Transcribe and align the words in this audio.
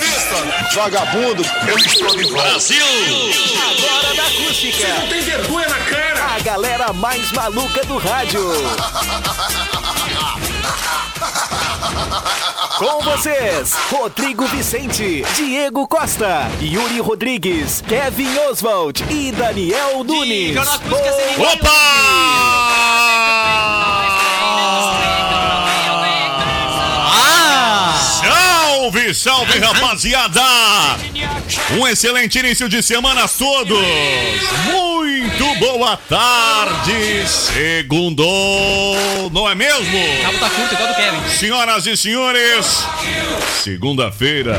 comunista! 0.00 0.74
Vagabundo, 0.74 1.42
eu 1.68 1.78
estou 1.78 2.16
de 2.16 2.24
volta. 2.24 2.48
Brasil! 2.48 2.84
Agora 3.70 4.14
da 4.14 4.22
acústica. 4.26 4.88
Não 4.88 5.08
tem 5.08 5.20
vergonha 5.22 5.68
na 5.68 5.78
cara! 5.78 6.34
A 6.34 6.38
galera 6.40 6.92
mais 6.92 7.30
maluca 7.32 7.84
do 7.84 7.98
rádio. 7.98 8.40
Com 12.78 13.02
vocês, 13.02 13.74
Rodrigo 13.90 14.46
Vicente, 14.46 15.22
Diego 15.34 15.86
Costa, 15.86 16.50
Yuri 16.62 16.98
Rodrigues, 17.00 17.82
Kevin 17.86 18.38
Oswald 18.48 19.04
e 19.10 19.30
Daniel 19.32 20.02
Nunes. 20.02 20.56
Salve, 28.90 29.14
salve, 29.14 29.58
rapaziada! 29.60 30.42
Um 31.78 31.86
excelente 31.86 32.40
início 32.40 32.68
de 32.68 32.82
semana 32.82 33.22
a 33.22 33.28
todos! 33.28 33.78
Muito 34.72 35.19
boa 35.58 35.96
tarde, 35.96 37.26
segundo, 37.26 38.24
não 39.32 39.48
é 39.48 39.54
mesmo? 39.54 39.98
Cabo 40.22 40.38
tá 40.38 40.50
curto, 40.50 40.74
igual 40.74 40.88
do 40.88 40.94
Kevin. 40.94 41.28
Senhoras 41.30 41.86
e 41.86 41.96
senhores, 41.96 42.84
segunda-feira, 43.62 44.58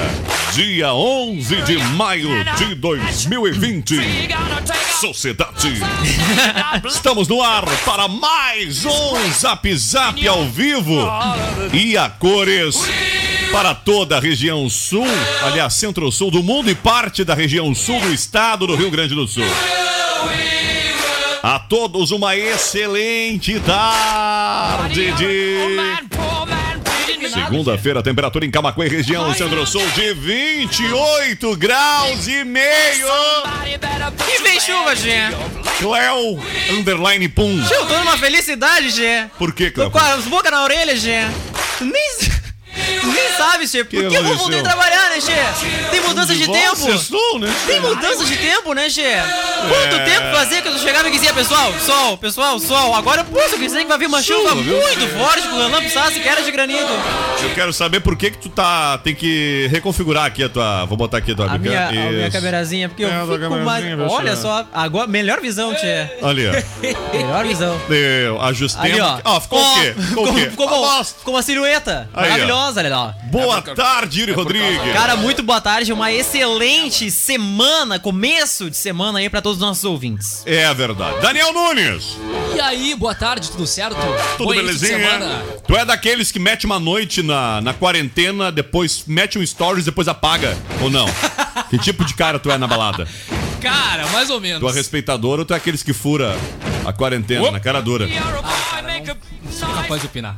dia 0.54 0.94
11 0.94 1.62
de 1.62 1.78
maio 1.78 2.30
de 2.58 2.76
2020. 2.76 4.00
Sociedade. 5.00 5.82
Estamos 6.88 7.28
no 7.28 7.42
ar 7.42 7.66
para 7.86 8.08
mais 8.08 8.84
um 8.86 9.34
Zap 9.34 9.76
Zap 9.76 10.28
ao 10.28 10.46
vivo 10.46 10.98
e 11.74 11.96
a 11.96 12.10
cores 12.10 12.76
para 13.52 13.76
toda 13.76 14.18
a 14.18 14.20
região 14.20 14.70
sul, 14.70 15.06
aliás, 15.44 15.74
centro-sul 15.74 16.32
do 16.32 16.42
mundo 16.42 16.70
e 16.70 16.76
parte 16.76 17.24
da 17.24 17.36
região 17.36 17.74
sul 17.76 18.00
do 18.00 18.14
estado 18.14 18.66
do 18.66 18.76
Rio 18.76 18.90
Grande 18.90 19.14
do 19.14 19.28
Sul. 19.28 19.44
A 21.44 21.58
todos 21.60 22.12
uma 22.12 22.36
excelente 22.36 23.60
tarde 23.62 25.12
de 25.14 25.58
Segunda-feira, 27.34 28.04
temperatura 28.04 28.46
em 28.46 28.52
Camacuã, 28.52 28.86
região 28.88 29.34
centro-sul 29.34 29.84
de 29.92 30.14
28 30.14 31.56
graus 31.58 32.28
e 32.28 32.44
meio. 32.44 33.08
E 34.28 34.44
vem 34.44 34.60
chuva, 34.60 34.96
Gê. 34.96 35.30
Cleo 35.80 36.40
underline 36.78 37.28
pum. 37.30 37.64
Eu 37.72 37.86
tô 37.88 37.98
numa 38.00 38.18
felicidade, 38.18 38.90
Gê. 38.92 39.26
Por 39.38 39.54
que, 39.54 39.72
Tô 39.72 39.90
Cleo? 39.90 39.92
com 39.92 40.00
as 40.00 40.26
bocas 40.26 40.52
na 40.52 40.64
orelha, 40.64 40.96
Gê. 40.96 41.22
Nem 41.80 42.31
sabe, 43.38 43.68
Gê. 43.68 43.84
Por 43.84 43.90
que, 43.90 43.98
eu 43.98 44.24
vou 44.24 44.36
voltar 44.38 44.60
a 44.60 44.64
trabalhar, 44.64 45.10
né, 45.10 45.20
Gê? 45.22 45.88
Tem 45.90 46.02
mudança 46.02 46.36
de 46.36 46.48
tempo. 46.48 46.76
Sextou, 46.76 47.40
né? 47.40 47.54
Tem 47.66 47.80
mudança 47.80 48.26
de 48.26 48.38
tempo, 48.38 48.74
né, 48.74 48.90
Gê? 48.90 49.16
Quanto 49.68 49.96
É. 49.96 50.06
tempo 50.06 50.36
fazia 50.36 50.62
que 50.62 50.68
eu 50.68 50.78
chegava 50.78 51.08
e 51.08 51.12
dizia, 51.12 51.34
pessoal, 51.34 51.74
sol, 51.80 52.18
pessoal, 52.18 52.60
sol. 52.60 52.96
Agora, 52.96 53.24
pô, 53.24 53.40
eu 53.40 53.58
dizer 53.60 53.82
que 53.82 53.86
vai 53.88 53.98
vir 53.98 54.08
uma 54.08 54.22
chuva, 54.22 54.56
viu? 54.56 54.78
muito 54.82 55.08
forte, 55.18 55.48
com 55.48 55.58
relâmpago, 55.58 55.90
sabe, 55.90 56.20
que 56.20 56.28
era 56.28 56.42
de 56.42 56.52
granito. 56.52 56.90
Eu 57.44 57.54
quero 57.54 57.74
saber 57.74 58.00
por 58.02 58.16
que 58.16 58.32
que 58.32 58.38
tu 58.38 58.50
tá 58.50 58.98
tem 59.00 59.16
que 59.16 59.68
reconfigurar 59.72 60.26
aqui 60.26 60.44
a 60.44 60.50
tua, 60.50 60.86
vou 60.86 60.98
botar 60.98 61.18
aqui 61.18 61.32
a 61.32 61.36
tua 61.36 61.46
A 61.52 61.58
minha, 61.58 61.88
a 61.88 61.92
minha 61.92 62.28
Isso. 62.28 62.32
câmerazinha, 62.32 62.88
porque 62.90 63.04
eu 63.04 63.10
É, 63.10 63.26
tua 63.26 63.40
fico 63.40 63.56
mais... 63.60 63.86
Olha 64.12 64.36
só, 64.36 64.66
agora, 64.74 65.08
melhor 65.08 65.40
visão, 65.42 65.74
Tchê. 65.74 66.08
Ali, 66.22 66.48
ó. 66.48 66.52
Melhor 67.14 67.46
visão. 67.46 67.80
Eu 67.90 68.42
ajustei. 68.42 68.92
Ali, 68.92 69.02
ó. 69.02 69.20
Ó, 69.24 69.40
ficou 69.42 69.60
o 69.62 69.74
quê? 69.76 69.94
Ficou 69.98 70.24
o 70.24 70.28
Ficou, 70.28 70.34
quê? 70.34 70.50
ficou 70.50 70.68
Uma 70.68 70.76
bom. 70.76 70.82
bosta. 70.82 71.20
Ficou 71.20 71.34
uma 71.34 71.42
silhueta. 71.42 72.10
Aí, 72.14 72.26
ó. 72.28 72.32
Maravilhosa, 72.32 72.80
olha 72.80 72.90
Boa 73.32 73.62
tarde, 73.62 74.20
Yuri 74.22 74.32
Rodrigues. 74.34 74.94
Cara, 74.94 75.16
muito 75.16 75.42
boa 75.42 75.62
tarde. 75.62 75.94
Uma 75.94 76.12
excelente 76.12 77.10
semana, 77.10 77.98
começo 78.00 78.70
de 78.70 78.76
semana 78.78 79.20
aí 79.20 79.30
pra 79.30 79.42
todos 79.42 79.58
os 79.58 79.62
nossos 79.66 79.84
ouvintes. 79.84 80.44
É 80.46 80.74
verdade. 80.74 81.22
Daniel 81.22 81.54
Nunes. 81.54 82.18
E 82.56 82.60
aí, 82.60 82.94
boa 82.96 83.16
tarde, 83.16 83.50
tudo 83.50 83.66
certo? 83.66 83.96
Tudo 84.38 84.46
Bom 84.50 84.54
início 84.54 84.80
de 84.80 84.88
belezinha? 84.88 85.10
semana. 85.20 85.44
Tu 85.66 85.76
é 85.76 85.86
daqueles 85.86 86.32
que 86.32 86.40
mete 86.40 86.66
uma 86.66 86.80
noite 86.80 87.24
na, 87.24 87.62
na 87.62 87.74
quarentena, 87.74 88.52
depois 88.52 89.04
mete 89.08 89.40
um 89.40 89.46
stories, 89.46 89.86
depois 89.86 90.08
apaga, 90.08 90.58
ou 90.82 90.90
não? 90.90 91.06
que 91.70 91.78
tipo 91.78 92.04
de 92.04 92.14
cara 92.14 92.40
tu 92.40 92.52
é 92.52 92.58
na 92.58 92.68
balada? 92.68 93.08
Cara, 93.62 94.08
mais 94.08 94.30
ou 94.30 94.38
Tu 94.38 94.42
menos. 94.42 94.72
é 94.72 94.76
respeitador 94.76 95.40
ou 95.40 95.46
tu 95.46 95.54
é 95.54 95.58
aqueles 95.58 95.84
que 95.84 95.94
fura 95.94 96.36
a 96.86 96.94
quarentena 96.94 97.52
na 97.52 97.60
cara 97.60 97.82
dura? 97.82 98.08
Sou 99.52 99.68
capaz 99.70 100.02
de 100.02 100.08
opinar. 100.08 100.36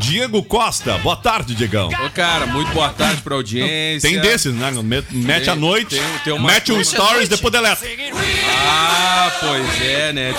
Diego 0.00 0.42
Costa, 0.42 0.98
boa 0.98 1.16
tarde, 1.16 1.54
Diegão. 1.54 1.88
Ô, 1.88 2.10
cara, 2.10 2.46
muito 2.46 2.70
boa 2.72 2.88
tarde 2.90 3.22
pra 3.22 3.34
audiência. 3.34 4.08
Tem 4.10 4.18
desses, 4.20 4.52
né? 4.54 4.70
Met- 4.82 5.06
Mete 5.14 5.44
Tem- 5.44 5.52
a 5.52 5.56
noite, 5.56 5.96
tem- 5.96 6.18
tem 6.24 6.32
uma- 6.32 6.50
mete 6.50 6.72
um 6.72 6.82
stories, 6.82 7.28
depois 7.28 7.52
deleta. 7.52 7.86
Ah, 8.68 9.30
pois 9.40 9.82
é, 9.82 10.12
né? 10.12 10.34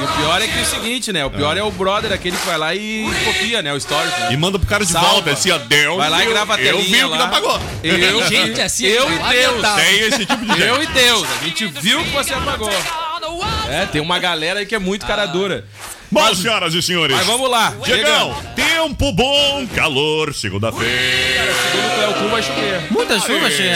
E 0.00 0.04
o 0.04 0.08
pior 0.16 0.42
é 0.42 0.46
que 0.46 0.58
é 0.58 0.62
o 0.62 0.66
seguinte, 0.66 1.12
né? 1.12 1.24
O 1.24 1.30
pior 1.30 1.56
é, 1.56 1.62
o 1.62 1.70
brother, 1.70 2.12
aquele 2.12 2.36
que 2.36 2.46
vai 2.46 2.58
lá 2.58 2.74
e 2.74 3.04
copia, 3.24 3.62
né? 3.62 3.72
O 3.72 3.80
stories. 3.80 4.10
Né? 4.12 4.28
E 4.32 4.36
manda 4.36 4.58
pro 4.58 4.68
cara 4.68 4.84
de 4.84 4.92
Salva. 4.92 5.08
volta, 5.08 5.30
assim, 5.32 5.50
ó, 5.50 5.58
Deus. 5.58 5.96
Vai 5.96 6.10
lá 6.10 6.24
e 6.24 6.28
grava 6.28 6.54
a 6.54 6.60
Eu 6.60 6.76
telinha 6.76 6.98
vi 6.98 7.04
o 7.04 7.10
que 7.12 7.18
não 7.18 7.30
pagou. 7.30 7.60
Eu, 7.82 8.26
gente 8.28 8.60
assim, 8.60 8.84
eu 8.84 9.10
e 9.10 9.18
Deus. 9.30 9.62
Tem 9.76 10.00
esse 10.00 10.26
tipo 10.26 10.44
de 10.44 10.48
gente. 10.52 10.62
Eu 10.62 10.82
e 10.82 10.86
Deus. 10.86 11.26
A 11.40 11.44
gente 11.44 11.66
viu 11.66 12.04
que 12.04 12.10
você 12.10 12.34
apagou. 12.34 12.70
É, 13.68 13.86
tem 13.86 14.00
uma 14.00 14.18
galera 14.18 14.60
aí 14.60 14.66
que 14.66 14.74
é 14.74 14.78
muito 14.78 15.06
cara 15.06 15.26
dura. 15.26 15.64
Bom, 16.10 16.34
senhoras 16.34 16.72
e 16.72 16.82
senhores. 16.82 17.14
Mas 17.16 17.26
vamos 17.26 17.50
lá. 17.50 17.74
Diegão, 17.84 18.34
tempo 18.56 19.12
bom, 19.12 19.66
calor, 19.74 20.32
segunda-feira. 20.32 21.52
Segundo 21.70 21.86
o 21.86 21.94
Cleocu 21.94 22.28
vai 22.30 22.42
chover. 22.42 22.90
Muita 22.92 23.20
chuva, 23.20 23.50
Che. 23.50 23.72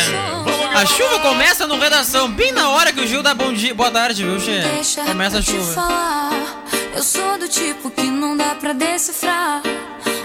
A 0.75 0.87
chuva 0.87 1.19
começa 1.19 1.67
no 1.67 1.79
redação, 1.79 2.31
bem 2.31 2.51
na 2.53 2.71
hora 2.71 2.91
que 2.93 3.01
o 3.01 3.07
Gil 3.07 3.23
dá 3.23 3.35
bom 3.35 3.53
dia, 3.53 3.75
boa 3.75 3.91
tarde, 3.91 4.25
viu, 4.25 4.41
Che? 4.41 4.61
Deixa 4.61 5.03
Começa 5.05 5.37
a 5.37 5.41
eu 5.41 5.43
te 5.45 5.51
chuva. 5.51 5.73
falar. 5.75 6.31
Eu 6.97 7.03
sou 7.03 7.39
do 7.39 7.49
tipo 7.49 7.91
que 7.91 8.03
não 8.05 8.35
dá 8.37 8.55
pra 8.55 8.73
decifrar. 8.73 9.61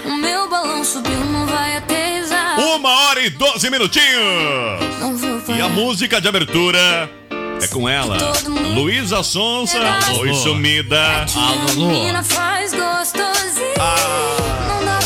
O 0.05 0.11
meu 0.15 0.49
balão 0.49 0.85
subiu, 0.85 1.19
não 1.25 1.45
vai 1.45 1.75
aterrissar. 1.75 2.57
Uma 2.59 2.89
hora 2.89 3.21
e 3.21 3.29
doze 3.29 3.69
minutinhos. 3.69 4.97
Não 5.01 5.17
vou 5.17 5.37
E 5.39 5.41
parar. 5.41 5.65
a 5.65 5.69
música 5.69 6.21
de 6.21 6.27
abertura 6.29 7.09
é 7.61 7.67
com 7.67 7.87
ela, 7.89 8.17
Luísa 8.75 9.23
Sonsa, 9.23 9.79
Oi 10.19 10.33
Sumida. 10.33 10.95
Dá 10.95 11.25
pra 11.25 11.27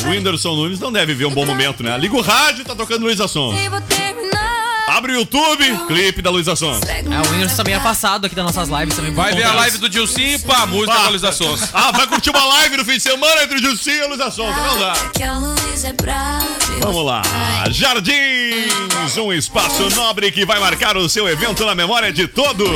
O 0.06 0.10
Whindersson 0.10 0.56
Nunes 0.56 0.80
não 0.80 0.92
deve 0.92 1.14
ver 1.14 1.26
um 1.26 1.32
bom 1.32 1.46
momento, 1.46 1.84
né? 1.84 1.98
Liga 1.98 2.16
o 2.16 2.22
rádio, 2.22 2.66
tá 2.66 2.76
tocando 2.76 3.04
Luísa 3.04 3.28
Sonsa. 3.28 3.58
Abre 5.02 5.14
o 5.14 5.16
YouTube, 5.16 5.66
clipe 5.88 6.22
da 6.22 6.30
Luísa 6.30 6.56
Sonsa. 6.56 6.86
É, 6.86 7.02
o 7.02 7.32
Whindersson 7.34 7.56
também 7.56 7.74
é 7.74 7.80
passado 7.80 8.26
aqui 8.26 8.36
das 8.36 8.46
nossas 8.46 8.70
lives 8.70 8.96
também. 8.96 9.12
Vai 9.12 9.34
ver 9.34 9.46
a 9.46 9.54
live 9.54 9.80
do 9.80 9.90
Dilcinho, 9.90 10.40
pá, 10.42 10.68
música 10.68 10.94
Pá. 10.94 11.02
da 11.02 11.10
Luísa 11.10 11.32
Sonsa. 11.32 11.72
Ah, 11.74 11.92
vai 11.92 12.06
curtir 12.06 12.30
uma 12.30 12.46
live 12.46 12.78
no 12.78 12.86
fim 12.86 12.98
de 12.98 13.00
semana 13.00 13.42
entre 13.42 13.56
o 13.56 13.60
Jussi 13.60 13.90
e 13.90 14.02
a 14.02 14.06
Luísa 14.06 14.26
a 14.26 15.34
luz 15.40 15.84
é. 15.84 15.92
Vamos 16.82 17.04
lá. 17.04 17.24
Jardins, 17.72 19.18
um 19.18 19.34
espaço 19.34 19.90
nobre 19.96 20.32
que 20.32 20.46
vai 20.46 20.60
marcar 20.60 20.96
o 20.96 21.10
seu 21.10 21.28
evento 21.28 21.66
na 21.66 21.74
memória 21.74 22.14
de 22.14 22.28
todos. 22.28 22.70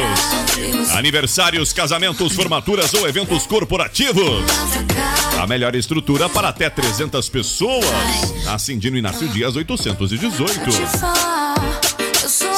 Aniversários, 0.96 1.72
casamentos, 1.74 2.34
formaturas 2.34 2.92
ou 2.96 3.08
eventos 3.08 3.46
corporativos. 3.46 4.44
A 5.40 5.46
melhor 5.46 5.76
estrutura 5.76 6.28
para 6.28 6.50
até 6.50 6.72
300 6.72 7.30
pessoas. 7.30 7.86
Na 8.46 8.58
Cindino 8.58 8.98
Inácio 8.98 9.28
Dias 9.28 9.56
818. 9.56 11.45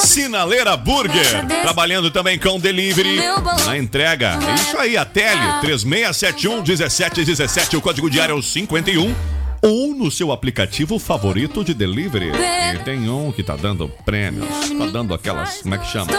Sinaleira 0.08 0.74
Burger, 0.74 1.46
trabalhando 1.62 2.10
também 2.10 2.38
com 2.38 2.58
delivery. 2.58 3.20
Na 3.66 3.76
entrega. 3.76 4.38
É. 4.50 4.54
Isso 4.54 4.78
aí, 4.78 4.96
a 4.96 5.04
Tele 5.04 5.60
3671 5.60 6.62
1717, 6.62 7.76
o 7.76 7.80
código 7.80 8.08
diário 8.08 8.34
é 8.34 8.38
o 8.38 8.42
51 8.42 9.14
ou 9.60 9.94
no 9.94 10.10
seu 10.10 10.32
aplicativo 10.32 10.98
favorito 10.98 11.62
de 11.62 11.74
delivery. 11.74 12.30
E 12.74 12.78
tem 12.84 13.08
um 13.10 13.30
que 13.30 13.42
tá 13.42 13.54
dando 13.56 13.88
prêmios, 14.04 14.46
tá 14.78 14.86
dando 14.86 15.12
aquelas, 15.12 15.60
como 15.62 15.74
é 15.74 15.78
que 15.78 15.86
chama? 15.86 16.10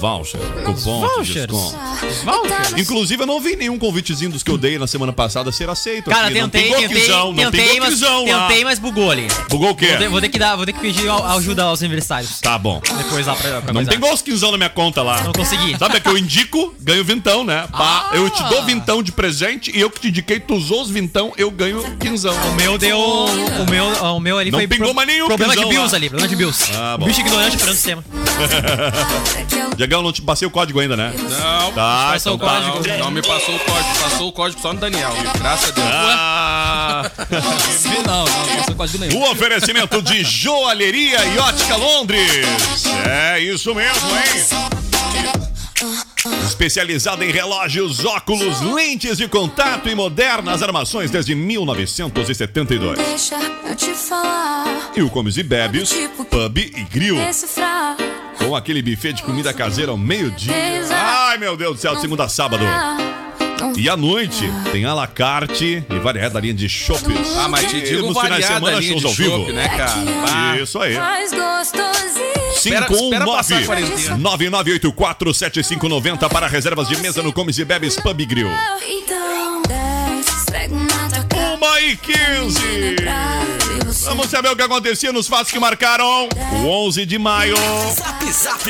Voucher, 0.00 0.40
cupom 0.64 0.72
de 1.00 1.14
vouchers. 1.14 1.46
desconto. 1.46 1.76
Voucher? 2.24 2.78
Inclusive, 2.78 3.22
eu 3.22 3.26
não 3.26 3.40
vi 3.40 3.56
nenhum 3.56 3.78
convitezinho 3.78 4.30
dos 4.30 4.42
que 4.42 4.50
eu 4.50 4.56
dei 4.58 4.78
na 4.78 4.86
semana 4.86 5.12
passada 5.12 5.52
ser 5.52 5.68
aceito. 5.68 6.10
Cara, 6.10 6.28
aqui. 6.28 6.40
não 6.40 6.48
tentei, 6.48 6.70
tem 6.70 6.80
tentei, 6.80 6.88
goquizão, 7.00 7.32
não 7.32 7.50
tentei, 7.50 7.64
tem 7.68 7.80
mas, 7.80 7.88
goquizão 7.90 8.24
lá. 8.26 8.48
tentei, 8.48 8.64
mas 8.64 8.78
bugou 8.78 9.10
ali. 9.10 9.28
Bugou 9.48 9.70
o 9.70 9.74
quê? 9.74 9.88
Vou 9.88 9.98
ter, 9.98 10.08
vou 10.08 10.20
ter 10.20 10.28
que 10.28 10.38
dar, 10.38 10.56
vou 10.56 10.64
ter 10.66 10.72
que 10.72 10.80
pedir 10.80 11.08
ajuda 11.10 11.64
aos 11.64 11.80
universitários. 11.80 12.40
Tá 12.40 12.58
bom. 12.58 12.80
Depois 12.98 13.26
lá 13.26 13.34
pra, 13.34 13.50
pra 13.60 13.72
Não 13.72 13.74
coisar. 13.74 13.90
tem 13.90 14.00
golsquinzão 14.00 14.50
na 14.52 14.56
minha 14.56 14.70
conta 14.70 15.02
lá. 15.02 15.22
Não 15.22 15.32
consegui. 15.32 15.76
Sabe 15.78 15.98
a 15.98 16.00
que 16.00 16.08
eu 16.08 16.16
indico, 16.16 16.74
ganho 16.80 17.04
vintão, 17.04 17.44
né? 17.44 17.66
Pá, 17.70 18.10
eu 18.14 18.28
te 18.30 18.42
dou 18.44 18.64
vintão 18.64 19.02
de 19.02 19.12
presente 19.12 19.70
e 19.74 19.80
eu 19.80 19.90
que 19.90 20.00
te 20.00 20.08
indiquei, 20.08 20.40
tu 20.40 20.54
usou 20.54 20.82
os 20.82 20.90
vintão, 20.90 21.32
eu 21.36 21.50
ganho 21.50 21.82
quinzão. 21.98 22.34
O 22.50 22.54
meu 22.54 22.78
deu. 22.78 22.98
O 22.98 23.70
meu, 23.70 23.84
o 24.16 24.20
meu 24.20 24.38
ali 24.38 24.50
Não 24.50 24.58
foi. 24.58 24.66
pingou 24.68 24.94
mais 24.94 25.06
nenhum 25.06 25.26
Problema 25.26 25.54
de 25.54 25.64
bills 25.66 25.92
lá. 25.92 25.96
ali, 25.98 26.08
problema 26.08 26.28
de 26.28 26.36
bills. 26.36 26.70
Ah, 26.74 26.96
bom. 26.98 27.06
Bicho 27.06 27.20
ignorante 27.20 27.56
perante 27.56 27.72
o 27.72 27.74
sistema. 27.76 28.04
Diegão, 29.90 30.02
não 30.04 30.12
te 30.12 30.22
passei 30.22 30.46
o 30.46 30.50
código 30.52 30.78
ainda, 30.78 30.96
né? 30.96 31.12
Não, 31.18 31.72
Tá, 31.72 32.10
Passou 32.12 32.34
então 32.34 32.34
o 32.34 32.38
tá. 32.38 32.62
código. 32.70 32.88
não, 32.88 32.98
não 33.06 33.10
me 33.10 33.20
passou 33.22 33.56
o 33.56 33.58
código. 33.58 33.98
Passou 34.00 34.28
o 34.28 34.32
código 34.32 34.62
só 34.62 34.72
no 34.72 34.78
Daniel? 34.78 35.10
Graças 35.36 35.70
a 35.70 35.72
Deus. 35.72 35.86
Ah, 35.90 37.10
Não, 38.06 38.24
não, 38.24 38.24
não 38.56 38.64
sou 38.66 38.74
quase 38.76 38.98
nenhum. 38.98 39.18
o 39.20 39.30
oferecimento 39.32 40.00
de 40.00 40.22
Joalheria 40.22 41.18
e 41.34 41.38
Ótica 41.38 41.74
Londres. 41.74 42.44
É 43.04 43.40
isso 43.40 43.74
mesmo, 43.74 44.08
hein? 44.10 44.46
Especializada 46.46 47.24
em 47.24 47.32
relógios, 47.32 48.04
óculos, 48.04 48.60
lentes 48.60 49.16
de 49.18 49.26
contato 49.26 49.88
e 49.88 49.94
modernas 49.96 50.62
armações 50.62 51.10
desde 51.10 51.34
1972. 51.34 52.96
Deixa 52.96 53.34
eu 53.66 53.74
te 53.74 53.92
falar. 53.94 54.92
E 54.94 55.02
o 55.02 55.10
Comes 55.10 55.36
e 55.36 55.42
Bebes, 55.42 55.92
Pub 56.30 56.58
e 56.58 56.84
Grill. 56.92 57.16
Decifrar. 57.16 57.96
Com 58.46 58.56
aquele 58.56 58.82
buffet 58.82 59.12
de 59.12 59.22
comida 59.22 59.52
caseira 59.52 59.92
ao 59.92 59.98
meio-dia. 59.98 60.52
Ai, 60.92 61.38
meu 61.38 61.56
Deus 61.56 61.76
do 61.76 61.80
céu, 61.80 61.94
de 61.94 62.00
segunda 62.00 62.24
a 62.24 62.28
sábado. 62.28 62.64
E 63.76 63.88
à 63.88 63.96
noite 63.96 64.50
tem 64.72 64.84
a 64.86 64.92
la 64.94 65.06
carte 65.06 65.84
e 65.88 65.98
variada 65.98 66.40
linha 66.40 66.54
de 66.54 66.68
shoppers. 66.68 67.36
Ah, 67.36 67.46
mas 67.48 67.68
te 67.70 67.76
E 67.76 67.82
digo 67.82 68.08
nos 68.08 68.18
finais 68.20 68.44
de 68.46 68.52
semana, 68.52 68.82
shows 68.82 69.00
de 69.00 69.06
ao 69.06 69.12
vivo. 69.12 69.52
né, 69.52 69.68
cara? 69.68 70.58
Isso 70.60 70.78
aí. 70.80 70.94
Mais 70.96 71.30
gostosinho. 71.30 72.20
Espera- 72.56 72.86
espera 72.92 73.24
passar 73.26 73.62
a 73.62 73.66
quarentena. 73.66 74.18
9984-7590 74.18 76.28
para 76.28 76.46
reservas 76.46 76.88
de 76.88 76.96
mesa 76.98 77.22
no 77.22 77.32
Comes 77.32 77.56
e 77.58 77.64
Bebes 77.64 77.96
Pub 77.96 78.20
e 78.20 78.26
Grill. 78.26 78.50
Então. 78.86 79.62
Uma 81.56 81.80
e 81.80 81.96
15. 81.96 82.60
Vamos 84.04 84.28
saber 84.30 84.48
o 84.50 84.56
que 84.56 84.62
acontecia 84.62 85.12
nos 85.12 85.28
fatos 85.28 85.52
que 85.52 85.58
marcaram 85.58 86.28
o 86.64 86.66
11 86.86 87.04
de 87.04 87.18
maio. 87.18 87.54
Zap 87.94 88.32
Zap. 88.32 88.64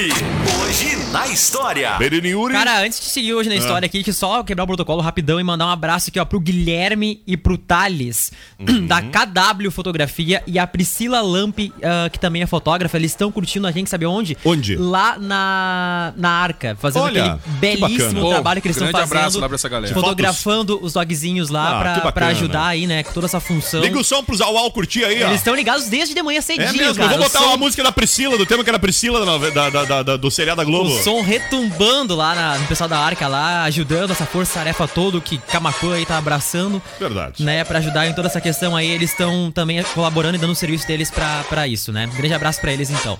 Hoje 0.66 0.96
na 1.12 1.28
história. 1.28 1.92
Perini 1.98 2.28
Yuri. 2.30 2.52
Cara, 2.54 2.80
antes 2.82 2.98
de 3.00 3.06
seguir 3.06 3.34
hoje 3.34 3.48
na 3.48 3.54
história 3.54 3.86
aqui, 3.86 4.02
que 4.02 4.12
só 4.12 4.42
quebrar 4.42 4.64
o 4.64 4.66
protocolo 4.66 5.00
rapidão 5.00 5.38
e 5.40 5.44
mandar 5.44 5.66
um 5.66 5.70
abraço 5.70 6.10
aqui, 6.10 6.18
ó, 6.18 6.24
pro 6.24 6.40
Guilherme 6.40 7.22
e 7.26 7.36
pro 7.36 7.56
Thales, 7.56 8.32
Uhum. 8.58 8.86
da 8.86 9.00
KW 9.02 9.70
Fotografia, 9.70 10.42
e 10.46 10.58
a 10.58 10.66
Priscila 10.66 11.20
Lamp, 11.22 11.58
ah, 11.82 12.08
que 12.10 12.18
também 12.18 12.42
é 12.42 12.46
fotógrafa. 12.46 12.96
Eles 12.96 13.12
estão 13.12 13.30
curtindo 13.32 13.66
a 13.66 13.70
gente, 13.72 13.88
sabe 13.88 14.06
onde? 14.06 14.36
Onde? 14.44 14.76
Lá 14.76 15.18
na, 15.18 16.12
na 16.16 16.30
Arca, 16.30 16.76
fazendo 16.80 17.02
Olha, 17.04 17.24
aquele 17.34 17.38
que 17.42 17.50
belíssimo 17.60 18.28
trabalho 18.30 18.60
que 18.60 18.68
eles 18.68 18.76
estão 18.76 18.88
Grande 18.90 19.08
fazendo. 19.08 19.18
abraço 19.18 19.40
lá 19.40 19.48
pra 19.48 19.54
essa 19.54 19.68
galera. 19.68 19.94
Fotografando 19.94 20.78
os 20.82 20.92
dogzinhos 20.92 21.48
lá 21.50 21.78
Ah, 21.78 22.00
pra, 22.00 22.12
pra 22.12 22.26
ajudar 22.28 22.66
aí, 22.66 22.86
né, 22.86 23.02
com 23.02 23.12
toda 23.12 23.26
essa 23.26 23.40
função. 23.40 23.80
Liga 23.80 23.98
o 23.98 24.04
som 24.04 24.22
pros 24.24 24.40
Auau 24.40 24.70
curtir 24.72 25.04
aí, 25.04 25.19
ó. 25.22 25.28
Eles 25.28 25.40
estão 25.40 25.54
ligados 25.54 25.86
desde 25.88 26.14
de 26.14 26.22
manhã 26.22 26.40
cedinho, 26.40 26.68
É 26.68 26.72
mesmo, 26.72 26.94
cara. 26.96 27.12
eu 27.14 27.18
vou 27.18 27.26
botar 27.28 27.38
som, 27.40 27.46
uma 27.46 27.56
música 27.56 27.82
da 27.82 27.92
Priscila, 27.92 28.36
do 28.38 28.46
tema 28.46 28.62
que 28.64 28.70
era 28.70 28.78
Priscila 28.78 29.24
da, 29.50 29.70
da, 29.70 30.02
da, 30.02 30.16
do 30.16 30.30
seriado 30.30 30.58
da 30.58 30.64
Globo. 30.64 30.90
o 30.90 31.02
som 31.02 31.20
retumbando 31.22 32.14
lá 32.14 32.34
na- 32.34 32.58
no 32.58 32.66
pessoal 32.66 32.88
da 32.88 32.98
Arca 32.98 33.26
lá, 33.28 33.64
ajudando 33.64 34.10
essa 34.12 34.26
força-tarefa 34.26 34.86
toda 34.88 35.20
que 35.20 35.38
Camacuã 35.38 35.96
aí 35.96 36.06
tá 36.06 36.18
abraçando. 36.18 36.80
Verdade. 36.98 37.42
Né, 37.44 37.64
pra 37.64 37.78
ajudar 37.78 38.06
em 38.06 38.12
toda 38.12 38.28
essa 38.28 38.40
questão 38.40 38.74
aí, 38.76 38.90
eles 38.90 39.10
estão 39.10 39.50
também 39.50 39.82
colaborando 39.94 40.36
e 40.36 40.38
dando 40.38 40.52
o 40.52 40.56
serviço 40.56 40.86
deles 40.86 41.10
pra, 41.10 41.44
pra 41.48 41.66
isso, 41.68 41.92
né? 41.92 42.08
Grande 42.14 42.34
abraço 42.34 42.60
pra 42.60 42.72
eles 42.72 42.90
então. 42.90 43.18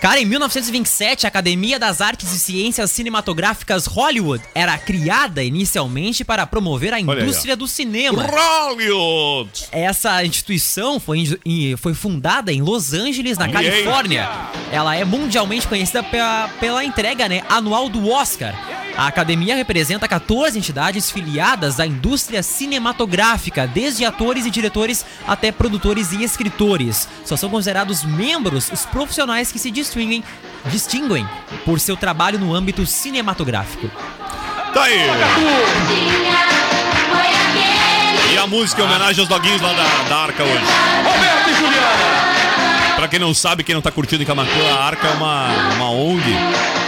Cara, 0.00 0.18
em 0.18 0.24
1927, 0.24 1.26
a 1.26 1.28
Academia 1.28 1.78
das 1.78 2.00
Artes 2.00 2.32
e 2.32 2.38
Ciências 2.38 2.90
Cinematográficas 2.90 3.84
Hollywood 3.84 4.42
era 4.54 4.78
criada 4.78 5.44
inicialmente 5.44 6.24
para 6.24 6.46
promover 6.46 6.94
a 6.94 6.98
indústria 7.00 7.54
do 7.54 7.68
cinema. 7.68 8.26
Hollywood! 8.26 9.66
Essa 9.70 10.24
instituição 10.24 10.98
foi, 10.98 11.38
foi 11.76 11.92
fundada 11.92 12.50
em 12.50 12.62
Los 12.62 12.94
Angeles, 12.94 13.36
na 13.36 13.50
Califórnia. 13.50 14.26
Ela 14.72 14.96
é 14.96 15.04
mundialmente 15.04 15.68
conhecida 15.68 16.02
pela, 16.02 16.48
pela 16.58 16.82
entrega 16.82 17.28
né, 17.28 17.42
anual 17.50 17.90
do 17.90 18.08
Oscar. 18.08 18.54
A 18.96 19.06
academia 19.06 19.56
representa 19.56 20.06
14 20.06 20.58
entidades 20.58 21.10
filiadas 21.10 21.80
à 21.80 21.86
indústria 21.86 22.42
cinematográfica, 22.42 23.66
desde 23.66 24.04
atores 24.04 24.44
e 24.44 24.50
diretores 24.50 25.06
até 25.26 25.50
produtores 25.50 26.12
e 26.12 26.22
escritores. 26.22 27.08
Só 27.24 27.36
são 27.36 27.48
considerados 27.48 28.04
membros 28.04 28.70
os 28.70 28.84
profissionais 28.84 29.50
que 29.50 29.58
se 29.58 29.70
distinguem, 29.90 30.24
distinguem 30.66 31.28
por 31.64 31.80
seu 31.80 31.96
trabalho 31.96 32.38
no 32.38 32.54
âmbito 32.54 32.86
cinematográfico. 32.86 33.90
Tá 34.72 34.84
aí. 34.84 35.00
E 38.32 38.38
a 38.38 38.46
música 38.46 38.82
em 38.82 38.84
homenagem 38.84 39.20
aos 39.20 39.28
doguinhos 39.28 39.60
lá 39.60 39.72
da, 39.72 40.08
da 40.08 40.16
Arca 40.16 40.44
hoje. 40.44 40.64
Pra 42.94 43.08
quem 43.08 43.18
não 43.18 43.34
sabe, 43.34 43.64
quem 43.64 43.74
não 43.74 43.82
tá 43.82 43.90
curtindo 43.90 44.22
em 44.22 44.26
Camacuã, 44.26 44.72
a 44.72 44.84
Arca 44.84 45.08
é 45.08 45.10
uma, 45.12 45.48
uma 45.74 45.90
ONG 45.90 46.22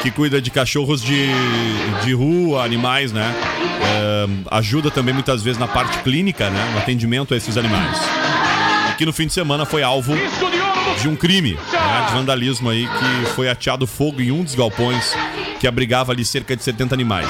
que 0.03 0.11
cuida 0.11 0.41
de 0.41 0.51
cachorros 0.51 1.03
de, 1.03 1.29
de 2.05 2.13
rua, 2.13 2.65
animais, 2.65 3.13
né? 3.13 3.35
É, 3.83 4.57
ajuda 4.57 4.91
também 4.91 5.15
muitas 5.15 5.43
vezes 5.43 5.59
na 5.59 5.67
parte 5.67 5.99
clínica, 5.99 6.51
né? 6.51 6.71
No 6.73 6.79
atendimento 6.79 7.35
a 7.35 7.37
esses 7.37 7.57
animais. 7.57 7.99
Aqui 8.93 9.07
no 9.07 9.13
fim 9.13 9.27
de 9.27 9.33
semana 9.33 9.65
foi 9.65 9.83
alvo 9.83 10.13
de 11.01 11.09
um 11.09 11.17
crime 11.17 11.55
né, 11.55 12.07
de 12.07 12.13
vandalismo 12.13 12.69
aí 12.69 12.87
que 12.87 13.31
foi 13.31 13.49
ateado 13.49 13.87
fogo 13.87 14.21
em 14.21 14.31
um 14.31 14.45
dos 14.45 14.55
galpões 14.55 15.15
que 15.59 15.67
abrigava 15.67 16.13
ali 16.13 16.25
cerca 16.27 16.55
de 16.55 16.63
70 16.63 16.95
animais. 16.95 17.27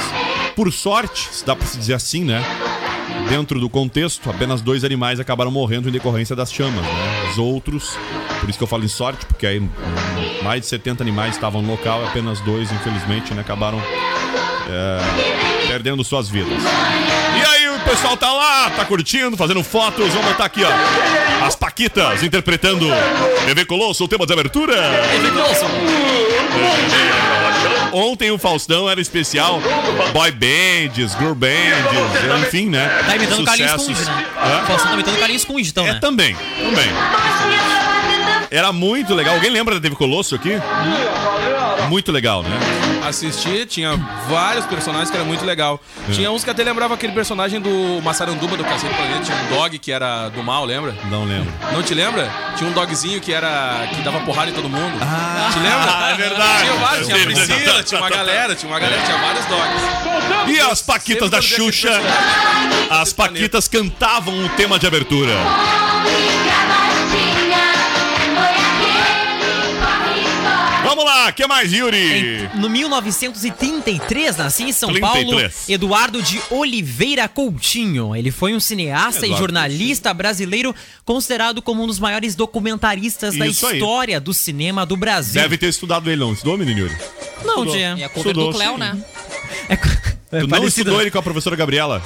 Por 0.56 0.72
sorte, 0.72 1.28
se 1.32 1.46
dá 1.46 1.54
pra 1.54 1.64
se 1.64 1.78
dizer 1.78 1.94
assim, 1.94 2.24
né? 2.24 2.44
Dentro 3.28 3.60
do 3.60 3.70
contexto, 3.70 4.28
apenas 4.28 4.60
dois 4.60 4.82
animais 4.82 5.20
acabaram 5.20 5.52
morrendo 5.52 5.88
em 5.88 5.92
decorrência 5.92 6.34
das 6.34 6.52
chamas, 6.52 6.82
né? 6.82 7.28
Os 7.30 7.38
outros, 7.38 7.96
por 8.40 8.50
isso 8.50 8.58
que 8.58 8.64
eu 8.64 8.68
falo 8.68 8.84
em 8.84 8.88
sorte, 8.88 9.24
porque 9.24 9.46
aí 9.46 9.62
mais 10.42 10.62
de 10.62 10.66
70 10.66 11.02
animais 11.02 11.34
estavam 11.34 11.62
no 11.62 11.70
local, 11.70 12.04
apenas 12.04 12.40
dois, 12.40 12.72
infelizmente, 12.72 13.32
né, 13.32 13.40
acabaram 13.40 13.80
é, 14.68 15.68
perdendo 15.68 16.02
suas 16.02 16.28
vidas. 16.28 16.60
E 17.38 17.46
aí 17.46 17.68
o 17.70 17.80
pessoal 17.80 18.16
tá 18.16 18.32
lá, 18.32 18.70
tá 18.70 18.84
curtindo, 18.84 19.36
fazendo 19.36 19.62
fotos. 19.62 20.12
Vamos 20.12 20.28
botar 20.28 20.46
aqui, 20.46 20.62
ó. 20.64 21.21
As 21.44 21.56
Paquitas 21.56 22.22
interpretando 22.22 22.86
TV 23.46 23.64
Colosso, 23.64 24.04
o 24.04 24.08
tema 24.08 24.26
de 24.26 24.32
abertura. 24.32 24.74
Ontem 27.92 28.30
o 28.30 28.38
Faustão 28.38 28.88
era 28.88 29.00
especial. 29.00 29.60
Boy 30.12 30.30
bands, 30.30 31.12
girl 31.18 31.34
bands, 31.34 32.46
enfim, 32.46 32.68
né? 32.70 32.88
Tá 33.06 33.16
imitando 33.16 33.44
Carlinhos. 33.44 33.72
Conde, 33.86 34.04
né? 34.04 34.26
Hã? 34.38 34.62
O 34.62 34.66
Faustão 34.66 34.88
tá 34.88 34.94
imitando 34.94 35.18
Carlinhos 35.18 35.44
Conde, 35.44 35.68
então, 35.68 35.86
É 35.86 35.92
né? 35.94 35.98
também, 36.00 36.34
também. 36.34 36.88
Era 38.50 38.72
muito 38.72 39.14
legal. 39.14 39.34
Alguém 39.34 39.50
lembra 39.50 39.74
da 39.74 39.80
TV 39.80 39.94
Colosso 39.96 40.34
aqui? 40.34 40.52
Muito 41.88 42.12
legal, 42.12 42.42
né? 42.42 42.58
Assisti, 43.06 43.66
tinha 43.66 43.96
vários 44.28 44.64
personagens 44.66 45.10
que 45.10 45.16
era 45.16 45.24
muito 45.24 45.44
legal. 45.44 45.80
É. 46.08 46.12
Tinha 46.12 46.30
uns 46.30 46.44
que 46.44 46.50
até 46.50 46.62
lembrava 46.62 46.94
aquele 46.94 47.12
personagem 47.12 47.60
do 47.60 48.00
Massaranduba 48.02 48.56
do 48.56 48.64
Cacete 48.64 48.94
Planeta. 48.94 49.20
Tinha 49.24 49.36
um 49.36 49.56
dog 49.56 49.78
que 49.78 49.90
era 49.92 50.28
do 50.28 50.42
mal, 50.42 50.64
lembra? 50.64 50.94
Não 51.10 51.24
lembro. 51.24 51.52
Não 51.72 51.82
te 51.82 51.94
lembra? 51.94 52.30
Tinha 52.56 52.68
um 52.70 52.72
dogzinho 52.72 53.20
que 53.20 53.32
era. 53.32 53.86
que 53.94 54.00
dava 54.02 54.20
porrada 54.20 54.50
em 54.50 54.54
todo 54.54 54.68
mundo. 54.68 54.98
Ah, 55.00 55.50
te 55.52 55.58
lembra? 55.58 55.92
é 56.10 56.14
verdade. 56.16 56.62
Tinha 56.62 56.74
vários, 56.74 57.06
tinha 57.06 57.18
a. 57.18 57.46
Priscila, 57.46 57.82
tinha 57.82 58.00
uma 58.00 58.10
galera, 58.10 58.54
tinha 58.54 58.70
uma 58.72 58.78
galera, 58.78 59.02
tinha 59.02 59.18
vários 59.18 59.44
dogs. 59.46 60.52
E 60.52 60.60
as 60.60 60.82
Paquitas 60.82 61.30
da 61.30 61.40
Sempre 61.42 61.56
via 61.56 61.66
Xuxa? 61.72 61.88
personagem, 61.90 62.86
As 62.90 63.12
Paquitas 63.12 63.68
cantavam 63.68 64.44
o 64.44 64.48
tema 64.50 64.78
de 64.78 64.86
abertura. 64.86 65.32
Vamos 70.94 71.06
lá, 71.06 71.30
o 71.30 71.32
que 71.32 71.46
mais, 71.46 71.72
Yuri? 71.72 72.50
No 72.54 72.68
1933, 72.68 74.36
nascia 74.36 74.68
em 74.68 74.72
São 74.72 74.90
33. 74.90 75.24
Paulo 75.24 75.50
Eduardo 75.66 76.22
de 76.22 76.38
Oliveira 76.50 77.26
Coutinho. 77.28 78.14
Ele 78.14 78.30
foi 78.30 78.52
um 78.52 78.60
cineasta 78.60 79.20
e 79.20 79.30
Eduardo 79.30 79.38
jornalista 79.38 80.12
brasileiro 80.12 80.74
considerado 81.02 81.62
como 81.62 81.82
um 81.82 81.86
dos 81.86 81.98
maiores 81.98 82.34
documentaristas 82.34 83.34
da 83.34 83.46
Isso 83.46 83.66
aí. 83.66 83.78
história 83.78 84.20
do 84.20 84.34
cinema 84.34 84.84
do 84.84 84.94
Brasil. 84.94 85.40
Deve 85.40 85.56
ter 85.56 85.68
estudado 85.68 86.10
ele, 86.10 86.20
não. 86.20 86.34
Estudou, 86.34 86.58
menino 86.58 86.80
Yuri? 86.80 86.96
Não, 87.42 87.64
tia. 87.64 87.94
E 87.96 88.04
a 88.04 88.10
cover 88.10 88.32
Estudou, 88.32 88.52
do 88.52 88.58
Cleo, 88.58 88.72
sim. 88.72 88.78
né? 88.78 89.02
É, 90.32 90.40
Tu 90.40 90.42
não 90.44 90.48
parecido, 90.48 90.80
estudou 90.80 91.00
ele 91.02 91.10
com 91.10 91.18
a 91.18 91.22
professora 91.22 91.54
Gabriela? 91.54 92.02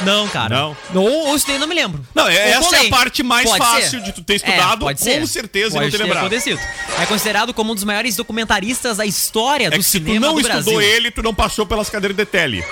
Não, 0.00 0.26
cara. 0.28 0.54
Não? 0.56 0.76
Ou, 0.94 1.28
ou 1.28 1.36
estudei, 1.36 1.58
não 1.58 1.66
me 1.66 1.74
lembro. 1.74 2.04
Não, 2.14 2.26
é- 2.28 2.50
essa 2.50 2.76
é 2.76 2.86
a 2.86 2.90
parte 2.90 3.22
mais 3.22 3.48
Pode 3.48 3.58
fácil 3.64 3.90
ser. 3.90 4.00
de 4.02 4.12
tu 4.12 4.22
ter 4.22 4.34
estudado, 4.36 4.80
pode 4.80 4.98
com 4.98 5.26
certeza, 5.26 5.68
e 5.68 5.72
não 5.74 5.80
Pode 5.82 5.90
ter 5.96 6.02
lembrado. 6.02 6.26
acontecido. 6.26 6.58
É 7.00 7.06
considerado 7.06 7.54
como 7.54 7.72
um 7.72 7.74
dos 7.74 7.84
maiores 7.84 8.16
documentaristas 8.16 8.96
da 8.96 9.06
história 9.06 9.66
É 9.66 9.70
do 9.70 9.76
que 9.76 9.82
se 9.82 10.00
tu 10.00 10.04
cinema 10.06 10.26
não 10.26 10.34
do 10.34 10.40
estudou 10.40 10.74
Brasil. 10.74 10.80
ele, 10.80 11.10
tu 11.10 11.22
não 11.22 11.34
passou 11.34 11.64
pelas 11.66 11.88
cadeiras 11.88 12.16
de 12.16 12.24
tele. 12.26 12.64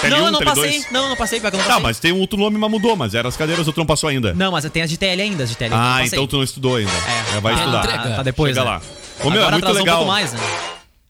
Tele 0.00 0.14
Não, 0.14 0.22
1, 0.24 0.26
eu 0.26 0.32
não 0.32 0.38
Tele 0.40 0.50
passei. 0.50 0.70
2. 0.80 0.90
Não, 0.92 1.02
eu 1.04 1.08
não 1.08 1.16
passei, 1.16 1.40
que 1.40 1.46
eu 1.46 1.50
não 1.50 1.58
Tá, 1.58 1.64
passei. 1.66 1.82
mas 1.82 1.98
tem 1.98 2.12
um 2.12 2.20
outro 2.20 2.38
nome, 2.38 2.58
mas 2.58 2.70
mudou, 2.70 2.94
mas 2.96 3.14
eram 3.14 3.28
as 3.28 3.36
cadeiras, 3.36 3.66
ou 3.66 3.72
tu 3.72 3.78
não 3.78 3.86
passou 3.86 4.08
ainda? 4.08 4.32
Não, 4.34 4.52
mas 4.52 4.64
tem 4.70 4.82
as 4.82 4.90
de 4.90 4.96
TL 4.96 5.20
ainda, 5.22 5.44
as 5.44 5.50
de 5.50 5.68
não 5.68 5.76
Ah, 5.76 5.92
passei. 5.94 6.06
então 6.06 6.26
tu 6.26 6.36
não 6.36 6.44
estudou 6.44 6.76
ainda. 6.76 6.90
É, 7.36 7.40
vai 7.40 7.54
Tá- 7.54 7.60
estudar. 7.60 8.16
Tá 8.16 8.22
depois, 8.22 8.54
Chega 8.54 8.64
né? 8.64 8.70
lá. 8.72 8.82
Ô, 9.24 9.30
meu, 9.30 9.40
é 9.40 9.46
Agora 9.46 9.50
muito 9.52 9.64
atrasou 9.64 9.82
legal. 9.84 10.04
um 10.04 10.06
mais, 10.06 10.32
né? 10.32 10.40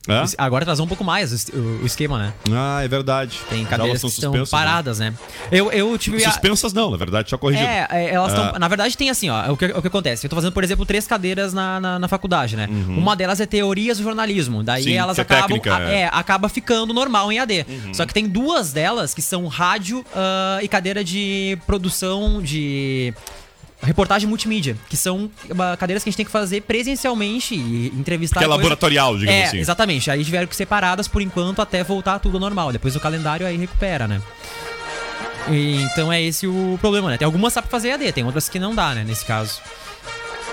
Hã? 0.08 0.24
Agora 0.38 0.64
atrasou 0.64 0.84
um 0.86 0.88
pouco 0.88 1.04
mais 1.04 1.32
o 1.32 1.34
es- 1.34 1.48
o, 1.52 1.82
o 1.82 1.86
esquema, 1.86 2.18
né? 2.18 2.32
Ah, 2.52 2.82
é 2.82 2.88
verdade. 2.88 3.38
Tem 3.50 3.62
As 3.64 3.68
cadeiras 3.68 4.00
que 4.02 4.10
são 4.10 4.30
estão 4.30 4.32
né? 4.32 4.44
paradas, 4.50 4.98
né? 4.98 5.12
Eu, 5.52 5.70
eu 5.70 5.96
tive. 5.98 6.20
Suspensas 6.20 6.72
não, 6.72 6.90
na 6.90 6.96
verdade, 6.96 7.28
só 7.30 7.36
corrigido. 7.36 7.68
É, 7.68 7.86
é, 7.90 8.10
elas 8.14 8.32
estão. 8.32 8.52
Ah. 8.54 8.58
Na 8.58 8.68
verdade, 8.68 8.96
tem 8.96 9.10
assim, 9.10 9.28
ó. 9.28 9.52
O 9.52 9.56
que, 9.56 9.66
o 9.66 9.82
que 9.82 9.88
acontece? 9.88 10.24
Eu 10.26 10.30
tô 10.30 10.36
fazendo, 10.36 10.52
por 10.52 10.64
exemplo, 10.64 10.86
três 10.86 11.06
cadeiras 11.06 11.52
na, 11.52 11.78
na, 11.78 11.98
na 11.98 12.08
faculdade, 12.08 12.56
né? 12.56 12.68
Uma 12.88 13.14
delas 13.14 13.40
é 13.40 13.46
teorias 13.46 13.98
do 13.98 14.04
jornalismo. 14.04 14.62
Daí 14.62 14.82
Uhum. 14.82 14.88
Sim, 14.88 14.94
elas 14.94 15.18
é 15.18 15.22
acabam. 15.22 15.42
técnica, 15.48 15.76
a- 15.76 15.82
é. 15.90 16.00
é, 16.02 16.10
acaba 16.12 16.48
ficando 16.48 16.94
normal 16.94 17.30
em 17.30 17.38
AD. 17.38 17.66
Uhum. 17.68 17.94
Só 17.94 18.06
que 18.06 18.14
tem 18.14 18.26
duas 18.28 18.72
delas 18.72 19.12
que 19.12 19.20
são 19.20 19.46
rádio 19.46 20.04
ah, 20.14 20.58
e 20.62 20.68
cadeira 20.68 21.04
de 21.04 21.58
produção 21.66 22.40
de. 22.42 23.12
Reportagem 23.80 24.28
multimídia, 24.28 24.76
que 24.88 24.96
são 24.96 25.30
ah, 25.56 25.76
cadeiras 25.76 26.02
que 26.02 26.08
a 26.08 26.10
gente 26.10 26.16
tem 26.16 26.26
que 26.26 26.32
fazer 26.32 26.62
presencialmente 26.62 27.54
e 27.54 27.88
entrevistar. 27.88 28.40
Que 28.40 28.44
é 28.44 28.48
coisa- 28.48 28.56
laboratorial, 28.56 29.16
digamos 29.16 29.40
é, 29.40 29.44
assim. 29.46 29.58
Exatamente. 29.58 30.10
Aí 30.10 30.24
tiveram 30.24 30.46
que 30.46 30.56
ser 30.56 30.64
separadas 30.64 31.06
por 31.06 31.22
enquanto 31.22 31.62
até 31.62 31.84
voltar 31.84 32.18
tudo 32.18 32.36
ao 32.36 32.40
normal. 32.40 32.72
Depois 32.72 32.96
o 32.96 33.00
calendário 33.00 33.46
aí 33.46 33.56
recupera, 33.56 34.08
né? 34.08 34.20
E, 35.50 35.82
então 35.82 36.12
é 36.12 36.20
esse 36.20 36.46
o 36.46 36.76
problema, 36.80 37.10
né? 37.10 37.16
Tem 37.16 37.24
algumas 37.24 37.52
que 37.52 37.54
sabe 37.54 37.68
fazer 37.68 37.92
AD, 37.92 38.12
tem 38.12 38.24
outras 38.24 38.48
que 38.48 38.58
não 38.58 38.74
dá, 38.74 38.94
né? 38.94 39.04
Nesse 39.04 39.24
caso. 39.24 39.60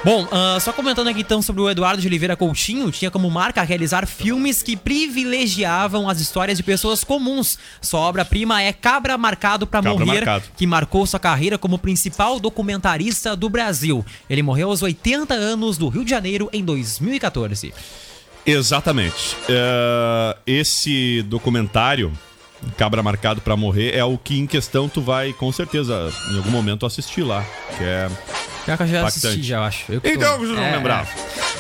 Bom, 0.05 0.27
ah, 0.31 0.59
só 0.59 0.71
comentando 0.71 1.07
aqui 1.07 1.21
então 1.21 1.41
sobre 1.41 1.63
o 1.63 1.67
Eduardo 1.67 2.00
de 2.00 2.07
Oliveira 2.07 2.35
Coutinho, 2.35 2.91
tinha 2.91 3.09
como 3.09 3.27
marca 3.27 3.63
realizar 3.63 4.05
filmes 4.05 4.62
que 4.62 4.77
privilegiavam 4.77 6.07
as 6.07 6.19
histórias 6.19 6.59
de 6.59 6.63
pessoas 6.63 7.03
comuns. 7.03 7.57
Sua 7.81 8.01
obra-prima 8.01 8.62
é 8.62 8.71
Cabra 8.71 9.17
Marcado 9.17 9.65
pra 9.65 9.81
Cabra 9.81 10.05
Morrer, 10.05 10.17
Marcado. 10.17 10.45
que 10.55 10.67
marcou 10.67 11.07
sua 11.07 11.19
carreira 11.19 11.57
como 11.57 11.79
principal 11.79 12.39
documentarista 12.39 13.35
do 13.35 13.50
Brasil. 13.50 14.05
Ele 14.29 14.43
morreu 14.43 14.69
aos 14.69 14.83
80 14.83 15.33
anos 15.33 15.75
do 15.75 15.89
Rio 15.89 16.03
de 16.03 16.12
Janeiro 16.12 16.51
em 16.53 16.63
2014. 16.63 17.74
Exatamente. 18.45 19.35
É, 19.50 20.38
esse 20.45 21.24
documentário, 21.24 22.13
Cabra 22.77 23.01
Marcado 23.01 23.41
pra 23.41 23.57
Morrer, 23.57 23.97
é 23.97 24.03
o 24.03 24.19
que 24.19 24.38
em 24.38 24.45
questão 24.45 24.88
tu 24.88 25.01
vai, 25.01 25.33
com 25.33 25.51
certeza, 25.51 26.13
em 26.31 26.38
algum 26.38 26.51
momento 26.51 26.85
assistir 26.85 27.24
lá. 27.24 27.43
Que 27.75 27.83
é. 27.83 28.07
Pior 28.65 28.77
que 28.77 28.84
eu 28.84 28.88
já 28.88 29.00
Impactante. 29.01 29.27
assisti, 29.27 29.43
já 29.48 29.57
eu 29.57 29.63
acho. 29.63 29.84
Eu 29.89 30.01
Então, 30.03 30.39
você 30.39 30.51
não 30.53 30.63
É, 30.63 30.75
lembrava. 30.75 31.07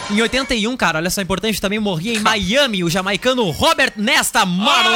é. 0.09 0.13
Em 0.13 0.21
81, 0.21 0.75
cara, 0.75 0.97
olha 0.99 1.09
só, 1.09 1.21
importante, 1.21 1.61
também 1.61 1.79
morria 1.79 2.13
em 2.13 2.19
Miami 2.19 2.83
o 2.83 2.89
jamaicano 2.89 3.49
Robert 3.51 3.93
Nesta 3.95 4.45
Marley. 4.45 4.95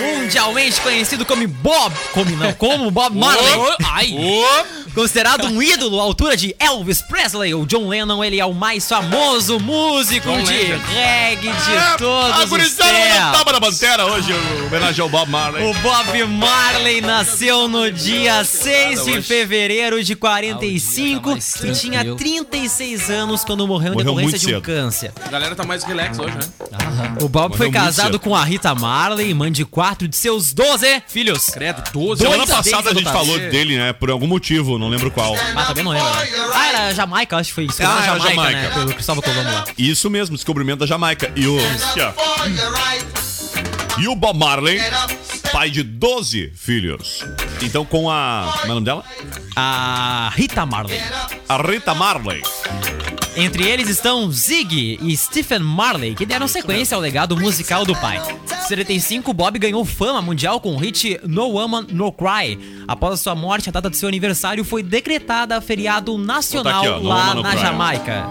Mundialmente 0.00 0.80
conhecido 0.80 1.24
como 1.24 1.46
Bob. 1.48 1.94
Como 2.12 2.36
não? 2.36 2.52
Como 2.54 2.90
Bob 2.90 3.16
Marley. 3.16 3.76
Ai! 3.84 4.14
Considerado 4.94 5.46
um 5.46 5.62
ídolo 5.62 6.00
à 6.00 6.02
altura 6.02 6.36
de 6.36 6.54
Elvis 6.58 7.00
Presley, 7.02 7.54
o 7.54 7.64
John 7.64 7.88
Lennon, 7.88 8.22
ele 8.24 8.40
é 8.40 8.44
o 8.44 8.52
mais 8.52 8.88
famoso 8.88 9.60
músico 9.60 10.28
de 10.42 10.52
reggae 10.92 11.48
de 11.48 11.96
todos 11.98 12.32
a 12.32 12.44
os 12.44 12.50
gurizada 12.50 12.92
não 12.92 13.00
tempos. 13.00 13.38
tava 13.38 13.52
na 13.52 13.60
bandeira 13.60 14.06
hoje, 14.06 14.32
em 14.32 14.66
homenagem 14.66 15.00
ao 15.02 15.08
Bob 15.08 15.30
Marley. 15.30 15.64
O 15.64 15.74
Bob 15.74 16.24
Marley 16.24 17.00
nasceu 17.00 17.68
no 17.68 17.90
dia 17.90 18.44
6 18.44 19.04
de 19.04 19.22
fevereiro 19.22 20.02
de 20.02 20.16
45 20.16 21.30
Ah, 21.30 21.34
o 21.34 21.38
dia 21.38 21.40
mais 21.40 21.54
e 21.78 21.80
tinha 21.80 22.04
tranquilo. 22.04 22.16
36 22.16 23.10
anos 23.10 23.44
quando 23.44 23.66
morreu 23.68 23.92
em 23.92 23.96
Morreu 23.96 24.14
decorrência 24.16 24.38
de 24.38 24.46
um 24.46 24.48
cedo. 24.50 24.62
câncer. 24.62 25.12
A 25.24 25.28
galera 25.28 25.54
tá 25.54 25.64
mais 25.64 25.84
relax 25.84 26.18
hoje, 26.18 26.34
né? 26.34 27.16
O 27.22 27.28
Bob 27.28 27.56
foi 27.56 27.66
muito 27.66 27.78
casado 27.78 28.18
com 28.18 28.34
a 28.34 28.44
Rita 28.44 28.74
Marley, 28.74 29.32
mãe 29.34 29.52
de 29.52 29.64
quatro 29.64 30.08
de 30.08 30.16
seus 30.16 30.52
12 30.52 31.02
filhos. 31.06 31.46
Credo, 31.50 31.82
12 31.92 32.22
Semana 32.22 32.44
Dois 32.44 32.50
passada 32.50 32.90
a 32.90 32.94
gente 32.94 33.04
falou 33.04 33.38
dele, 33.38 33.76
né? 33.78 33.92
Por 33.92 34.10
algum 34.10 34.26
motivo, 34.26 34.78
não 34.80 34.88
lembro 34.88 35.10
qual. 35.10 35.34
Ah, 35.54 35.64
também 35.66 35.84
não 35.84 35.92
lembro. 35.92 36.08
né? 36.10 36.26
Ah, 36.54 36.66
era 36.68 36.94
Jamaica, 36.94 37.36
acho 37.36 37.50
que 37.50 37.54
foi 37.54 37.64
isso. 37.66 37.80
Ah, 37.82 37.84
Era 37.84 38.02
Jamaica, 38.18 38.28
Jamaica. 38.34 38.60
né? 38.60 38.70
Pelo 38.74 38.94
Cristóvão 38.94 39.22
Colombo 39.22 39.50
lá. 39.50 39.64
Isso 39.78 40.10
mesmo, 40.10 40.34
descobrimento 40.36 40.80
da 40.80 40.86
Jamaica. 40.86 41.30
E 41.36 41.46
o. 41.46 41.56
E 43.98 44.08
o 44.08 44.16
Bob 44.16 44.38
Marley, 44.38 44.80
pai 45.52 45.68
de 45.70 45.82
12 45.82 46.52
filhos. 46.56 47.24
Então 47.62 47.84
com 47.84 48.10
a. 48.10 48.48
Como 48.60 48.66
é 48.66 48.70
o 48.70 48.74
nome 48.74 48.84
dela? 48.86 49.04
A 49.54 50.30
Rita 50.34 50.64
Marley. 50.64 51.00
A 51.48 51.56
Rita 51.58 51.94
Marley. 51.94 52.42
Entre 53.36 53.66
eles 53.66 53.88
estão 53.88 54.30
Ziggy 54.30 54.98
e 55.00 55.16
Stephen 55.16 55.60
Marley, 55.60 56.14
que 56.14 56.26
deram 56.26 56.48
sequência 56.48 56.94
ao 56.94 57.00
legado 57.00 57.36
musical 57.36 57.86
do 57.86 57.94
pai. 57.94 58.18
Em 58.18 58.68
75, 58.68 59.32
Bob 59.32 59.58
ganhou 59.58 59.84
fama 59.84 60.20
mundial 60.20 60.60
com 60.60 60.74
o 60.74 60.78
hit 60.78 61.20
No 61.24 61.48
Woman 61.48 61.86
No 61.90 62.12
Cry. 62.12 62.58
Após 62.88 63.14
a 63.14 63.16
sua 63.16 63.34
morte, 63.34 63.68
a 63.68 63.72
data 63.72 63.88
de 63.88 63.96
seu 63.96 64.08
aniversário 64.08 64.64
foi 64.64 64.82
decretada 64.82 65.60
feriado 65.60 66.18
nacional 66.18 66.82
Botar 66.82 66.96
aqui, 66.96 67.06
ó, 67.06 67.08
lá 67.08 67.34
na. 67.34 67.56
Jamaica. 67.56 68.26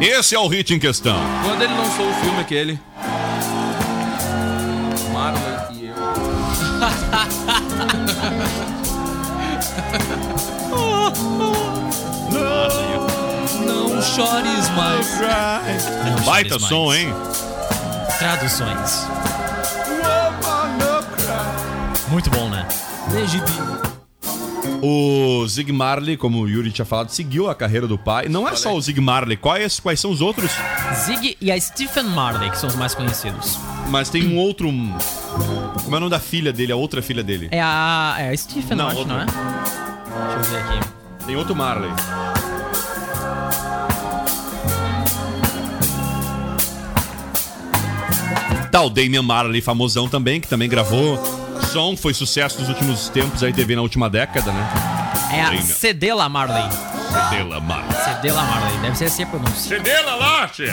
Esse 0.00 0.34
é 0.34 0.38
o 0.38 0.48
hit 0.48 0.74
em 0.74 0.78
questão. 0.78 1.16
Quando 1.44 1.62
ele 1.62 1.72
lançou 1.74 2.08
o 2.08 2.14
filme 2.14 2.40
aquele. 2.40 2.78
Chores 14.14 14.68
mais. 14.70 15.20
Baita 16.24 16.58
mais. 16.58 16.68
som, 16.68 16.92
hein? 16.94 17.12
Traduções. 18.18 19.06
Muito 22.10 22.30
bom, 22.30 22.48
né? 22.48 22.66
O 24.82 25.46
Zig 25.48 25.72
Marley, 25.72 26.16
como 26.16 26.40
o 26.42 26.48
Yuri 26.48 26.70
tinha 26.70 26.84
falado, 26.84 27.08
seguiu 27.08 27.48
a 27.48 27.54
carreira 27.54 27.86
do 27.86 27.96
pai. 27.98 28.28
Não 28.28 28.46
é 28.48 28.54
só 28.54 28.74
o 28.74 28.80
Zig 28.80 29.00
Marley, 29.00 29.36
quais, 29.36 29.80
quais 29.80 29.98
são 29.98 30.10
os 30.10 30.20
outros? 30.20 30.50
Ziggy 31.06 31.36
e 31.40 31.50
a 31.50 31.58
Stephen 31.60 32.04
Marley, 32.04 32.50
que 32.50 32.58
são 32.58 32.68
os 32.68 32.76
mais 32.76 32.94
conhecidos. 32.94 33.58
Mas 33.88 34.08
tem 34.10 34.26
um 34.26 34.38
outro. 34.38 34.68
um- 34.68 34.96
Como 35.82 35.94
é 35.94 35.98
o 35.98 36.00
nome 36.00 36.10
da 36.10 36.20
filha 36.20 36.52
dele, 36.52 36.72
a 36.72 36.76
outra 36.76 37.02
filha 37.02 37.22
dele? 37.22 37.48
É 37.50 37.60
a. 37.60 38.16
É 38.18 38.30
a 38.30 38.36
Stephen, 38.36 38.76
Não, 38.76 38.88
acho, 38.88 39.04
não 39.06 39.20
é? 39.20 39.26
Deixa 39.26 40.36
eu 40.36 40.42
ver 40.44 40.56
aqui. 40.58 40.88
Tem 41.26 41.36
outro 41.36 41.54
Marley. 41.56 41.90
Tá, 48.74 48.82
o 48.82 48.90
Damian 48.90 49.22
Marley, 49.22 49.60
famosão 49.62 50.08
também, 50.08 50.40
que 50.40 50.48
também 50.48 50.68
gravou 50.68 51.16
som, 51.72 51.96
foi 51.96 52.12
sucesso 52.12 52.58
nos 52.58 52.68
últimos 52.68 53.08
tempos, 53.08 53.40
aí 53.44 53.52
teve 53.52 53.76
na 53.76 53.82
última 53.82 54.10
década, 54.10 54.50
né? 54.50 54.68
É 55.32 55.42
a 55.42 55.44
Damian. 55.44 55.62
Cedela 55.62 56.28
Marley. 56.28 56.64
Cedela 57.30 57.60
Marley. 57.60 57.96
Cedela 58.04 58.42
Marley, 58.42 58.76
deve 58.78 58.98
ser 58.98 59.04
assim 59.04 59.22
a 59.22 59.26
pronúncia. 59.26 59.76
Cedela 59.76 60.16
lá, 60.16 60.48
che. 60.52 60.64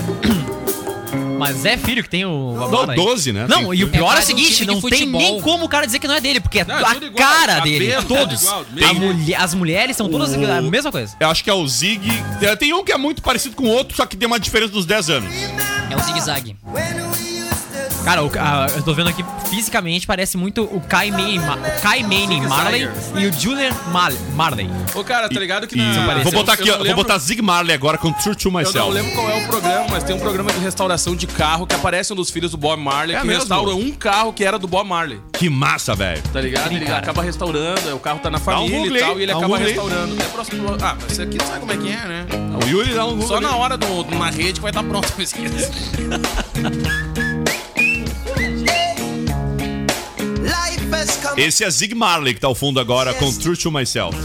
Mas 1.38 1.64
é 1.64 1.78
filho 1.78 2.02
que 2.02 2.10
tem 2.10 2.26
o. 2.26 2.54
Não, 2.58 2.72
Marley. 2.72 2.96
12, 2.96 3.32
né? 3.34 3.46
Não, 3.48 3.66
Tem- 3.70 3.74
e 3.76 3.84
o 3.84 3.90
pior 3.90 4.16
é, 4.16 4.18
É 4.18 4.24
o 4.24 4.26
seguinte, 4.26 4.66
não 4.66 4.82
tem 4.82 5.06
nem 5.06 5.40
como 5.40 5.66
o 5.66 5.70
cara 5.70 5.86
dizer 5.86 6.00
que 6.00 6.08
não 6.08 6.16
é 6.16 6.22
dele, 6.22 6.40
porque 6.40 6.62
é 6.62 6.66
Não, 6.66 6.74
é 6.80 6.84
a 6.84 6.96
igual, 6.96 7.12
cara 7.14 7.56
cabelo, 7.58 7.80
dele, 7.80 7.96
tudo 7.98 8.08
todos. 8.18 8.42
igual, 8.42 8.66
A 8.90 8.94
mulher- 8.96 9.40
as 9.42 9.54
mulheres 9.54 9.96
são 9.96 10.10
todas 10.10 10.32
O- 10.36 10.52
a 10.52 10.60
mesma 10.64 10.92
coisa. 10.92 11.16
Eu 11.20 11.30
acho 11.30 11.44
que 11.44 11.52
é 11.52 11.54
o 11.54 11.68
Zig. 11.68 12.02
é, 12.42 12.56
Tem 12.56 12.74
um 12.74 12.84
que 12.84 12.92
é 12.92 12.98
muito 12.98 13.22
parecido 13.22 13.56
com 13.56 13.66
o 13.66 13.70
outro, 13.70 13.96
só 13.96 14.08
que 14.08 14.18
tem 14.18 14.26
uma 14.26 14.40
diferença 14.40 14.72
dos 14.72 14.88
10 14.88 15.08
anos. 15.12 15.32
É 15.92 15.96
o 15.96 16.00
zigue-zague. 16.00 16.56
Cara, 18.04 18.24
o- 18.24 18.32
a- 18.38 18.68
eu 18.76 18.82
tô 18.84 18.94
vendo 18.94 19.10
aqui 19.10 19.24
fisicamente, 19.50 20.08
parece 20.08 20.36
muito 20.36 20.64
o 20.64 20.82
Kai 20.82 21.12
Manning, 21.12 21.40
Ma- 21.40 21.56
o 21.56 21.82
Kai 21.82 22.02
Manning 22.02 22.42
Marley 22.48 22.90
e 23.16 23.26
o 23.28 23.34
Julian 23.34 23.72
Mal- 23.92 24.12
Marley. 24.36 24.70
Ô, 24.96 25.04
cara, 25.04 25.30
tá 25.30 25.40
ligado 25.40 25.68
que 25.68 25.76
E 25.76 25.82
na. 25.82 26.18
vou 26.24 26.32
botar 26.32 26.54
eu 26.54 26.60
aqui, 26.60 26.72
ó, 26.72 26.84
vou 26.84 26.96
botar 26.96 27.18
Zig 27.20 27.42
Marley 27.42 27.74
agora 27.76 27.98
com 27.98 28.12
True 28.12 28.36
to 28.36 28.48
Eu 28.48 28.52
não 28.52 28.60
Myself. 28.60 28.92
lembro 28.92 29.12
qual 29.12 29.30
é 29.30 29.36
o 29.44 29.48
programa, 29.48 29.86
mas 29.92 30.04
tem 30.04 30.16
um 30.16 30.20
programa 30.20 30.52
de 30.52 30.60
restauração 30.60 31.16
de 31.16 31.28
carro 31.28 31.68
que 31.68 31.76
aparece 31.76 32.12
um 32.12 32.16
dos 32.16 32.30
filhos 32.32 32.52
do 32.52 32.58
Bob 32.58 32.82
Marley 32.82 33.16
É 33.16 33.20
que 33.22 33.28
mesmo? 33.28 33.42
restaura 33.42 33.76
um 33.76 33.92
carro 33.92 34.34
que 34.34 34.44
era 34.44 34.58
do 34.58 34.68
Bob 34.68 34.88
Marley. 34.90 35.22
Que 35.34 35.50
massa, 35.50 35.94
velho. 35.96 36.22
Tá 36.34 36.42
ligado? 36.42 36.72
Ele 36.72 36.86
cara. 36.86 36.98
acaba 37.00 37.22
restaurando, 37.22 37.82
aí 37.88 37.94
o 37.94 38.00
carro 38.00 38.20
tá 38.20 38.30
na 38.30 38.38
um 38.38 38.42
família 38.42 38.78
Google 38.80 38.98
e 38.98 39.00
tal, 39.00 39.20
e 39.20 39.24
ele 39.24 39.34
um 39.34 39.38
acaba 39.38 39.58
aí. 39.58 39.64
restaurando. 39.66 40.22
É 40.22 40.26
próximo. 40.26 40.78
Ah, 40.82 40.98
mas 41.02 41.12
isso 41.12 41.22
aqui 41.22 41.38
sabe 41.46 41.60
como 41.60 41.72
é 41.72 41.78
que 41.78 41.88
é, 41.92 42.08
né? 42.08 42.26
O 42.64 42.68
Yuri 42.68 42.94
dá 42.94 43.06
um 43.06 43.12
Google 43.12 43.28
Só 43.28 43.40
na 43.42 43.56
hora 43.56 43.78
do, 43.78 44.04
na 44.18 44.30
rede 44.30 44.54
que 44.54 44.62
vai 44.62 44.72
estar 44.72 44.84
pronto 44.84 45.08
a 45.12 45.12
pesquisa. 45.16 45.72
Esse 51.38 51.64
é 51.64 51.70
Zig 51.70 51.96
Marley 51.96 52.34
que 52.34 52.40
tá 52.40 52.48
ao 52.48 52.56
fundo 52.56 52.80
agora 52.80 53.14
com 53.14 53.32
True 53.32 53.58
to 53.58 53.72
Myself. 53.72 54.18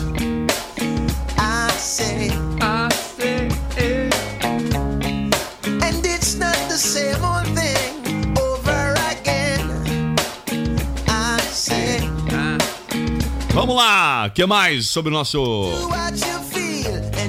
Vamos 13.53 13.75
lá, 13.75 14.27
o 14.27 14.31
que 14.33 14.45
mais 14.45 14.87
sobre 14.89 15.11
o 15.11 15.15
nosso. 15.15 15.41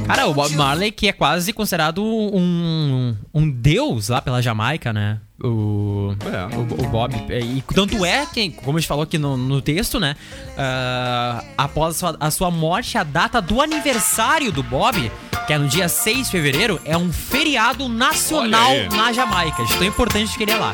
Cara, 0.08 0.28
o 0.28 0.34
Bob 0.34 0.56
Marley, 0.56 0.92
que 0.92 1.08
é 1.08 1.12
quase 1.14 1.52
considerado 1.54 2.04
um, 2.04 3.16
um 3.34 3.50
deus 3.50 4.10
lá 4.10 4.22
pela 4.22 4.42
Jamaica, 4.42 4.92
né? 4.94 5.20
O, 5.44 6.16
É. 6.26 6.56
o, 6.56 6.62
o 6.86 6.90
Bob. 6.90 7.14
E 7.30 7.62
tanto 7.74 8.04
é 8.04 8.26
que, 8.26 8.50
como 8.50 8.78
a 8.78 8.82
gente 8.82 8.88
falou 8.88 9.04
aqui 9.04 9.18
no, 9.18 9.38
no 9.38 9.62
texto, 9.62 10.00
né? 10.00 10.16
ah, 10.58 11.44
após 11.58 11.96
a 11.96 12.00
sua, 12.00 12.18
a 12.20 12.32
sua 12.32 12.52
morte, 12.52 12.98
a 12.98 13.04
data 13.04 13.40
do 13.42 13.62
aniversário 13.62 14.52
do 14.52 14.64
Bob, 14.64 15.12
que 15.46 15.54
é 15.54 15.58
no 15.58 15.68
dia 15.68 15.88
6 15.88 16.26
de 16.26 16.32
fevereiro, 16.32 16.80
é 16.86 16.98
um 16.98 17.12
feriado 17.14 17.88
nacional 17.88 18.72
na 18.96 19.14
Jamaica. 19.14 19.64
De 19.64 19.78
tão 19.78 19.86
importante 19.88 20.36
que 20.36 20.44
ele 20.44 20.52
é 20.52 20.58
lá. 20.58 20.74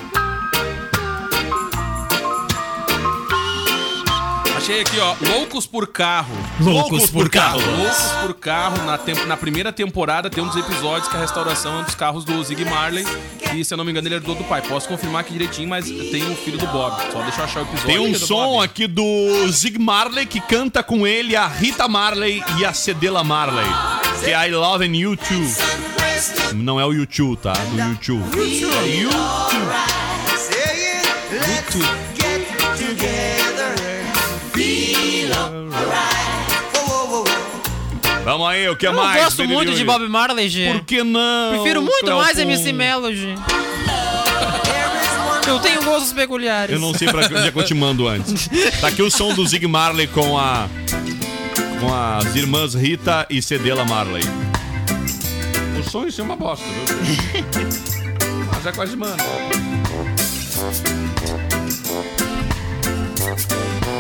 Achei 4.64 4.80
aqui, 4.80 4.98
ó. 4.98 5.14
Loucos 5.20 5.68
por 5.68 5.88
carro. 5.88 6.34
Loucos 6.58 7.10
por 7.10 7.30
carro. 7.30 7.60
Loucos 7.60 7.98
por 8.22 8.34
carro. 8.36 8.78
Na, 8.86 8.98
tem- 8.98 9.26
na 9.26 9.36
primeira 9.36 9.74
temporada 9.74 10.30
tem 10.30 10.42
um 10.42 10.48
dos 10.48 10.56
episódios 10.56 11.10
que 11.10 11.18
a 11.18 11.20
restauração 11.20 11.80
é 11.80 11.82
um 11.82 11.84
dos 11.84 11.96
carros 11.96 12.24
do 12.24 12.42
Zig 12.42 12.64
Marley. 12.64 13.06
E 13.54 13.66
se 13.66 13.74
eu 13.74 13.78
não 13.78 13.84
me 13.84 13.92
engano, 13.92 14.08
ele 14.08 14.16
herdou 14.16 14.36
do 14.36 14.44
pai. 14.46 14.62
Posso 14.62 14.88
confirmar 14.88 15.20
aqui 15.20 15.34
direitinho, 15.34 15.68
mas 15.68 15.84
tem 15.86 16.24
o 16.32 16.36
filho 16.38 16.58
do 16.58 16.66
Bob. 16.68 16.96
Só 17.12 17.22
deixa 17.24 17.42
eu 17.42 17.44
achar 17.44 17.60
o 17.60 17.64
episódio. 17.64 17.88
Tem 17.88 18.00
um 18.00 18.16
som 18.16 18.36
Bob. 18.54 18.64
aqui 18.64 18.88
do 18.88 19.04
Zig 19.52 19.78
Marley 19.78 20.26
que 20.26 20.40
canta 20.40 20.82
com 20.82 21.06
ele 21.06 21.36
a 21.36 21.46
Rita 21.46 21.86
Marley 21.90 22.42
e 22.58 22.64
a 22.64 22.72
Cedela 22.72 23.22
Marley. 23.22 23.66
Que 24.24 24.32
é 24.32 24.48
I 24.48 24.52
Love 24.52 24.86
and 24.86 24.96
You 24.96 25.18
Too. 25.18 26.54
Não 26.56 26.80
é 26.80 26.86
o 26.86 26.94
YouTube, 26.94 27.38
tá? 27.42 27.52
Do 27.52 27.80
YouTube. 27.82 28.40
É 28.40 28.88
YouTube. 29.02 29.14
saying, 30.38 32.13
Vamos 38.24 38.48
aí, 38.48 38.70
o 38.70 38.76
que 38.76 38.88
Eu 38.88 38.94
mais? 38.94 39.22
gosto 39.24 39.38
Baby 39.40 39.54
muito 39.54 39.72
de 39.74 39.82
Yuri? 39.82 39.86
Bob 39.86 40.08
Marley, 40.08 40.48
G. 40.50 40.72
Por 40.72 40.82
que 40.86 41.04
não? 41.04 41.52
Prefiro 41.56 41.82
muito 41.82 42.00
Cleopon? 42.00 42.22
mais 42.22 42.38
MC 42.38 42.72
Melody. 42.72 43.36
Eu 45.46 45.60
tenho 45.60 45.84
gostos 45.84 46.14
peculiares. 46.14 46.74
Eu 46.74 46.80
não 46.80 46.94
sei 46.94 47.10
pra 47.10 47.26
onde 47.26 47.36
é 47.48 47.52
que 47.52 47.60
eu 47.60 47.64
te 47.66 47.74
mando 47.74 48.08
antes. 48.08 48.50
Tá 48.80 48.88
aqui 48.88 49.02
o 49.02 49.12
som 49.12 49.34
do 49.34 49.46
Zig 49.46 49.68
Marley 49.68 50.08
com 50.08 50.38
a. 50.38 50.68
Com 51.82 51.94
as 51.94 52.34
irmãs 52.36 52.74
Rita 52.74 53.28
e 53.30 53.42
Cedela 53.42 53.84
Marley. 53.84 54.24
O 55.80 55.90
som 55.90 56.06
isso 56.08 56.22
é 56.22 56.24
uma 56.24 56.38
bosta, 56.38 56.66
viu? 56.66 57.44
Mas 58.54 58.66
é 58.66 58.72
quase 58.72 58.96
mano. 58.96 59.18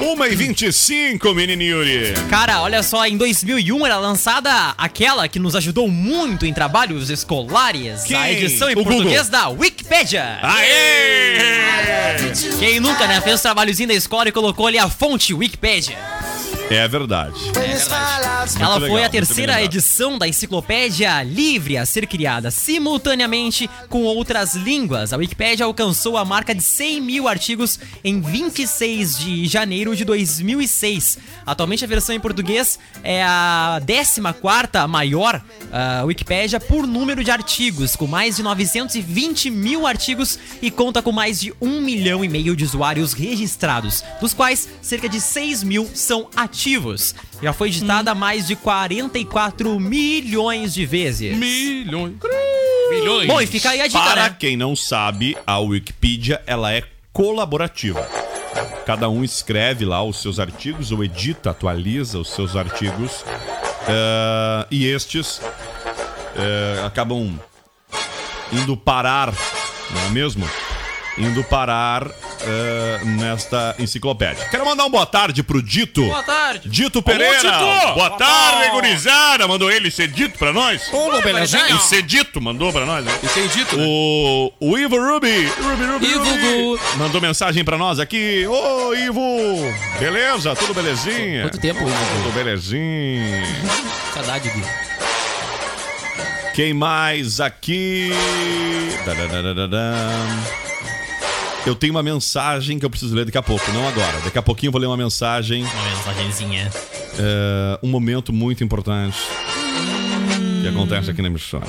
Uma 0.03 0.27
e 0.27 0.36
25, 0.36 1.33
menino 1.33 1.63
Yuri. 1.63 2.13
Cara, 2.29 2.62
olha 2.62 2.83
só, 2.83 3.07
em 3.07 3.15
2001 3.15 3.86
era 3.86 3.98
lançada 3.98 4.74
aquela 4.77 5.29
que 5.29 5.39
nos 5.39 5.55
ajudou 5.55 5.88
muito 5.88 6.45
em 6.45 6.53
trabalhos 6.53 7.10
escolares, 7.10 8.03
Quem? 8.03 8.17
a 8.17 8.29
edição 8.29 8.69
em 8.69 8.74
O 8.74 8.83
português 8.83 9.29
da 9.29 9.48
Wikipedia. 9.48 10.39
Aê! 10.41 12.31
Quem 12.60 12.81
nunca, 12.81 13.07
né, 13.07 13.22
fez 13.22 13.39
um 13.39 13.43
trabalhozinho 13.43 13.88
da 13.88 13.95
escola 13.95 14.27
e 14.27 14.31
colocou 14.33 14.67
ali 14.67 14.77
a 14.77 14.89
fonte 14.89 15.33
Wikipedia. 15.33 15.98
É 16.74 16.88
verdade. 16.88 17.39
I'll 17.56 17.77
smile. 17.77 18.24
Ela 18.60 18.75
legal, 18.75 18.89
foi 18.89 19.03
a 19.03 19.10
terceira 19.10 19.62
edição 19.62 20.18
da 20.18 20.27
enciclopédia 20.27 21.22
livre 21.22 21.77
a 21.77 21.86
ser 21.86 22.08
criada 22.08 22.50
simultaneamente 22.50 23.70
com 23.89 24.03
outras 24.03 24.56
línguas. 24.56 25.13
A 25.13 25.18
Wikipédia 25.18 25.65
alcançou 25.65 26.18
a 26.18 26.25
marca 26.25 26.53
de 26.53 26.63
100 26.63 27.01
mil 27.01 27.27
artigos 27.27 27.80
em 28.03 28.20
26 28.20 29.20
de 29.20 29.46
janeiro 29.46 29.96
de 29.96 30.03
2006. 30.03 31.20
Atualmente 31.46 31.86
a 31.86 31.88
versão 31.88 32.15
em 32.15 32.20
português 32.20 32.80
é 33.03 33.24
a 33.24 33.80
14ª 33.86 34.88
maior 34.88 35.42
ah, 35.72 36.03
Wikipédia 36.06 36.60
por 36.60 36.88
número 36.88 37.24
de 37.24 37.30
artigos, 37.30 37.96
com 37.96 38.08
mais 38.08 38.38
de 38.38 38.44
920 38.44 39.51
mil 39.51 39.86
artigos 39.86 40.39
e 40.62 40.72
conta 40.72 41.01
com 41.01 41.12
mais 41.12 41.39
de 41.39 41.53
1 41.62 41.82
milhão 41.82 42.25
e 42.25 42.27
meio 42.27 42.56
de 42.56 42.63
usuários 42.63 43.13
registrados, 43.13 44.03
dos 44.20 44.34
quais 44.34 44.68
cerca 44.82 45.08
de 45.08 45.22
6 45.22 45.63
mil 45.63 45.88
são 45.94 46.27
ativos. 46.36 46.62
Já 47.41 47.53
foi 47.53 47.70
editada 47.70 48.13
mais 48.15 48.48
de 48.48 48.55
44 48.55 49.79
milhões 49.79 50.74
de 50.74 50.86
vezes. 50.86 51.36
Milhões. 51.38 52.15
Milhões. 52.89 53.27
Bom, 53.27 53.41
e 53.41 53.48
fica 53.48 53.72
aí 53.72 53.82
a 53.82 53.88
dica, 53.88 54.00
Para 54.00 54.24
né? 54.29 54.36
quem 54.39 54.55
não 54.55 54.75
sabe, 54.75 55.36
a 55.48 55.60
Wikipedia 55.60 56.41
ela 56.46 56.72
é 56.72 56.84
colaborativa. 57.12 58.08
Cada 58.86 59.10
um 59.10 59.24
escreve 59.24 59.86
lá 59.86 60.03
os 60.03 60.22
seus 60.22 60.39
artigos, 60.39 60.91
ou 60.91 61.03
edita, 61.03 61.50
atualiza 61.51 62.20
os 62.20 62.29
seus 62.29 62.55
artigos. 62.55 63.24
eh, 63.88 64.67
e 64.72 64.86
estes 64.86 65.41
eh, 66.35 66.83
acabam 66.85 67.37
indo 68.51 68.77
parar, 68.77 69.33
não 69.92 70.01
é 70.05 70.09
mesmo? 70.09 70.48
Indo 71.18 71.44
parar 71.44 72.07
eh, 72.46 73.00
nesta 73.06 73.75
enciclopédia. 73.79 74.46
Quero 74.50 74.66
mandar 74.66 74.86
um 74.86 74.90
boa 74.90 75.06
tarde 75.06 75.42
pro 75.44 75.62
Dito. 75.62 76.03
Boa 76.03 76.24
tarde. 76.24 76.70
Dito 76.70 77.01
Pereira. 77.01 77.40
Tito! 77.40 77.94
Boa 77.96 78.10
tarde, 78.12 78.70
gurizada. 78.72 79.48
Mandou 79.48 79.72
ele 79.72 79.90
Cedito 79.92 80.38
pra 80.38 80.51
nós. 80.53 80.88
Tudo 80.90 81.22
belezinha? 81.22 81.75
O 81.75 81.79
Cedito 81.79 82.42
mandou 82.42 82.72
pra 82.72 82.86
nós, 82.86 83.03
né? 83.06 83.12
Entendido? 83.24 83.77
né? 83.77 83.86
O, 83.88 84.51
o 84.60 84.77
Ivo 84.77 84.98
Ruby, 84.98 85.46
Ruby, 85.62 85.84
Ruby, 85.86 86.06
Ivo 86.06 86.25
Ruby, 86.25 86.42
Gu. 86.42 86.79
mandou 86.98 87.22
mensagem 87.22 87.64
pra 87.64 87.77
nós 87.77 88.00
aqui. 88.00 88.46
Ô, 88.48 88.94
Ivo, 88.94 89.22
beleza? 90.00 90.56
Tudo 90.56 90.74
belezinha? 90.74 91.44
Quanto 91.44 91.60
tempo, 91.60 91.82
Ivo? 91.82 91.92
Tudo 92.24 92.32
belezinha. 92.34 93.44
Saudade, 94.14 94.50
Gui. 94.50 94.64
Quem 96.53 96.74
mais 96.74 97.40
aqui? 97.40 98.12
Dadadadadadam. 99.06 100.73
Eu 101.65 101.75
tenho 101.75 101.93
uma 101.93 102.03
mensagem 102.03 102.77
que 102.77 102.85
eu 102.85 102.89
preciso 102.89 103.15
ler 103.15 103.25
daqui 103.25 103.37
a 103.37 103.41
pouco, 103.41 103.63
não 103.71 103.87
agora. 103.87 104.19
Daqui 104.23 104.37
a 104.37 104.41
pouquinho 104.41 104.67
eu 104.67 104.71
vou 104.73 104.81
ler 104.81 104.87
uma 104.87 104.97
mensagem, 104.97 105.63
Uma 105.63 105.83
mensagenzinha. 105.95 106.69
é, 107.17 107.79
um 107.81 107.87
momento 107.87 108.33
muito 108.33 108.63
importante 108.63 109.17
que 110.61 110.67
acontece 110.67 111.09
aqui 111.09 111.21
na 111.21 111.29
emissora. 111.29 111.65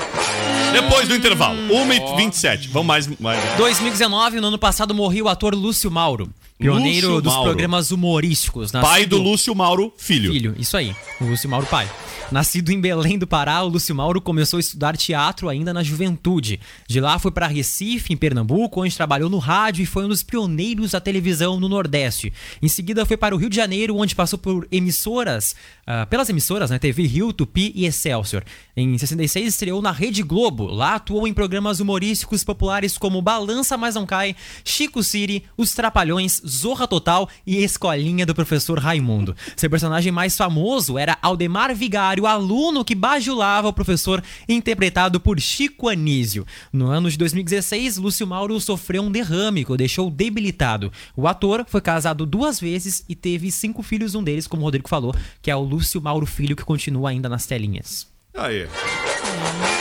Depois 0.82 1.08
do 1.08 1.14
intervalo, 1.14 1.56
1h27. 1.68 2.68
Vamos 2.70 2.86
mais. 2.86 3.20
mais 3.20 3.56
2019, 3.56 4.40
no 4.40 4.48
ano 4.48 4.58
passado, 4.58 4.94
morreu 4.94 5.26
o 5.26 5.28
ator 5.28 5.54
Lúcio 5.54 5.90
Mauro. 5.90 6.28
Pioneiro 6.58 7.08
Lúcio 7.08 7.22
dos 7.22 7.32
Mauro. 7.32 7.48
programas 7.50 7.90
humorísticos. 7.90 8.70
pai 8.70 9.06
do 9.06 9.16
nascido- 9.16 9.18
Lúcio 9.30 9.54
Mauro, 9.54 9.92
filho. 9.96 10.32
Filho, 10.32 10.54
isso 10.58 10.76
aí. 10.76 10.94
O 11.20 11.24
Lúcio 11.24 11.48
Mauro 11.48 11.66
pai. 11.66 11.90
Nascido 12.32 12.70
em 12.70 12.80
Belém 12.80 13.18
do 13.18 13.26
Pará, 13.26 13.62
o 13.62 13.68
Lúcio 13.68 13.94
Mauro 13.94 14.18
começou 14.20 14.56
a 14.56 14.60
estudar 14.60 14.96
teatro 14.96 15.48
ainda 15.48 15.74
na 15.74 15.82
juventude. 15.82 16.58
De 16.88 16.98
lá 17.00 17.18
foi 17.18 17.30
para 17.30 17.46
Recife, 17.46 18.12
em 18.12 18.16
Pernambuco, 18.16 18.82
onde 18.82 18.96
trabalhou 18.96 19.28
no 19.28 19.38
rádio 19.38 19.82
e 19.82 19.86
foi 19.86 20.04
um 20.04 20.08
dos 20.08 20.22
pioneiros 20.22 20.92
da 20.92 21.00
televisão 21.00 21.60
no 21.60 21.68
Nordeste. 21.68 22.32
Em 22.62 22.68
seguida 22.68 23.04
foi 23.04 23.16
para 23.18 23.34
o 23.34 23.38
Rio 23.38 23.50
de 23.50 23.56
Janeiro, 23.56 23.96
onde 23.96 24.14
passou 24.14 24.38
por 24.38 24.66
emissoras, 24.72 25.54
ah, 25.86 26.06
pelas 26.06 26.28
emissoras, 26.30 26.70
né, 26.70 26.78
TV 26.78 27.02
Rio, 27.06 27.32
Tupi 27.32 27.72
e 27.74 27.84
Excelsior. 27.84 28.42
Em 28.76 28.96
66 28.96 29.48
estreou 29.48 29.82
na 29.82 29.92
Rede 29.92 30.22
Globo. 30.22 30.63
Lá 30.66 30.96
atuou 30.96 31.26
em 31.26 31.34
programas 31.34 31.80
humorísticos 31.80 32.44
populares 32.44 32.98
como 32.98 33.22
Balança 33.22 33.76
Mas 33.76 33.94
Não 33.94 34.06
Cai, 34.06 34.36
Chico 34.64 35.02
City, 35.02 35.44
Os 35.56 35.74
Trapalhões, 35.74 36.40
Zorra 36.46 36.86
Total 36.86 37.28
e 37.46 37.62
Escolinha 37.62 38.26
do 38.26 38.34
Professor 38.34 38.78
Raimundo. 38.78 39.36
Seu 39.56 39.70
personagem 39.70 40.12
mais 40.12 40.36
famoso 40.36 40.98
era 40.98 41.18
Aldemar 41.22 41.74
Vigário, 41.74 42.26
aluno 42.26 42.84
que 42.84 42.94
bajulava 42.94 43.68
o 43.68 43.72
professor, 43.72 44.22
interpretado 44.48 45.20
por 45.20 45.40
Chico 45.40 45.88
Anísio. 45.88 46.46
No 46.72 46.86
ano 46.86 47.10
de 47.10 47.18
2016, 47.18 47.96
Lúcio 47.96 48.26
Mauro 48.26 48.58
sofreu 48.60 49.02
um 49.02 49.10
derrame 49.10 49.64
que 49.64 49.72
o 49.72 49.76
deixou 49.76 50.10
debilitado. 50.10 50.92
O 51.16 51.26
ator 51.26 51.64
foi 51.68 51.80
casado 51.80 52.26
duas 52.26 52.60
vezes 52.60 53.04
e 53.08 53.14
teve 53.14 53.50
cinco 53.50 53.82
filhos, 53.82 54.14
um 54.14 54.22
deles, 54.22 54.46
como 54.46 54.62
o 54.62 54.64
Rodrigo 54.64 54.88
falou, 54.88 55.14
que 55.40 55.50
é 55.50 55.56
o 55.56 55.60
Lúcio 55.60 56.00
Mauro 56.00 56.26
Filho, 56.26 56.56
que 56.56 56.64
continua 56.64 57.10
ainda 57.10 57.28
nas 57.28 57.46
telinhas. 57.46 58.06
Aí. 58.36 58.66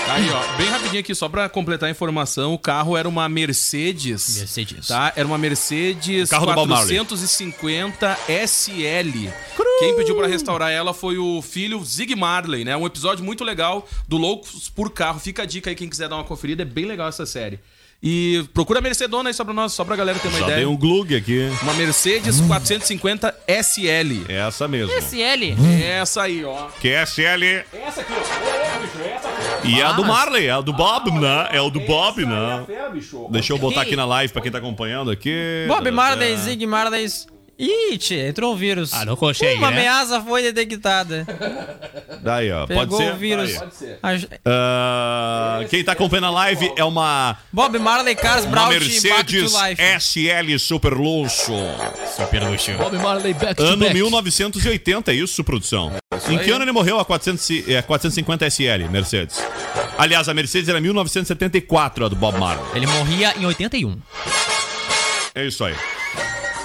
Tá 0.06 0.15
aí, 0.15 0.30
ó. 0.30 0.58
Bem 0.58 0.67
rapidinho 0.69 0.99
aqui, 0.99 1.15
só 1.15 1.30
pra 1.30 1.47
completar 1.49 1.88
a 1.88 1.91
informação, 1.91 2.54
o 2.54 2.60
carro 2.60 2.97
era 2.97 3.08
uma 3.08 3.28
Mercedes. 3.30 4.38
Mercedes. 4.38 4.88
Tá? 4.88 5.13
Era 5.15 5.26
uma 5.28 5.38
Mercedes 5.38 6.28
O 6.28 6.32
carro 6.32 6.45
do 6.45 6.54
Bob 6.54 6.69
Marley. 6.69 6.97
450 6.97 8.17
SL. 8.47 9.30
Quem 9.80 9.95
pediu 9.95 10.15
pra 10.15 10.28
restaurar 10.28 10.71
ela 10.71 10.93
foi 10.93 11.17
o 11.17 11.41
filho 11.41 11.84
Zig 11.84 12.15
Marley, 12.15 12.63
né? 12.63 12.76
Um 12.78 12.86
episódio 12.86 13.23
muito 13.23 13.43
legal 13.43 13.88
do 14.08 14.17
Loucos 14.17 14.69
por 14.69 14.91
Carro. 14.91 15.19
Fica 15.19 15.43
a 15.43 15.45
dica 15.45 15.69
aí, 15.69 15.76
quem 15.76 15.89
quiser 15.89 16.08
dar 16.10 16.15
uma 16.15 16.23
conferida, 16.23 16.62
é 16.62 16.65
bem 16.65 16.86
legal 16.86 17.08
essa 17.08 17.26
série. 17.26 17.60
E 18.06 18.43
procura 18.54 18.80
a 18.80 18.82
Mercedona 18.82 19.30
aí 19.30 19.34
só 19.34 19.45
pra, 19.45 19.54
nós, 19.54 19.71
só 19.71 19.86
pra 19.86 19.95
galera 19.95 20.19
ter 20.19 20.28
uma 20.28 20.38
Já 20.38 20.43
ideia. 20.43 20.58
dei 20.58 20.65
um 20.65 20.76
glug 20.76 21.15
aqui. 21.15 21.49
Uma 21.62 21.73
Mercedes 21.73 22.41
450 22.41 23.34
SL. 23.47 24.26
É 24.28 24.45
essa 24.45 24.67
mesmo. 24.67 24.91
SL. 24.97 25.56
Essa 25.82 26.23
aí, 26.23 26.43
ó. 26.43 26.67
QSL. 26.82 27.63
Essa 27.71 28.02
aqui, 28.02 28.12
ó. 28.12 28.80
Bicho, 28.82 29.10
essa. 29.10 29.23
E 29.65 29.80
é 29.80 29.84
a 29.84 29.91
do 29.93 30.04
Marley, 30.06 30.47
é 30.47 30.52
a 30.52 30.62
do 30.62 30.73
Bob, 30.73 31.12
né? 31.12 31.47
É 31.52 31.62
o 31.62 31.69
do 31.69 31.80
Bob, 31.82 32.26
né? 32.26 32.65
é 32.69 32.80
a. 32.80 32.89
Deixa 33.30 33.54
eu 33.54 33.58
botar 33.58 33.82
aqui 33.82 33.95
na 33.95 34.06
live 34.06 34.32
pra 34.34 34.41
quem 34.41 34.52
tá 34.52 34.58
acompanhando 34.58 35.10
aqui. 35.12 35.65
Bob 35.67 35.89
Marley, 35.91 36.36
Zig 36.38 36.65
Marley 36.65 37.08
Ih, 37.58 37.99
entrou 38.28 38.54
um 38.54 38.56
vírus. 38.56 38.91
Ah, 38.93 39.06
não 39.06 39.15
consegue, 39.15 39.60
Uma 39.60 39.69
né? 39.69 39.78
ameaça 39.82 40.19
foi 40.21 40.41
detectada. 40.41 41.26
Daí, 42.21 42.52
ó. 42.52 42.65
Pode 42.65 42.80
Pegou 42.80 42.97
ser? 42.97 43.13
o 43.13 43.15
vírus. 43.15 43.52
Aí. 44.02 44.15
Aj- 44.15 44.28
Ah, 44.43 45.60
quem 45.69 45.84
tá 45.84 45.91
acompanhando 45.91 46.26
a 46.28 46.30
live 46.32 46.73
é 46.76 46.84
uma, 46.84 47.38
Bob 47.52 47.78
Marley, 47.78 48.15
Cars, 48.15 48.45
Impact 48.45 48.69
Mercedes 48.80 49.52
to 49.54 49.63
Life. 49.63 49.82
SL 49.82 50.58
Super 50.60 50.93
Luxo. 50.93 51.54
Super 52.17 52.43
luxo. 52.43 52.71
Bob 52.73 52.97
Marley 52.97 53.34
back 53.36 53.56
to 53.56 53.63
Ano 53.63 53.78
back. 53.86 53.93
1980, 53.93 55.12
é 55.12 55.15
isso, 55.15 55.43
produção? 55.43 55.93
Em 56.30 56.38
que 56.38 56.52
ano 56.52 56.63
ele 56.63 56.71
morreu 56.71 56.97
a 56.99 57.06
400, 57.06 57.49
e- 57.49 57.73
é, 57.76 57.82
450 57.82 58.45
SL, 58.49 58.88
Mercedes? 58.89 59.41
Aliás, 59.97 60.28
a 60.30 60.34
Mercedes 60.34 60.69
era 60.69 60.80
1974, 60.82 62.06
a 62.06 62.10
do 62.10 62.15
Bob 62.15 62.38
Marley. 62.39 62.65
Ele 62.76 62.88
morria 62.88 63.34
em 63.38 63.45
81. 63.45 63.97
É 65.36 65.45
isso 65.45 65.63
aí. 65.63 65.76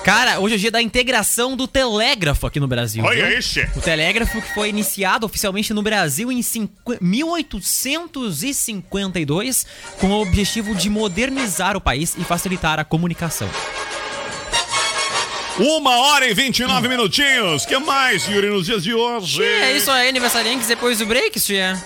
Cara, 0.04 0.38
hoje 0.40 0.54
é 0.54 0.56
o 0.56 0.60
dia 0.60 0.70
da 0.70 0.80
integração 0.80 1.54
do 1.56 1.68
telégrafo 1.68 2.46
aqui 2.46 2.58
no 2.58 2.66
Brasil. 2.66 3.04
Olha 3.04 3.38
isso. 3.38 3.60
O 3.76 3.80
telégrafo 3.80 4.40
que 4.40 4.54
foi 4.54 4.70
iniciado 4.70 5.26
oficialmente 5.26 5.74
no 5.74 5.82
Brasil 5.82 6.32
em 6.32 6.40
cinqu- 6.40 6.96
1852 7.00 9.66
com 10.00 10.06
o 10.08 10.22
objetivo 10.22 10.74
de 10.74 10.88
modernizar 10.88 11.76
o 11.76 11.80
país 11.80 12.14
e 12.18 12.24
facilitar 12.24 12.78
a 12.78 12.84
comunicação. 12.84 13.50
Uma 15.58 15.96
hora 15.96 16.26
e 16.28 16.34
29 16.34 16.88
minutinhos. 16.88 17.66
que 17.66 17.76
mais, 17.78 18.26
Yuri, 18.28 18.48
nos 18.48 18.66
dias 18.66 18.82
de 18.84 18.94
hoje? 18.94 19.42
É 19.42 19.76
isso 19.76 19.90
aí, 19.90 20.08
aniversariantes 20.08 20.68
depois 20.68 20.98
do 20.98 21.06
break, 21.06 21.40
tia. 21.40 21.76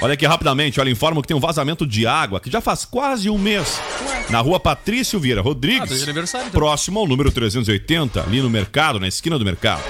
Olha 0.00 0.14
aqui 0.14 0.26
rapidamente, 0.26 0.78
olha, 0.78 0.90
informo 0.90 1.22
que 1.22 1.28
tem 1.28 1.36
um 1.36 1.40
vazamento 1.40 1.86
de 1.86 2.06
água 2.06 2.38
que 2.38 2.50
já 2.50 2.60
faz 2.60 2.84
quase 2.84 3.28
um 3.30 3.38
mês. 3.38 3.80
Na 4.28 4.40
rua 4.40 4.60
Patrício 4.60 5.18
Vieira 5.18 5.40
Ah, 5.40 5.44
Rodrigues, 5.44 6.02
aniversário, 6.02 6.48
então. 6.48 6.60
próximo 6.60 7.00
ao 7.00 7.06
número 7.06 7.32
380, 7.32 8.22
ali 8.22 8.40
no 8.40 8.50
mercado, 8.50 9.00
na 9.00 9.08
esquina 9.08 9.38
do 9.38 9.44
mercado. 9.44 9.82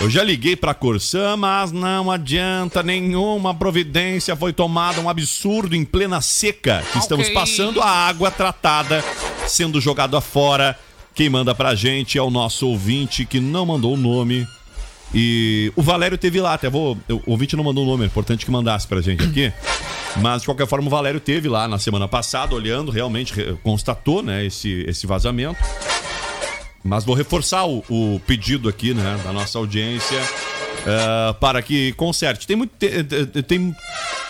Eu 0.00 0.10
já 0.10 0.22
liguei 0.22 0.54
pra 0.56 0.74
Corsã, 0.74 1.36
mas 1.36 1.72
não 1.72 2.10
adianta, 2.10 2.82
nenhuma 2.82 3.54
providência 3.54 4.36
foi 4.36 4.52
tomada, 4.52 5.00
um 5.00 5.08
absurdo 5.08 5.74
em 5.74 5.84
plena 5.84 6.20
seca 6.20 6.84
que 6.92 6.98
estamos 6.98 7.28
passando 7.30 7.80
a 7.80 7.88
água 7.90 8.30
tratada 8.30 9.04
sendo 9.46 9.80
jogada 9.80 10.20
fora. 10.20 10.78
Quem 11.18 11.28
manda 11.28 11.52
pra 11.52 11.74
gente 11.74 12.16
é 12.16 12.22
o 12.22 12.30
nosso 12.30 12.68
ouvinte 12.68 13.24
que 13.24 13.40
não 13.40 13.66
mandou 13.66 13.94
o 13.94 13.96
nome. 13.96 14.46
E 15.12 15.72
o 15.74 15.82
Valério 15.82 16.16
teve 16.16 16.40
lá, 16.40 16.54
até 16.54 16.70
vou. 16.70 16.96
O 17.26 17.32
ouvinte 17.32 17.56
não 17.56 17.64
mandou 17.64 17.82
o 17.82 17.86
nome, 17.88 18.04
é 18.04 18.06
importante 18.06 18.44
que 18.44 18.52
mandasse 18.52 18.86
pra 18.86 19.00
gente 19.00 19.24
aqui. 19.24 19.52
Mas 20.22 20.42
de 20.42 20.46
qualquer 20.46 20.68
forma, 20.68 20.86
o 20.86 20.90
Valério 20.90 21.18
teve 21.18 21.48
lá 21.48 21.66
na 21.66 21.76
semana 21.76 22.06
passada, 22.06 22.54
olhando, 22.54 22.92
realmente 22.92 23.34
re- 23.34 23.56
constatou 23.64 24.22
né, 24.22 24.46
esse, 24.46 24.84
esse 24.86 25.08
vazamento. 25.08 25.58
Mas 26.84 27.04
vou 27.04 27.16
reforçar 27.16 27.66
o, 27.66 27.82
o 27.88 28.20
pedido 28.24 28.68
aqui, 28.68 28.94
né, 28.94 29.18
da 29.24 29.32
nossa 29.32 29.58
audiência 29.58 30.20
eh, 30.88 31.32
para 31.40 31.60
que 31.62 31.92
conserte. 31.92 32.46
Tem 32.46 32.56
muito. 32.56 32.70
Tem, 32.78 33.04
tem- 33.42 33.76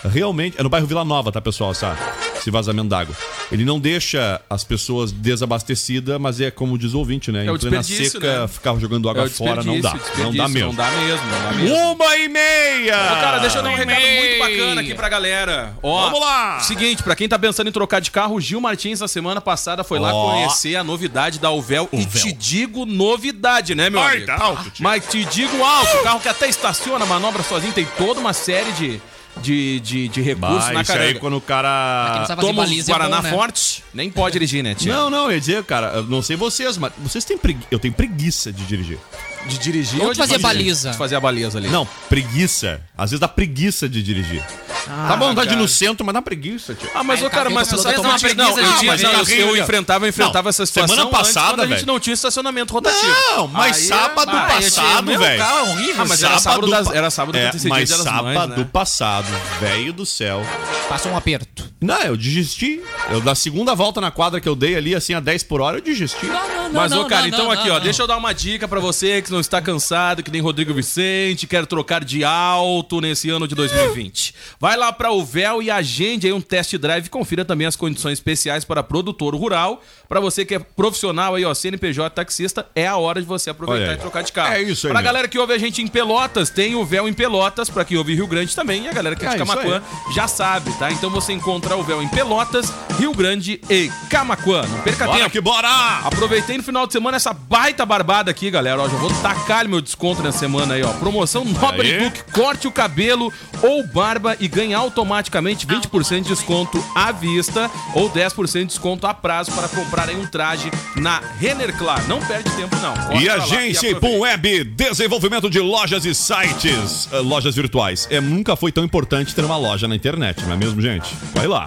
realmente. 0.05 0.59
É 0.59 0.63
no 0.63 0.69
bairro 0.69 0.87
Vila 0.87 1.05
Nova, 1.05 1.31
tá, 1.33 1.41
pessoal? 1.41 1.75
Sabe? 1.75 1.99
Esse 2.37 2.51
vazamento 2.51 2.89
d'água. 2.89 3.15
Ele 3.51 3.65
não 3.65 3.81
deixa 3.81 4.41
as 4.49 4.63
pessoas 4.63 5.11
desabastecidas, 5.11 6.21
mas 6.21 6.41
é 6.41 6.51
como 6.51 6.79
diz 6.79 6.95
o 6.95 6.99
ouvinte, 6.99 7.33
né? 7.33 7.47
É 7.47 7.51
o 7.51 7.57
em 7.57 7.59
plena 7.59 7.79
desperdício, 7.79 8.21
seca, 8.21 8.43
né? 8.43 8.49
ficar 8.49 8.79
jogando 8.79 9.09
água 9.09 9.25
É 9.25 9.29
fora 9.29 9.63
não 9.65 9.81
dá. 9.81 9.95
Não 10.19 10.33
dá 10.35 10.47
mesmo. 10.49 10.69
Não 10.69 10.75
dá 10.75 10.91
mesmo, 10.91 11.27
não 11.27 11.43
dá 11.43 11.53
mesmo. 11.53 11.77
Uma 11.93 12.17
e 12.17 12.29
meia! 12.29 12.95
Ô, 12.95 13.21
cara, 13.21 13.39
deixa 13.39 13.59
eu 13.59 13.63
dar 13.63 13.71
um 13.71 13.75
recado 13.75 14.01
muito 14.01 14.39
bacana 14.39 14.81
aqui 14.83 14.95
pra 14.95 15.09
galera. 15.09 15.75
Ó, 15.83 16.05
Vamos 16.05 16.21
lá! 16.21 16.61
Seguinte, 16.61 17.03
pra 17.03 17.17
quem 17.17 17.29
tá 17.29 17.39
pensando 17.39 17.69
em 17.69 17.73
trocar 17.73 18.01
de 18.01 18.11
carro, 18.11 18.37
o 18.37 18.41
Gil 18.41 18.61
Martins, 18.61 19.01
na 19.01 19.09
semana 19.09 19.41
passada, 19.41 19.83
foi 19.83 19.99
lá 19.99 20.13
conhecer 20.13 20.77
a 20.77 20.85
novidade 20.85 21.39
da 21.39 21.51
Uvel. 21.51 21.89
E 21.93 22.05
te 22.07 22.33
digo 22.33 22.85
novidade, 22.87 23.75
né, 23.75 23.91
meu 23.91 24.01
Ai, 24.01 24.17
amigo? 24.19 24.27
tá 24.27 24.37
alto, 24.43 24.71
tio. 24.71 24.83
Mas 24.85 25.05
te 25.07 25.25
digo 25.25 25.65
alto, 25.65 25.97
o 25.97 26.03
carro 26.03 26.21
que 26.21 26.29
até 26.29 26.48
estaciona, 26.49 27.05
manobra 27.07 27.43
sozinho, 27.43 27.73
tem 27.73 27.87
toda 27.97 28.21
uma 28.21 28.33
série 28.33 28.73
de, 28.73 29.01
de, 29.41 29.81
de, 29.81 30.09
de 30.09 30.23
recursos 30.23 30.67
Bah, 30.67 30.73
na 30.73 30.83
isso 30.83 30.93
aí 30.93 31.15
quando 31.15 31.37
o 31.37 31.41
cara. 31.41 32.27
Toma 32.41 32.63
baliza 32.65 32.91
é 32.91 32.95
Guaraná 32.95 33.17
bom, 33.19 33.23
né? 33.23 33.31
Forte, 33.31 33.85
nem 33.95 34.11
pode 34.11 34.33
dirigir, 34.33 34.63
né, 34.63 34.75
tia? 34.75 34.93
Não, 34.93 35.11
não, 35.11 35.27
eu 35.27 35.33
ia 35.33 35.41
dizer, 35.41 35.65
cara, 35.65 35.89
eu 35.97 36.05
não 36.05 36.23
sei 36.23 36.37
vocês, 36.37 36.77
mas 36.77 36.93
vocês 36.99 37.25
têm 37.25 37.39
preguiça. 37.39 37.69
Eu 37.71 37.79
tenho 37.79 37.95
preguiça 37.95 38.53
de 38.53 38.65
dirigir. 38.65 38.99
De 39.47 39.59
dirigir 39.59 40.01
Ou 40.01 40.09
ou 40.09 40.13
de 40.13 40.19
fazer 40.19 40.39
baliza. 40.39 40.91
De 40.91 40.97
fazer 40.97 41.17
a 41.17 41.21
baliza 41.21 41.59
ali. 41.59 41.69
Não, 41.69 41.87
preguiça. 42.09 42.81
Às 42.97 43.11
vezes 43.11 43.21
dá 43.21 43.29
preguiça 43.29 43.89
de 43.89 44.03
dirigir. 44.03 44.43
Tá 44.87 45.17
bom, 45.17 45.35
tá 45.35 45.43
de 45.43 45.49
ir 45.49 45.51
cara. 45.51 45.61
no 45.63 45.69
centro, 45.69 46.05
mas 46.07 46.15
dá 46.15 46.23
preguiça, 46.23 46.75
tio. 46.75 46.89
Ah, 46.95 47.03
mas, 47.05 47.23
ô, 47.23 47.27
o 47.27 47.31
cara, 47.31 47.51
mas 47.51 47.69
o 47.73 47.77
você 47.77 47.89
não, 47.89 47.95
toma 48.03 48.17
tinha- 48.17 48.35
preguiça 48.35 48.61
não, 48.63 48.77
de 48.79 48.87
eu, 48.87 48.97
né? 48.97 49.43
eu, 49.43 49.57
enfrentava, 49.57 50.05
eu 50.07 50.09
enfrentava 50.11 50.43
Não, 50.45 50.51
essa 50.51 50.67
situação 50.67 50.97
semana 50.97 51.11
antes, 51.11 51.19
passada, 51.35 51.49
quando 51.55 51.61
a 51.61 51.67
gente 51.67 51.75
velho. 51.77 51.87
não 51.87 52.01
tinha 52.01 52.15
estacionamento 52.15 52.73
rotativo. 52.73 53.13
Não, 53.37 53.49
mas 53.49 53.77
Aí 53.77 53.83
sábado 53.85 54.31
Ah, 54.37 54.41
passado, 54.43 55.19
velho. 55.19 55.43
é 55.43 55.63
horrível. 55.63 56.03
Ah, 56.03 56.05
mas 56.09 56.23
era 56.23 56.39
sábado 56.39 56.67
das- 56.69 56.91
era 56.91 57.11
sábado 57.11 57.37
é, 57.37 57.41
que 57.43 57.47
antecedia 57.49 57.71
mas 57.71 57.89
Dia 57.89 57.97
das 57.97 58.05
sábado 58.07 58.25
Mães, 58.49 58.59
né? 58.59 58.69
passado, 58.73 59.27
velho 59.61 59.93
do 59.93 60.07
céu. 60.07 60.43
Passa 60.89 61.09
um 61.09 61.17
aperto. 61.17 61.65
Não, 61.81 62.01
eu 62.03 62.17
desisti. 62.17 62.81
Eu, 63.09 63.21
da 63.21 63.35
segunda 63.35 63.75
volta 63.75 64.01
na 64.01 64.11
quadra 64.11 64.41
que 64.41 64.49
eu 64.49 64.57
dei 64.57 64.75
ali, 64.75 64.95
assim, 64.97 65.15
a 65.15 65.21
10 65.21 65.45
por 65.45 65.61
hora, 65.61 65.79
eu 65.79 65.81
desisti. 65.81 66.27
Mas, 66.73 66.91
não, 66.91 67.03
ô, 67.03 67.05
cara, 67.07 67.23
não, 67.23 67.29
então 67.29 67.45
não, 67.45 67.51
aqui, 67.53 67.69
não, 67.69 67.75
ó, 67.75 67.79
não. 67.79 67.85
deixa 67.85 68.03
eu 68.03 68.07
dar 68.07 68.17
uma 68.17 68.33
dica 68.35 68.67
pra 68.67 68.81
você 68.81 69.23
que 69.23 69.31
não 69.31 69.39
está 69.41 69.63
cansado, 69.63 70.23
que 70.23 70.31
nem 70.31 70.41
Rodrigo 70.41 70.75
Vicente, 70.75 71.47
quer 71.47 71.65
trocar 71.67 72.05
de 72.05 72.25
alto 72.25 73.01
nesse 73.01 73.31
ano 73.31 73.47
de 73.47 73.55
2020. 73.55 74.35
Vai 74.59 74.77
lá 74.77 74.93
pra 74.93 75.13
Uvel 75.13 75.63
e 75.63 75.71
agende 75.71 76.27
aí 76.27 76.33
um 76.33 76.41
test 76.41 76.75
drive 76.77 77.07
e 77.07 77.09
confira 77.11 77.45
também 77.45 77.67
as 77.67 77.77
condições 77.77 78.15
especiais 78.15 78.65
para 78.65 78.83
produtor 78.83 79.35
rural. 79.37 79.81
Pra 80.09 80.19
você 80.21 80.45
que 80.45 80.55
é 80.57 80.59
profissional 80.59 81.35
aí, 81.37 81.45
ó, 81.45 81.55
CNPJ 81.55 82.11
taxista, 82.11 82.67
é 82.75 82.87
a 82.87 82.97
hora 82.97 83.21
de 83.21 83.27
você 83.27 83.51
aproveitar 83.51 83.91
aí. 83.91 83.97
e 83.97 84.01
trocar 84.01 84.23
de 84.23 84.33
carro. 84.33 84.55
É 84.55 84.63
isso 84.63 84.87
aí 84.87 84.91
Pra 84.93 85.01
mesmo. 85.01 85.05
galera 85.13 85.29
que 85.29 85.39
ouve 85.39 85.53
a 85.53 85.59
gente 85.59 85.81
em 85.81 85.87
Pelotas, 85.87 86.51
tem 86.51 86.75
o 86.75 86.85
Véu 86.85 87.07
em 87.09 87.13
Pelotas, 87.13 87.71
pra 87.71 87.85
quem 87.85 87.97
ouve 87.97 88.15
Rio 88.15 88.27
Grande 88.27 88.55
também, 88.55 88.85
e 88.85 88.89
a 88.89 88.93
galera 88.93 89.15
que 89.15 89.25
é 89.25 89.29
de 89.29 89.35
É 89.37 89.39
Camacuã 89.39 89.83
já 90.15 90.27
sabe, 90.27 90.73
tá? 90.79 90.91
Então 90.91 91.09
você 91.11 91.33
encontra 91.33 91.68
o 91.77 91.83
Véu 91.83 92.03
em 92.03 92.09
Pelotas, 92.09 92.73
Rio 92.99 93.13
Grande 93.13 93.61
e 93.69 93.91
Camacuã. 94.11 94.63
Não 94.63 94.81
perca 94.81 95.07
Bora 95.07 95.19
tempo. 95.19 95.31
que 95.31 95.41
bora! 95.41 95.69
Aproveitei 96.05 96.57
no 96.57 96.63
final 96.63 96.87
de 96.87 96.93
semana 96.93 97.17
essa 97.17 97.33
baita 97.33 97.85
barbada 97.87 98.31
aqui, 98.31 98.51
galera. 98.51 98.81
Ó, 98.81 98.89
já 98.89 98.97
vou 98.97 99.11
tacar 99.23 99.69
meu 99.69 99.81
desconto 99.81 100.23
na 100.23 100.33
semana 100.33 100.75
aí, 100.75 100.83
ó. 100.83 100.93
Promoção 100.95 101.45
Nobre. 101.45 101.99
Book, 101.99 102.33
corte 102.33 102.67
o 102.67 102.73
cabelo 102.73 103.33
ou 103.63 103.87
barba 103.87 104.37
e 104.39 104.47
ganhe 104.49 104.75
automaticamente 104.75 105.67
20% 105.67 106.23
de 106.23 106.29
desconto 106.29 106.83
à 106.95 107.11
vista 107.13 107.71
ou 107.95 108.11
10% 108.11 108.61
de 108.61 108.65
desconto 108.67 109.07
a 109.07 109.15
prazo 109.15 109.53
para 109.53 109.69
comprar 109.69 110.09
aí 110.09 110.17
um 110.17 110.27
traje 110.27 110.71
na 110.97 111.21
Renner 111.39 111.77
Clar. 111.77 112.07
Não 112.09 112.21
perde 112.21 112.51
tempo, 112.53 112.77
não. 112.77 112.95
Corre 112.95 113.25
E 113.25 113.29
agência. 113.29 113.91
Ipum 113.91 114.21
Web, 114.21 114.65
desenvolvimento 114.65 115.49
de 115.51 115.61
lojas 115.61 116.05
e 116.05 116.15
sites, 116.15 117.09
eh, 117.13 117.19
lojas 117.19 117.55
virtuais. 117.55 118.07
É, 118.11 118.21
nunca 118.21 118.55
foi 118.57 118.71
tão 118.71 118.85
importante 118.85 119.35
ter 119.35 119.45
uma 119.45 119.57
loja 119.57 119.89
na 119.89 119.97
internet, 119.97 120.45
não 120.45 120.53
é 120.53 120.57
mesmo, 120.57 120.81
gente? 120.81 121.15
Vai 121.35 121.47
lá. 121.47 121.58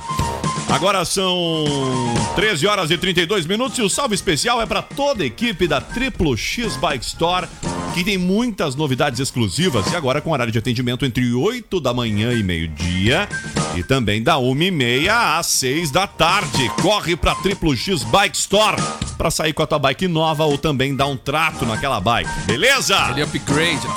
Agora 0.70 1.04
são 1.04 1.66
13 2.36 2.66
horas 2.66 2.92
e 2.92 2.98
32 2.98 3.46
minutos 3.46 3.78
e 3.78 3.82
o 3.82 3.90
salve 3.90 4.16
especial 4.16 4.62
é 4.62 4.66
para 4.66 4.82
toda 4.82 5.24
a 5.24 5.26
equipe 5.26 5.68
da 5.68 5.82
Triplo 5.82 6.38
X 6.38 6.78
Bike 6.78 7.04
Store, 7.04 7.46
que 7.94 8.04
tem 8.04 8.18
muitas 8.18 8.74
novidades 8.76 9.20
exclusivas 9.20 9.92
e 9.92 9.96
agora 9.96 10.22
com 10.22 10.32
horário 10.32 10.52
de 10.52 10.60
atendimento 10.60 11.06
entre 11.06 11.34
8 11.34 11.80
da 11.82 11.94
manhã 11.94 12.32
e 12.32 12.42
meio-dia 12.42 13.28
e 13.76 13.84
também 13.84 14.24
da 14.24 14.38
1 14.38 14.62
e 14.62 14.72
meia 14.72 15.38
às 15.38 15.48
6 15.48 15.92
da 15.92 16.08
tarde. 16.08 16.70
Corre 16.82 17.18
para 17.18 17.36
Triplo 17.36 17.76
X 17.76 18.04
Bike 18.04 18.38
Store 18.38 18.82
para 19.18 19.30
sair 19.30 19.54
com 19.54 19.62
a 19.62 19.68
tua 19.68 19.78
bike 19.78 20.08
nova 20.08 20.46
ou 20.46 20.58
também 20.58 20.96
dar 20.96 21.08
um 21.08 21.18
trato 21.18 21.66
naquela 21.66 22.00
bike, 22.00 22.30
beleza? 22.46 22.98
Ele 23.12 23.24
upgrade. 23.24 23.88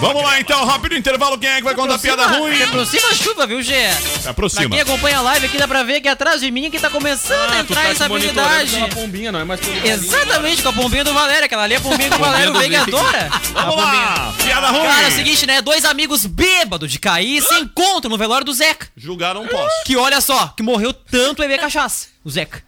Vamos 0.00 0.22
lá 0.22 0.40
então, 0.40 0.64
rápido 0.64 0.94
intervalo, 0.96 1.36
quem 1.38 1.48
é 1.50 1.56
que 1.56 1.62
vai 1.62 1.74
contar 1.74 1.98
piada 1.98 2.26
ruim? 2.26 2.56
Se 2.56 2.62
aproxima 2.62 3.08
a 3.08 3.14
chuva, 3.14 3.46
viu, 3.46 3.60
Gê? 3.62 3.90
Se 3.92 4.20
Pra 4.20 4.30
aproxima. 4.30 4.70
quem 4.70 4.80
acompanha 4.80 5.18
a 5.18 5.20
live 5.20 5.44
aqui, 5.46 5.58
dá 5.58 5.68
pra 5.68 5.82
ver 5.82 6.00
que 6.00 6.08
atrás 6.08 6.40
de 6.40 6.50
mim 6.50 6.70
que 6.70 6.78
tá 6.80 6.88
começando 6.88 7.50
a 7.52 7.56
Ah, 7.56 7.60
entrar 7.60 7.90
essa 7.90 8.06
habilidade. 8.06 8.78
pombinha, 8.94 9.30
não 9.30 9.40
é 9.40 9.44
mais 9.44 9.60
Exatamente, 9.84 10.62
com 10.62 10.70
a 10.70 10.72
pombinha 10.72 11.04
do 11.04 11.12
Valério. 11.12 11.44
Aquela 11.44 11.64
ali 11.64 11.74
é 11.74 11.76
a 11.76 11.80
pombinha 11.80 12.14
o 12.14 12.18
Valério 12.18 12.52
do 12.52 12.58
Veiga 12.58 12.82
Veiga. 12.84 12.98
adora. 12.98 13.30
A 13.54 13.60
Vamos 13.66 13.76
lá, 13.76 14.34
piada 14.42 14.68
ruim. 14.70 14.82
Cara, 14.86 15.02
é 15.02 15.08
o 15.08 15.12
seguinte, 15.12 15.46
né? 15.46 15.60
Dois 15.60 15.84
amigos 15.84 16.24
bêbados 16.24 16.90
de 16.90 16.98
cair 16.98 17.42
se 17.42 17.54
encontram 17.56 18.10
no 18.10 18.16
velório 18.16 18.44
do 18.46 18.54
Zeca. 18.54 18.88
Julgar 18.96 19.34
não 19.34 19.46
posso. 19.46 19.84
Que 19.84 19.96
olha 19.98 20.20
só, 20.22 20.48
que 20.56 20.62
morreu 20.62 20.94
tanto 20.94 21.42
beber 21.42 21.60
cachaça. 21.60 22.06
O 22.24 22.30
Zeca. 22.30 22.62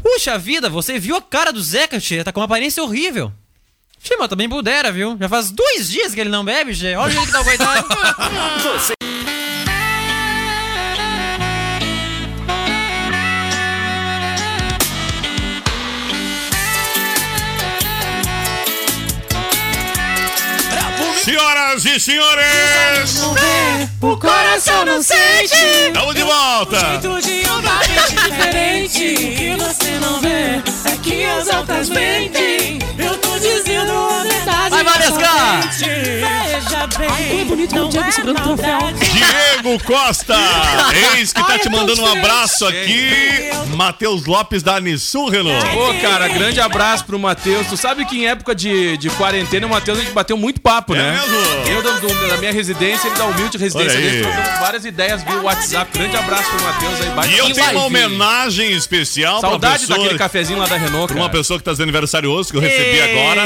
Puxa 0.00 0.38
vida, 0.38 0.68
você 0.70 0.98
viu 0.98 1.16
a 1.16 1.20
cara 1.22 1.52
do 1.52 1.60
Zeca, 1.60 1.98
tia? 2.00 2.22
Tá 2.24 2.32
com 2.32 2.38
uma 2.40 2.46
aparência 2.46 2.82
horrível. 2.82 3.32
Tia, 4.02 4.16
mas 4.18 4.28
também 4.28 4.48
pudera, 4.48 4.90
viu? 4.90 5.16
Já 5.18 5.28
faz 5.28 5.50
dois 5.50 5.90
dias 5.90 6.14
que 6.14 6.20
ele 6.20 6.30
não 6.30 6.44
bebe, 6.44 6.74
tia. 6.74 6.98
Olha 6.98 7.08
o 7.08 7.10
jeito 7.10 7.26
que 7.26 7.32
tá 7.32 7.44
coitado. 7.44 7.86
Você 8.78 8.94
Senhoras 21.24 21.84
e 21.84 22.00
senhores, 22.00 23.22
O 24.00 24.16
coração 24.16 24.84
não 24.86 25.02
sente. 25.02 25.54
estamos 25.88 26.14
de 26.14 26.22
volta. 26.22 26.78
Jeito 26.78 27.20
de 27.22 27.44
andar 27.48 27.80
bem 27.86 28.86
diferente. 28.88 29.14
O 29.14 29.36
que 29.36 29.56
você 29.64 29.90
não 30.00 30.20
vê 30.20 30.62
é 30.90 30.96
que 31.02 31.24
as 31.24 31.46
outras 31.48 31.88
mentem. 31.90 32.78
Eu 32.98 33.16
tô 33.18 33.38
dizendo 33.38 33.92
a 33.92 34.22
verdade. 34.22 34.70
Vai, 34.70 34.84
Valesca! 34.84 35.30
Veja 35.78 36.86
bem. 36.98 37.08
Ai, 37.10 37.44
bonito 37.44 37.78
o 37.78 37.88
Diego 37.88 38.12
segurando 38.12 38.38
o 38.40 38.42
troféu. 38.56 38.78
Diego 39.12 39.84
Costa, 39.84 40.36
eis 41.16 41.32
que 41.32 41.42
tá 41.46 41.58
te 41.58 41.68
mandando 41.68 42.02
um 42.02 42.06
abraço 42.12 42.66
aqui. 42.66 43.50
Matheus 43.76 44.26
Lopes 44.26 44.62
da 44.62 44.76
Anisul, 44.76 45.28
Renault. 45.30 45.66
Pô, 45.70 45.94
cara, 46.02 46.28
grande 46.28 46.60
abraço 46.60 47.04
pro 47.04 47.18
Matheus. 47.18 47.66
Tu 47.68 47.76
sabe 47.76 48.04
que 48.04 48.18
em 48.18 48.26
época 48.26 48.54
de, 48.54 48.96
de 48.96 49.08
quarentena, 49.10 49.66
o 49.66 49.70
Matheus 49.70 49.98
a 49.98 50.02
gente 50.02 50.12
bateu 50.12 50.36
muito 50.36 50.60
papo, 50.60 50.94
É 50.94 51.09
né? 51.10 51.20
mesmo? 51.20 51.36
Eu 51.68 51.82
da, 51.82 51.90
do- 51.98 52.28
da 52.28 52.36
minha 52.36 52.52
residência, 52.52 53.08
ele 53.08 53.16
da 53.16 53.24
humilde 53.24 53.58
residência 53.58 53.98
dele, 54.00 54.26
várias 54.60 54.84
ideias 54.84 55.22
via 55.22 55.36
WhatsApp. 55.40 55.90
Grande 55.98 56.16
abraço 56.16 56.50
pro 56.50 56.62
Matheus 56.62 57.00
aí. 57.00 57.10
bate 57.10 57.34
E 57.34 57.38
eu 57.38 57.50
tenho 57.52 57.70
uma 57.72 57.84
homenagem 57.84 58.72
especial 58.72 59.40
pra 59.40 59.50
Saudade 59.50 59.80
pessoa, 59.80 59.98
daquele 59.98 60.18
cafezinho 60.18 60.58
lá 60.58 60.66
da 60.66 60.76
Renault, 60.76 61.06
pra 61.12 61.16
uma 61.16 61.28
cara. 61.28 61.38
pessoa 61.38 61.58
que 61.58 61.64
tá 61.64 61.70
fazendo 61.70 61.84
aniversário 61.84 62.30
hoje, 62.30 62.50
que 62.50 62.56
eu 62.56 62.60
recebi 62.60 63.00
agora. 63.00 63.42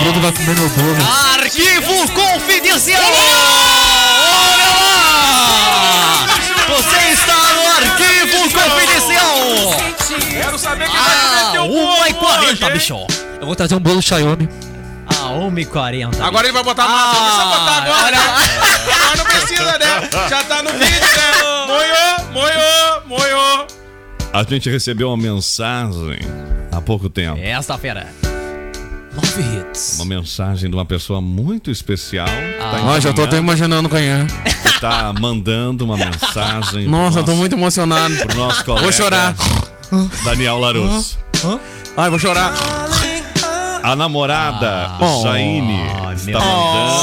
Bruno 0.00 0.20
vai 0.20 0.32
comer 0.32 0.54
meu 0.56 0.68
bolo. 0.70 0.96
Arquivo 1.40 2.08
confidencial! 2.12 3.02
Olha 3.02 4.66
lá! 4.68 6.26
Você 6.68 7.12
está 7.12 7.36
no 7.36 7.68
arquivo 7.68 8.50
confidencial! 8.50 9.36
Quero 10.30 10.58
saber 10.58 10.88
quem 10.88 10.96
Ah, 10.98 11.02
vai 11.04 11.40
comer 11.40 11.52
teu 11.52 11.68
bolo 11.68 11.96
1h40, 11.98 12.50
hoje, 12.50 12.64
hein? 12.64 12.72
bicho! 12.72 13.06
Eu 13.40 13.46
vou 13.46 13.54
trazer 13.56 13.74
um 13.74 13.80
bolo 13.80 14.00
Xiaomi. 14.02 14.48
Ah, 15.06 15.28
1h40. 15.30 16.20
Agora 16.20 16.46
ele 16.46 16.52
vai 16.52 16.62
botar 16.62 16.84
a 16.84 16.88
massa, 16.88 17.20
não 17.20 17.24
precisa 17.24 17.44
botar 17.44 17.82
agora. 17.82 18.16
Agora 18.16 19.16
não 19.16 19.24
precisa, 19.24 19.78
né? 19.78 20.28
Já 20.28 20.44
tá 20.44 20.62
no 20.62 20.70
vídeo, 20.72 21.00
né? 21.00 21.64
Moiô, 21.66 22.32
moiô, 22.32 23.00
moiô. 23.06 23.66
A 24.32 24.42
gente 24.42 24.68
recebeu 24.68 25.08
uma 25.08 25.16
mensagem 25.16 26.18
há 26.72 26.80
pouco 26.80 27.08
tempo. 27.08 27.38
Esta 27.40 27.78
fera. 27.78 28.08
Love 29.14 29.42
Hits. 29.42 29.98
Uma 30.00 30.16
mensagem 30.16 30.68
de 30.68 30.74
uma 30.74 30.84
pessoa 30.84 31.20
muito 31.20 31.70
especial. 31.70 32.26
Ah. 32.60 32.80
Ó, 32.84 33.00
já 33.00 33.12
tô 33.12 33.22
até 33.22 33.36
imaginando 33.36 33.88
quem 33.88 34.08
é. 34.08 34.26
Que 34.62 34.80
tá 34.80 35.12
mandando 35.12 35.84
uma 35.84 35.96
mensagem. 35.96 36.88
Nossa, 36.88 37.20
eu 37.20 37.24
tô 37.24 37.34
muito 37.34 37.54
emocionado. 37.54 38.12
nosso, 38.12 38.26
pro 38.26 38.36
nosso 38.38 38.64
colega. 38.64 38.82
Vou 38.82 38.92
chorar. 38.92 39.34
Daniel 40.24 40.58
Larusso. 40.58 41.18
Ai, 41.96 42.10
vou 42.10 42.18
chorar. 42.18 42.52
A 43.84 43.94
namorada 43.94 44.96
Oh. 44.98 45.22
Jaine 45.22 45.60
meu 45.60 46.12
está 46.14 46.38
mandando. 46.40 46.94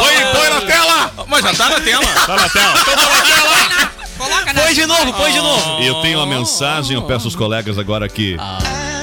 Põe, 0.00 0.14
põe 0.32 0.50
na 0.50 0.60
tela! 0.62 1.12
Mas 1.28 1.44
já 1.44 1.54
tá 1.54 1.68
na 1.70 1.80
tela. 1.80 2.04
Tá 2.26 2.34
na 2.36 2.48
tela. 2.48 2.74
Então 2.80 2.96
tá 2.96 3.08
na 3.08 3.22
tela. 3.22 4.64
Põe 4.64 4.74
de 4.74 4.84
novo, 4.86 5.12
põe 5.12 5.32
de 5.32 5.38
novo! 5.38 5.80
Eu 5.80 5.94
tenho 6.02 6.18
uma 6.18 6.26
mensagem, 6.26 6.96
eu 6.96 7.02
peço 7.02 7.28
aos 7.28 7.36
colegas 7.36 7.78
agora 7.78 8.08
que 8.08 8.36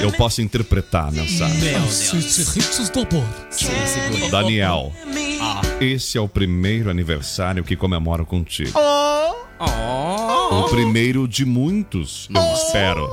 eu 0.02 0.12
possa 0.12 0.42
interpretar 0.42 1.08
a 1.08 1.10
mensagem. 1.10 1.58
Daniel, 4.30 4.92
esse 5.80 6.18
é 6.18 6.20
o 6.20 6.28
primeiro 6.28 6.90
aniversário 6.90 7.64
que 7.64 7.76
comemoro 7.76 8.26
contigo. 8.26 8.78
O 10.50 10.64
primeiro 10.68 11.26
de 11.26 11.46
muitos, 11.46 12.28
eu 12.34 12.54
espero. 12.54 13.08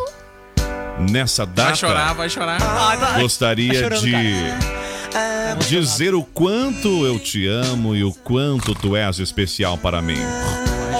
Nessa 0.99 1.45
Vai 1.45 1.75
chorar, 1.75 2.03
data, 2.03 2.13
vai 2.13 2.29
chorar. 2.29 3.19
gostaria 3.19 3.89
de 3.89 4.13
dizer 5.67 6.13
o 6.13 6.23
quanto 6.23 7.05
eu 7.05 7.17
te 7.17 7.47
amo 7.47 7.95
e 7.95 8.03
o 8.03 8.11
quanto 8.13 8.75
tu 8.75 8.95
és 8.95 9.19
especial 9.19 9.77
para 9.77 10.01
mim. 10.01 10.19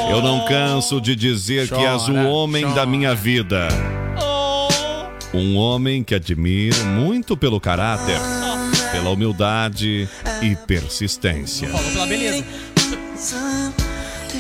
Eu 0.10 0.22
não 0.22 0.46
canso 0.46 1.00
de 1.00 1.16
dizer 1.16 1.68
que 1.68 1.76
és 1.86 2.08
o 2.08 2.16
homem 2.16 2.72
da 2.74 2.86
minha 2.86 3.14
vida. 3.14 3.68
Um 5.34 5.56
homem 5.58 6.04
que 6.04 6.16
admiro 6.16 6.84
muito 6.86 7.38
pelo 7.38 7.60
caráter, 7.60 8.18
pela 8.92 9.12
humildade 9.12 10.10
e 10.42 10.56
persistência. 10.56 11.70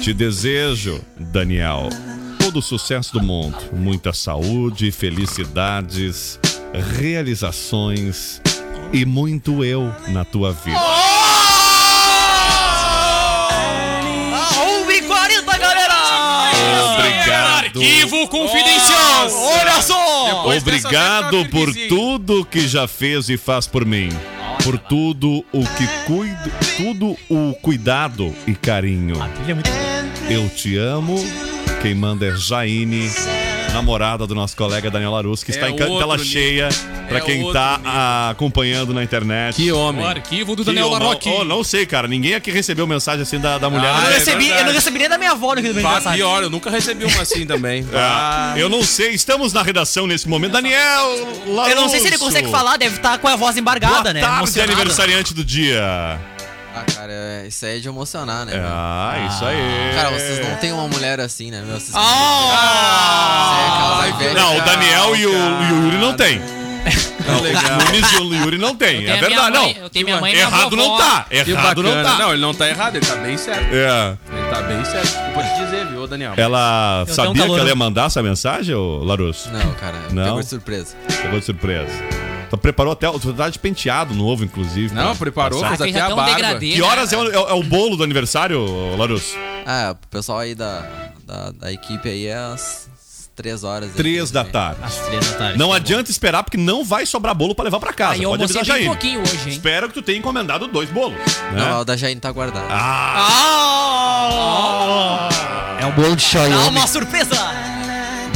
Te 0.01 0.13
desejo, 0.13 0.99
Daniel, 1.17 1.89
todo 2.49 2.57
o 2.57 2.63
sucesso 2.63 3.13
do 3.13 3.21
mundo, 3.21 3.55
muita 3.71 4.11
saúde, 4.11 4.91
felicidades, 4.91 6.39
realizações 6.97 8.41
e 8.91 9.05
muito 9.05 9.63
eu 9.63 9.93
na 10.07 10.25
tua 10.25 10.51
vida. 10.51 10.79
Ah, 10.79 11.11
1h40, 14.83 15.59
galera! 15.59 15.93
Obrigado. 16.95 17.65
Arquivo 17.67 18.27
confidencial. 18.29 19.29
Olha 19.31 19.79
só! 19.83 20.25
Depois 20.25 20.63
Obrigado 20.63 21.45
por 21.51 21.71
tudo 21.87 22.43
que 22.43 22.67
já 22.67 22.87
fez 22.87 23.29
e 23.29 23.37
faz 23.37 23.67
por 23.67 23.85
mim. 23.85 24.09
Por 24.63 24.79
tudo 24.79 25.45
o 25.53 25.61
que 25.61 25.87
cuido, 26.07 26.51
tudo 26.77 27.15
o 27.29 27.53
cuidado 27.61 28.33
e 28.47 28.55
carinho. 28.55 29.21
A 29.21 29.27
é. 29.27 30.33
Eu 30.33 30.49
te 30.49 30.77
amo. 30.77 31.15
Quem 31.81 31.95
manda 31.95 32.25
é 32.25 32.35
Jaine, 32.35 33.09
namorada 33.73 34.27
do 34.27 34.35
nosso 34.35 34.55
colega 34.55 34.91
Daniel 34.91 35.11
Larus, 35.11 35.43
que 35.45 35.51
É 35.51 35.55
está 35.55 35.69
em 35.69 35.75
tela 35.75 36.17
nível. 36.17 36.17
cheia 36.25 36.69
pra 37.07 37.19
É 37.19 37.21
quem 37.21 37.53
tá 37.53 37.79
ah, 37.85 38.29
acompanhando 38.31 38.93
na 38.93 39.01
internet. 39.01 39.55
Que 39.55 39.71
O 39.71 39.77
homem. 39.79 40.05
arquivo 40.05 40.57
do 40.57 40.63
Que 40.63 40.71
Daniel 40.71 40.89
Larocque. 40.89 41.29
oh, 41.29 41.45
não 41.45 41.63
sei, 41.63 41.85
cara. 41.85 42.05
Ninguém 42.05 42.33
aqui 42.35 42.51
recebeu 42.51 42.85
mensagem 42.85 43.21
assim 43.21 43.39
da, 43.39 43.57
da 43.57 43.69
mulher. 43.69 43.91
Ah, 43.93 43.97
Eu 43.97 44.01
não, 44.03 44.09
é 44.09 44.13
recebi, 44.15 44.49
eu 44.49 44.65
não 44.65 44.73
recebi 44.73 44.99
nem 44.99 45.09
da 45.09 45.17
minha 45.17 45.31
avó 45.31 45.55
no 45.55 45.61
que 45.61 45.69
do 45.69 45.73
meu 45.73 45.83
Pá, 45.83 45.89
aniversário. 45.89 46.17
pior, 46.17 46.43
eu 46.43 46.49
nunca 46.49 46.69
recebi 46.69 47.05
uma 47.05 47.21
assim 47.21 47.45
também. 47.45 47.87
Ah, 47.93 48.53
eu 48.59 48.67
não 48.67 48.83
sei, 48.83 49.11
estamos 49.11 49.53
na 49.53 49.63
redação 49.63 50.05
nesse 50.05 50.27
momento. 50.27 50.51
Daniel 50.51 51.07
Larusso. 51.47 51.69
Eu 51.71 51.75
não 51.81 51.87
sei 51.89 52.01
se 52.01 52.07
ele 52.07 52.17
consegue 52.17 52.49
falar, 52.51 52.75
deve 52.75 52.97
estar 52.97 53.17
com 53.19 53.27
a 53.29 53.37
voz 53.37 53.55
embargada, 53.55 54.01
Boa 54.01 54.13
né? 54.13 54.19
tarde, 54.19 54.37
Emocionado. 54.39 54.73
aniversariante 54.73 55.33
do 55.33 55.45
dia. 55.45 56.19
Ah, 56.81 56.85
cara, 56.93 57.11
é- 57.11 57.45
isso 57.47 57.65
aí 57.65 57.77
é 57.77 57.79
de 57.79 57.87
emocionar, 57.87 58.45
né? 58.45 58.53
meu? 58.55 58.63
Ah, 58.65 59.27
isso 59.29 59.45
aí. 59.45 59.57
Cara, 59.95 60.09
vocês 60.11 60.47
não 60.47 60.55
tem 60.57 60.71
uma 60.71 60.87
mulher 60.87 61.19
assim, 61.19 61.51
né, 61.51 61.61
meu? 61.65 61.79
Vocês 61.79 61.93
Ah! 61.95 63.99
Aí 64.03 64.27
é 64.27 64.33
Não, 64.33 64.57
o 64.57 64.61
Daniel 64.61 65.15
e 65.15 65.25
o, 65.25 65.31
e 65.31 65.71
o 65.71 65.83
Yuri 65.85 65.97
não 65.97 66.13
tem. 66.15 66.39
Não, 67.29 67.41
o 67.41 67.85
Nunes 67.85 68.11
e 68.11 68.15
o 68.17 68.33
Yuri 68.33 68.57
não 68.57 68.75
tem. 68.75 69.05
É 69.07 69.17
verdade, 69.17 69.51
mãe- 69.51 69.73
não. 69.75 69.83
eu 69.83 69.89
tenho 69.89 70.05
minha 70.05 70.19
mãe 70.19 70.31
minha 70.33 70.45
Errado 70.45 70.75
não 70.75 70.97
tá. 70.97 71.25
Errado 71.29 71.83
não 71.83 72.03
tá. 72.03 72.17
Não, 72.17 72.31
ele 72.31 72.41
não 72.41 72.53
tá 72.55 72.67
errado, 72.67 72.95
ele 72.95 73.05
tá 73.05 73.15
bem 73.17 73.37
certo. 73.37 73.67
É. 73.71 74.17
Ele 74.35 74.49
tá 74.49 74.61
bem 74.61 74.83
certo. 74.83 75.03
Desculpa 75.05 75.43
te 75.43 75.59
dizer, 75.63 75.85
viu, 75.87 76.07
Daniel? 76.07 76.33
Ela 76.37 77.03
Eu 77.07 77.13
sabia 77.13 77.43
um 77.43 77.53
que 77.53 77.59
ela 77.59 77.69
ia 77.69 77.75
mandar 77.75 78.05
essa 78.07 78.23
mensagem, 78.23 78.73
ô 78.73 79.03
Larusso? 79.03 79.51
Não, 79.51 79.71
cara, 79.73 79.97
Não? 80.11 80.23
pegou 80.23 80.39
de 80.41 80.49
surpresa. 80.49 80.95
Pegou 81.21 81.39
de 81.39 81.45
surpresa. 81.45 81.93
Tu 82.49 82.57
preparou 82.57 82.93
até. 82.93 83.09
Tu 83.11 83.33
tá 83.33 83.49
de 83.49 83.59
penteado 83.59 84.13
novo, 84.13 84.43
inclusive. 84.43 84.93
Não, 84.93 85.07
pra 85.07 85.15
preparou, 85.15 85.61
passar. 85.61 85.77
fez 85.77 85.95
até 85.95 86.01
a 86.05 86.13
um 86.13 86.15
barba. 86.15 86.31
degradê. 86.33 86.71
Que 86.73 86.81
horas 86.81 87.13
é 87.13 87.17
o, 87.17 87.31
é 87.31 87.37
o- 87.39 87.49
é 87.49 87.53
o 87.53 87.63
bolo 87.63 87.95
do 87.95 88.03
aniversário, 88.03 88.95
Larusso? 88.97 89.35
Ah, 89.65 89.95
o 90.01 90.07
pessoal 90.07 90.39
aí 90.39 90.55
da, 90.55 90.83
da, 91.25 91.51
da 91.51 91.71
equipe 91.71 92.09
aí 92.09 92.25
é 92.27 92.35
às 92.35 92.89
três 93.35 93.63
horas. 93.63 93.91
Três 93.93 94.31
da 94.31 94.43
né? 94.43 94.49
tarde. 94.51 94.79
Às 94.83 94.95
três 94.97 95.29
da 95.31 95.37
tarde. 95.37 95.57
Não 95.59 95.71
adianta 95.71 96.09
esperar, 96.11 96.43
porque 96.43 96.57
não 96.57 96.83
vai 96.83 97.05
sobrar 97.05 97.33
bolo 97.35 97.53
pra 97.55 97.63
levar 97.65 97.79
pra 97.79 97.93
casa. 97.93 98.13
Aí 98.13 98.23
eu 98.23 98.31
Pode 98.31 98.43
avisar 98.43 98.65
Jair. 98.65 98.87
pouquinho 98.87 99.21
hoje, 99.21 99.37
hein? 99.45 99.49
Espero 99.49 99.87
que 99.87 99.93
tu 99.93 100.01
tenha 100.01 100.17
encomendado 100.17 100.67
dois 100.67 100.89
bolos. 100.89 101.17
Né? 101.53 101.53
Não, 101.69 101.81
o 101.81 101.85
da 101.85 101.95
Jaine 101.95 102.19
tá 102.19 102.31
guardado. 102.31 102.65
Ah! 103.89 105.29
É 105.79 105.85
um 105.85 105.91
bolo 105.91 106.15
de 106.15 106.21
Xiaomi. 106.23 106.55
uma 106.69 106.87
surpresa! 106.87 107.35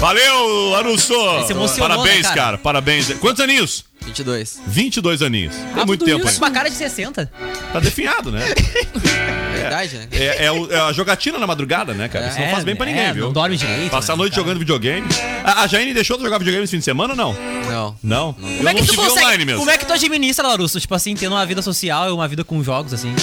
Valeu, 0.04 0.70
Larusso! 0.72 1.14
Emocionou, 1.50 1.98
Parabéns, 1.98 2.18
né, 2.18 2.24
cara? 2.24 2.36
cara? 2.36 2.58
Parabéns. 2.58 3.14
Quantos 3.22 3.40
aninhos? 3.42 3.86
22. 4.02 4.60
22 4.68 5.22
aninhos. 5.22 5.56
Tem 5.56 5.82
Ah, 5.82 5.86
muito 5.86 6.04
tempo 6.04 6.28
isso 6.28 6.40
uma 6.40 6.52
cara 6.52 6.70
de 6.70 6.76
60. 6.76 7.32
Tá 7.72 7.80
definhado, 7.80 8.30
né? 8.30 8.42
Verdade, 9.56 9.96
né? 9.96 10.08
É, 10.12 10.48
é 10.48 10.52
o- 10.52 10.70
é 10.70 10.78
a 10.78 10.92
jogatina 10.92 11.40
na 11.40 11.48
madrugada, 11.48 11.94
né, 11.94 12.10
cara? 12.10 12.28
Isso 12.28 12.38
não 12.38 12.50
faz 12.50 12.66
bem 12.66 12.76
pra 12.76 12.86
ninguém, 12.86 13.02
é, 13.02 13.14
viu? 13.14 13.28
Não 13.28 13.32
dorme 13.32 13.56
direito. 13.56 13.92
Passar 13.92 14.12
a 14.12 14.16
né, 14.18 14.24
noite 14.24 14.34
cara? 14.34 14.44
jogando 14.44 14.60
videogame. 14.60 15.08
A, 15.42 15.62
a 15.62 15.68
Jaine 15.68 15.94
deixou 15.94 16.18
de 16.18 16.24
jogar 16.24 16.38
videogame 16.38 16.66
esse 16.66 16.72
fim 16.72 16.80
de 16.80 16.84
semana 16.84 17.14
ou 17.14 17.18
não? 17.18 17.34
Não. 17.70 17.96
Não? 18.04 18.34
Como 18.34 18.68
é 18.68 18.74
que 18.74 18.86
tu 18.86 18.96
consegue? 18.96 19.20
online 19.26 19.46
mesmo. 19.46 19.60
Como 19.60 19.72
é 19.72 19.78
que 19.78 19.86
tu 19.86 19.94
administra, 19.94 20.46
Larusso? 20.46 20.82
Tipo 20.82 20.96
assim, 20.96 21.16
tendo 21.16 21.32
uma 21.34 21.46
vida 21.46 21.62
social 21.62 22.10
e 22.10 22.12
uma 22.12 22.28
vida 22.28 22.44
com 22.44 22.62
jogos, 22.62 22.94
assim. 22.94 23.16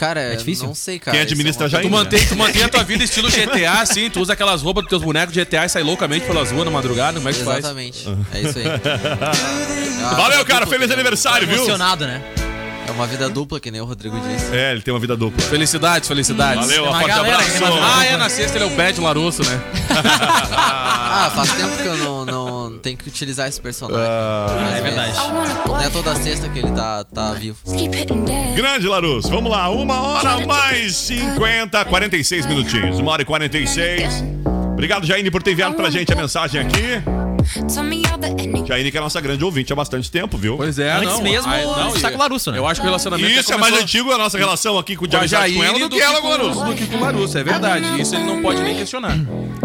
Cara, 0.00 0.20
É 0.32 0.34
difícil? 0.36 0.66
não 0.66 0.74
sei, 0.74 0.98
cara. 0.98 1.14
Quem 1.14 1.20
administra 1.20 1.66
é 1.66 1.68
já 1.68 1.80
Tu 1.82 1.90
mantém, 1.90 2.26
tu 2.26 2.34
mantém 2.34 2.62
a 2.62 2.68
tua 2.70 2.82
vida 2.82 3.04
estilo 3.04 3.28
GTA, 3.28 3.82
assim, 3.82 4.08
tu 4.08 4.20
usa 4.22 4.32
aquelas 4.32 4.62
roupas 4.62 4.84
dos 4.84 4.88
teus 4.88 5.02
bonecos 5.02 5.34
de 5.34 5.44
GTA 5.44 5.66
e 5.66 5.68
sai 5.68 5.82
loucamente 5.82 6.24
pelas 6.24 6.50
ruas 6.50 6.64
na 6.64 6.70
madrugada, 6.70 7.18
como 7.18 7.28
é 7.28 7.32
que 7.34 7.44
faz? 7.44 7.58
Exatamente. 7.58 8.08
É 8.32 8.40
isso 8.40 8.58
aí. 8.58 8.64
É 8.66 10.14
Valeu, 10.16 10.42
cara. 10.46 10.66
Feliz 10.66 10.88
o- 10.88 10.94
aniversário, 10.94 11.46
viu? 11.46 11.58
Emocionado, 11.58 12.06
né? 12.06 12.22
É 12.88 12.90
uma 12.92 13.06
vida 13.06 13.28
dupla, 13.28 13.60
que 13.60 13.70
nem 13.70 13.80
o 13.80 13.84
Rodrigo 13.84 14.18
disse. 14.20 14.46
É, 14.56 14.72
ele 14.72 14.80
tem 14.80 14.92
uma 14.92 14.98
vida 14.98 15.14
dupla. 15.14 15.40
Felicidades, 15.48 16.08
felicidades. 16.08 16.66
Valeu, 16.66 16.84
um 16.84 16.88
uma 16.88 16.98
forte 17.00 17.08
galera 17.14 17.36
abraço. 17.36 17.64
Ah, 17.98 18.04
é, 18.06 18.16
na 18.16 18.28
sexta 18.30 18.56
ele 18.56 18.64
é 18.64 18.66
o 18.66 18.70
Bad 18.70 18.98
Larusso, 19.00 19.42
né? 19.44 19.60
Ah, 21.12 21.30
faz 21.34 21.52
tempo 21.52 21.76
que 21.76 21.86
eu 21.86 21.96
não, 21.98 22.24
não 22.24 22.39
tenho 22.80 22.96
que 22.96 23.08
utilizar 23.08 23.48
esse 23.48 23.60
personagem. 23.60 24.04
Ah, 24.04 24.76
é 24.76 24.80
verdade. 24.80 25.12
Não 25.66 25.80
é 25.80 25.90
toda 25.90 26.14
sexta 26.16 26.48
que 26.48 26.58
ele 26.58 26.72
tá, 26.72 27.04
tá 27.04 27.32
vivo. 27.34 27.58
Grande 28.56 28.86
Larus, 28.88 29.28
vamos 29.28 29.50
lá, 29.50 29.68
uma 29.70 30.00
hora 30.00 30.46
mais 30.46 30.96
50, 30.96 31.84
46 31.84 32.46
minutinhos. 32.46 32.98
Uma 32.98 33.12
hora 33.12 33.22
e 33.22 33.24
46. 33.24 34.24
Obrigado, 34.72 35.06
Jaine, 35.06 35.30
por 35.30 35.42
ter 35.42 35.52
enviado 35.52 35.74
pra 35.74 35.90
gente 35.90 36.12
a 36.12 36.16
mensagem 36.16 36.60
aqui. 36.60 37.02
Jaine, 38.66 38.90
que 38.90 38.96
é 38.96 39.00
a 39.00 39.02
nossa 39.02 39.20
grande 39.20 39.44
ouvinte 39.44 39.72
há 39.72 39.76
bastante 39.76 40.10
tempo, 40.10 40.36
viu? 40.36 40.56
Pois 40.56 40.78
é, 40.78 40.92
Antes 40.92 41.14
não. 41.14 41.22
mesmo, 41.22 41.48
Ai, 41.50 41.64
não, 41.64 41.94
está 41.94 42.10
com 42.10 42.16
o 42.16 42.20
Larusso, 42.20 42.50
né? 42.52 42.58
Eu 42.58 42.66
acho 42.66 42.80
que 42.80 42.86
o 42.86 42.88
relacionamento 42.88 43.30
Isso 43.30 43.52
é 43.52 43.56
mais 43.56 43.72
começou 43.72 43.84
antigo 43.84 44.12
a 44.12 44.18
nossa 44.18 44.38
relação 44.38 44.78
aqui 44.78 44.96
com 44.96 45.04
o 45.06 45.16
amizade 45.16 45.54
com 45.54 45.64
ela 45.64 45.72
Jaine 45.78 45.88
do 45.88 45.96
que 45.96 46.02
ela 46.02 46.20
com 46.20 46.26
o 46.26 46.30
Larus. 46.30 46.56
do 46.56 46.74
que 46.74 46.86
com 46.86 46.96
o 46.96 47.00
Larusso, 47.00 47.38
é 47.38 47.44
verdade. 47.44 48.00
Isso 48.00 48.14
ele 48.14 48.24
não 48.24 48.42
pode 48.42 48.62
nem 48.62 48.76
questionar. 48.76 49.16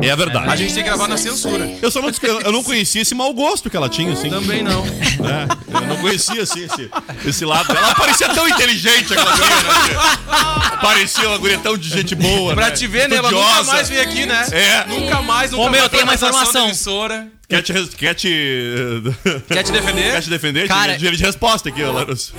É 0.01 0.15
verdade. 0.15 0.49
A 0.49 0.55
gente 0.55 0.73
tem 0.73 0.83
que 0.83 0.89
gravar 0.89 1.07
na 1.07 1.17
censura. 1.17 1.69
Eu 1.81 1.89
só 1.91 2.01
não, 2.01 2.11
eu 2.43 2.51
não 2.51 2.63
conhecia 2.63 3.01
esse 3.01 3.15
mau 3.15 3.33
gosto 3.33 3.69
que 3.69 3.77
ela 3.77 3.89
tinha, 3.89 4.13
assim. 4.13 4.29
Também 4.29 4.63
não. 4.63 4.85
É, 4.85 5.73
eu 5.73 5.81
não 5.81 5.97
conhecia, 5.97 6.43
assim, 6.43 6.65
esse, 6.65 6.89
esse 7.25 7.45
lado 7.45 7.67
dela. 7.67 7.79
Ela 7.85 7.95
parecia 7.95 8.29
tão 8.29 8.47
inteligente, 8.47 9.13
aquela 9.13 9.31
guria, 9.31 9.55
né? 9.55 10.77
Parecia 10.81 11.27
uma 11.29 11.37
guria 11.37 11.57
tão 11.57 11.77
de 11.77 11.89
gente 11.89 12.15
boa, 12.15 12.53
Pra 12.53 12.67
né? 12.67 12.71
te 12.71 12.87
ver, 12.87 13.07
né? 13.09 13.17
Ela 13.17 13.31
nunca 13.31 13.63
mais 13.63 13.89
veio 13.89 14.01
aqui, 14.01 14.25
né? 14.25 14.45
É. 14.51 14.85
Nunca 14.87 15.21
mais, 15.21 15.51
nunca 15.51 15.63
Ô, 15.63 15.69
meu, 15.69 15.79
mais 15.79 15.91
tem 15.91 15.99
foi 15.99 16.03
uma 16.03 16.13
informação. 16.13 16.73
Quer 17.47 17.61
te, 17.61 17.71
res- 17.73 17.93
quer 17.93 18.13
te... 18.15 18.29
Quer 19.47 19.63
te 19.63 19.71
defender? 19.71 20.11
Quer 20.13 20.21
te 20.23 20.29
defender? 20.29 20.67
Cara- 20.67 20.97
Direito 20.97 21.17
de 21.17 21.23
resposta 21.25 21.69
aqui, 21.69 21.83
Larus. 21.83 22.33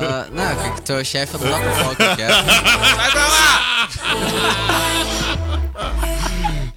Ah, 0.00 0.26
não, 0.32 0.96
é 0.96 1.00
o 1.00 1.04
chefe, 1.04 1.36
não 1.36 1.50
dá 1.50 1.58
pra 1.58 1.72
falar 1.72 1.92
o 1.92 1.96
que 1.96 2.02
eu 2.02 2.16
quero. 2.16 2.34
Sai 2.34 3.10
pra 3.10 3.26
lá! 3.26 3.88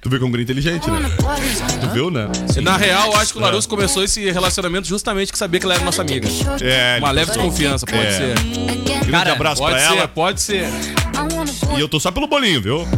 Tu 0.00 0.10
vê 0.10 0.18
como 0.18 0.30
guria 0.30 0.42
inteligente, 0.44 0.88
né? 0.90 0.98
Tu 1.80 1.88
viu, 1.92 2.10
né? 2.10 2.28
Na 2.62 2.76
real, 2.76 3.12
eu 3.12 3.16
acho 3.18 3.32
que 3.32 3.38
o 3.38 3.42
Larusso 3.42 3.68
começou 3.68 4.02
esse 4.04 4.30
relacionamento 4.30 4.86
justamente 4.86 5.32
que 5.32 5.38
sabia 5.38 5.58
que 5.60 5.66
ela 5.66 5.74
era 5.74 5.84
nossa 5.84 6.02
amiga. 6.02 6.28
É, 6.62 6.98
Uma 6.98 7.10
leve 7.12 7.30
desconfiança, 7.32 7.84
pode 7.86 7.98
É. 8.06 8.10
ser. 8.12 8.34
grande 8.34 9.10
Cara, 9.10 9.32
abraço 9.32 9.60
Pode 9.62 9.74
pra 9.76 9.88
ser, 9.88 9.96
ela. 9.96 10.08
pode 10.08 10.40
ser. 10.40 10.66
E 11.76 11.80
eu 11.80 11.88
tô 11.88 11.98
só 12.00 12.10
pelo 12.12 12.26
bolinho, 12.26 12.60
viu? 12.62 12.86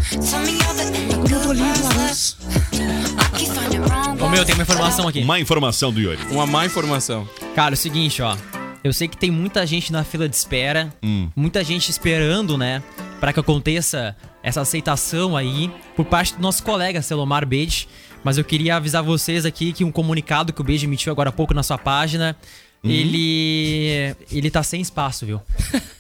Ô, 4.21 4.29
meu, 4.29 4.45
tem 4.45 4.55
uma 4.55 4.63
informação 4.63 5.07
aqui. 5.09 5.21
Uma 5.21 5.39
informação 5.41 5.93
do 5.93 6.01
Yuri. 6.01 6.19
Uma 6.31 6.47
má 6.47 6.67
informação. 6.67 7.29
Cara, 7.55 7.73
é 7.73 7.77
o 7.77 7.77
seguinte, 7.77 8.21
ó. 8.21 8.37
Eu 8.83 8.93
sei 8.93 9.07
que 9.09 9.17
tem 9.17 9.31
muita 9.31 9.67
gente 9.67 9.93
na 9.93 10.05
fila 10.05 10.29
de 10.29 10.35
espera, 10.37 10.93
Hum. 11.03 11.29
muita 11.37 11.63
gente 11.65 11.91
esperando, 11.91 12.57
né, 12.57 12.83
Pra 13.21 13.33
que 13.33 13.41
aconteça 13.41 14.15
essa 14.45 14.61
aceitação 14.61 15.37
aí 15.37 15.69
por 15.97 16.05
parte 16.05 16.35
do 16.37 16.41
nosso 16.41 16.63
colega 16.63 17.03
Selomar 17.03 17.45
Bede. 17.45 17.89
Mas 18.23 18.39
eu 18.39 18.45
queria 18.45 18.77
avisar 18.77 19.03
vocês 19.03 19.45
aqui 19.45 19.73
que 19.73 19.83
um 19.85 19.91
comunicado 19.91 20.53
que 20.53 20.61
o 20.61 20.65
Bede 20.65 20.85
emitiu 20.85 21.11
agora 21.13 21.31
há 21.31 21.33
pouco 21.33 21.53
na 21.53 21.65
sua 21.65 21.77
página, 21.79 22.37
Uhum. 22.85 22.91
ele 22.93 24.15
ele 24.31 24.51
tá 24.53 24.63
sem 24.63 24.81
espaço, 24.81 25.27
viu? 25.27 25.41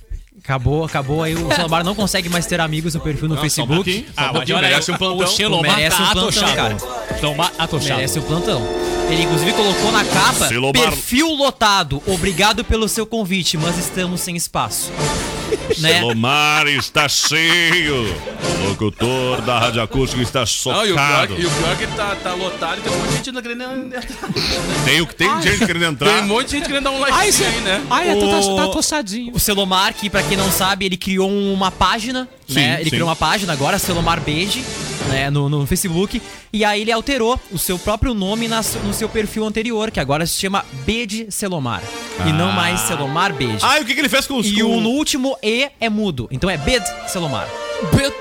Acabou, 0.48 0.82
acabou 0.86 1.22
aí. 1.22 1.34
O 1.34 1.46
Selomar 1.54 1.84
não 1.84 1.94
consegue 1.94 2.30
mais 2.30 2.46
ter 2.46 2.58
amigos 2.58 2.94
no 2.94 3.00
perfil 3.00 3.28
no 3.28 3.34
Não, 3.34 3.36
só 3.36 3.40
um 3.40 3.42
Facebook. 3.50 3.74
pouquinho. 3.74 4.06
Ah, 4.16 4.32
mas 4.32 4.48
merece 4.48 4.90
um 4.90 4.96
plantão. 4.96 5.24
O 5.26 5.26
Selomar 5.26 5.76
merece 5.76 6.02
um 6.02 6.06
plantão, 6.06 6.54
cara. 6.56 6.76
Selomar 7.20 7.52
atochado. 7.58 7.94
Merece 7.96 8.18
um 8.18 8.22
plantão. 8.22 8.62
Ele 9.10 9.24
inclusive 9.24 9.52
colocou 9.52 9.92
na 9.92 10.04
capa 10.06 10.48
Selomar- 10.48 10.72
perfil 10.72 11.28
lotado. 11.34 12.02
Obrigado 12.06 12.64
pelo 12.64 12.88
seu 12.88 13.06
convite, 13.06 13.58
mas 13.58 13.76
estamos 13.76 14.22
sem 14.22 14.36
espaço. 14.36 14.90
Né? 15.78 15.98
Selomar 16.00 16.66
está 16.68 17.08
cheio. 17.08 18.14
O 18.64 18.68
locutor 18.70 19.40
da 19.42 19.58
Rádio 19.58 19.82
Acústica 19.82 20.22
está 20.22 20.44
Não, 20.66 20.86
e 20.86 20.92
o 20.92 20.94
pior, 20.94 21.10
socado. 21.10 21.40
e 21.40 21.46
o 21.46 21.50
pior 21.50 21.72
é 21.72 21.76
que 21.76 21.82
ele 21.84 21.92
tá, 21.92 22.16
tá 22.16 22.34
lotado 22.34 22.78
e 22.78 22.82
tem 22.82 22.92
um 22.92 22.96
monte 22.98 23.08
de 23.08 23.16
gente 23.16 23.42
querendo 23.42 23.62
entrar. 23.62 24.02
Tem, 24.84 25.00
o 25.00 25.06
que 25.06 25.14
tem 25.14 25.42
gente 25.42 25.66
querendo 25.66 25.84
entrar. 25.84 26.10
Tem 26.14 26.22
um 26.22 26.26
monte 26.26 26.46
de 26.46 26.52
gente 26.56 26.66
querendo 26.66 26.84
dar 26.84 26.90
um 26.90 26.98
like 27.00 27.16
Ai, 27.16 27.32
cê- 27.32 27.44
aí, 27.44 27.60
né? 27.60 27.82
Ai, 27.90 28.14
O- 28.16 28.56
tá, 28.56 28.66
tá 28.66 28.68
tochadinho. 28.72 29.32
O 29.34 29.38
Selomar, 29.38 29.94
que 29.94 30.08
pra 30.10 30.22
quem 30.22 30.36
não 30.36 30.50
sabe, 30.50 30.86
ele 30.86 30.96
criou 30.96 31.30
uma 31.30 31.70
página, 31.70 32.28
Sim, 32.48 32.54
né? 32.56 32.74
Ele 32.80 32.84
sim. 32.84 32.90
criou 32.90 33.08
uma 33.08 33.16
página 33.16 33.52
agora, 33.52 33.78
Selomar 33.78 34.20
Beige, 34.20 34.64
né? 35.08 35.30
No, 35.30 35.48
no 35.48 35.66
Facebook. 35.66 36.20
E 36.52 36.64
aí 36.64 36.80
ele 36.82 36.92
alterou 36.92 37.38
o 37.50 37.58
seu 37.58 37.78
próprio 37.78 38.14
nome 38.14 38.48
no 38.48 38.92
seu 38.94 39.08
perfil 39.08 39.44
anterior, 39.44 39.90
que 39.90 40.00
agora 40.00 40.26
se 40.26 40.38
chama 40.38 40.64
Bede 40.86 41.26
Selomar. 41.30 41.82
E 42.26 42.32
não 42.32 42.48
Ah. 42.50 42.52
mais 42.52 42.80
Selomar 42.80 43.32
Beige. 43.34 43.58
Ah, 43.62 43.78
e 43.78 43.82
o 43.82 43.84
que, 43.84 43.94
que 43.94 44.00
ele 44.00 44.08
fez 44.08 44.26
com 44.26 44.36
os... 44.38 44.46
e 44.46 44.54
com- 44.60 44.78
o 44.78 44.80
no 44.80 44.90
último 44.90 45.36
E 45.42 45.68
é 45.80 45.88
mudo. 45.88 46.28
Então 46.30 46.48
é 46.50 46.56
Bed 46.56 46.84
Selomar. 47.08 47.48
Bed. 47.94 48.14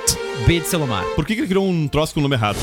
Bede 0.45 0.67
Selomar. 0.67 1.03
Por 1.15 1.25
que, 1.25 1.33
que 1.35 1.41
ele 1.41 1.47
criou 1.47 1.67
um 1.67 1.87
troço 1.87 2.13
com 2.13 2.19
o 2.19 2.23
nome 2.23 2.35
errado? 2.35 2.57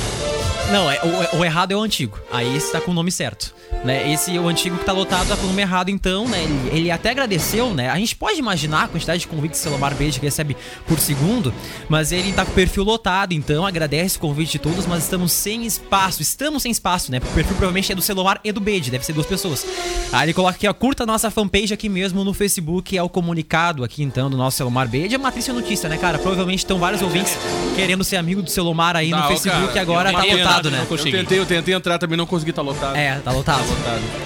Não, 0.72 0.90
é, 0.90 0.98
o, 1.02 1.38
o 1.38 1.44
errado 1.44 1.72
é 1.72 1.76
o 1.76 1.80
antigo. 1.80 2.18
Aí 2.32 2.56
esse 2.56 2.72
tá 2.72 2.80
com 2.80 2.90
o 2.90 2.94
nome 2.94 3.12
certo. 3.12 3.54
Né? 3.84 4.10
Esse, 4.10 4.38
o 4.38 4.48
antigo 4.48 4.78
que 4.78 4.84
tá 4.84 4.92
lotado, 4.92 5.28
tá 5.28 5.36
com 5.36 5.44
o 5.44 5.46
nome 5.48 5.60
errado, 5.60 5.90
então, 5.90 6.26
né? 6.26 6.42
Ele, 6.42 6.70
ele 6.72 6.90
até 6.90 7.10
agradeceu, 7.10 7.74
né? 7.74 7.90
A 7.90 7.98
gente 7.98 8.16
pode 8.16 8.38
imaginar 8.38 8.84
a 8.84 8.88
quantidade 8.88 9.20
de 9.20 9.28
convites 9.28 9.60
que 9.60 9.66
o 9.66 9.70
Selomar 9.70 9.94
Beige 9.94 10.18
recebe 10.20 10.56
por 10.86 10.98
segundo, 10.98 11.52
mas 11.88 12.12
ele 12.12 12.32
tá 12.32 12.44
com 12.44 12.52
o 12.52 12.54
perfil 12.54 12.82
lotado, 12.82 13.32
então 13.32 13.66
agradece 13.66 14.16
o 14.16 14.20
convite 14.20 14.52
de 14.52 14.58
todos, 14.58 14.86
mas 14.86 15.02
estamos 15.02 15.32
sem 15.32 15.66
espaço. 15.66 16.22
Estamos 16.22 16.62
sem 16.62 16.72
espaço, 16.72 17.12
né? 17.12 17.20
Porque 17.20 17.32
o 17.32 17.34
perfil 17.34 17.56
provavelmente 17.56 17.92
é 17.92 17.94
do 17.94 18.02
Selomar 18.02 18.40
e 18.42 18.50
do 18.50 18.60
Beige, 18.60 18.90
deve 18.90 19.04
ser 19.04 19.12
duas 19.12 19.26
pessoas. 19.26 19.66
Aí 20.12 20.26
ele 20.26 20.32
coloca 20.32 20.56
aqui, 20.56 20.66
ó, 20.66 20.72
curta 20.72 21.02
a 21.02 21.06
nossa 21.06 21.30
fanpage 21.30 21.74
aqui 21.74 21.88
mesmo 21.88 22.24
no 22.24 22.32
Facebook, 22.32 22.96
é 22.96 23.02
o 23.02 23.08
comunicado 23.08 23.84
aqui, 23.84 24.02
então, 24.02 24.30
do 24.30 24.36
nosso 24.36 24.56
Selomar 24.56 24.88
Beige. 24.88 25.14
É 25.14 25.18
uma 25.18 25.30
triste 25.30 25.52
notícia, 25.52 25.88
né, 25.88 25.98
cara? 25.98 26.18
Provavelmente 26.18 26.60
estão 26.60 26.78
vários 26.78 27.02
ouvintes 27.02 27.36
querendo 27.76 28.02
ser 28.02 28.16
amigo 28.16 28.40
do 28.40 28.48
Selomar 28.48 28.96
aí 28.96 29.10
no 29.10 29.18
ó, 29.18 29.28
Facebook 29.28 29.66
cara, 29.68 29.80
agora 29.80 30.12
tá 30.12 30.20
tentei 30.22 30.53
lotado, 30.56 30.70
né? 30.70 30.86
Eu 30.90 30.96
tentei, 31.12 31.38
eu 31.38 31.46
tentei 31.46 31.74
entrar, 31.74 31.98
também 31.98 32.16
não 32.16 32.26
consegui, 32.26 32.52
tá 32.52 32.62
lotado. 32.62 32.96
É, 32.96 33.16
tá 33.20 33.30
lotado. 33.32 33.62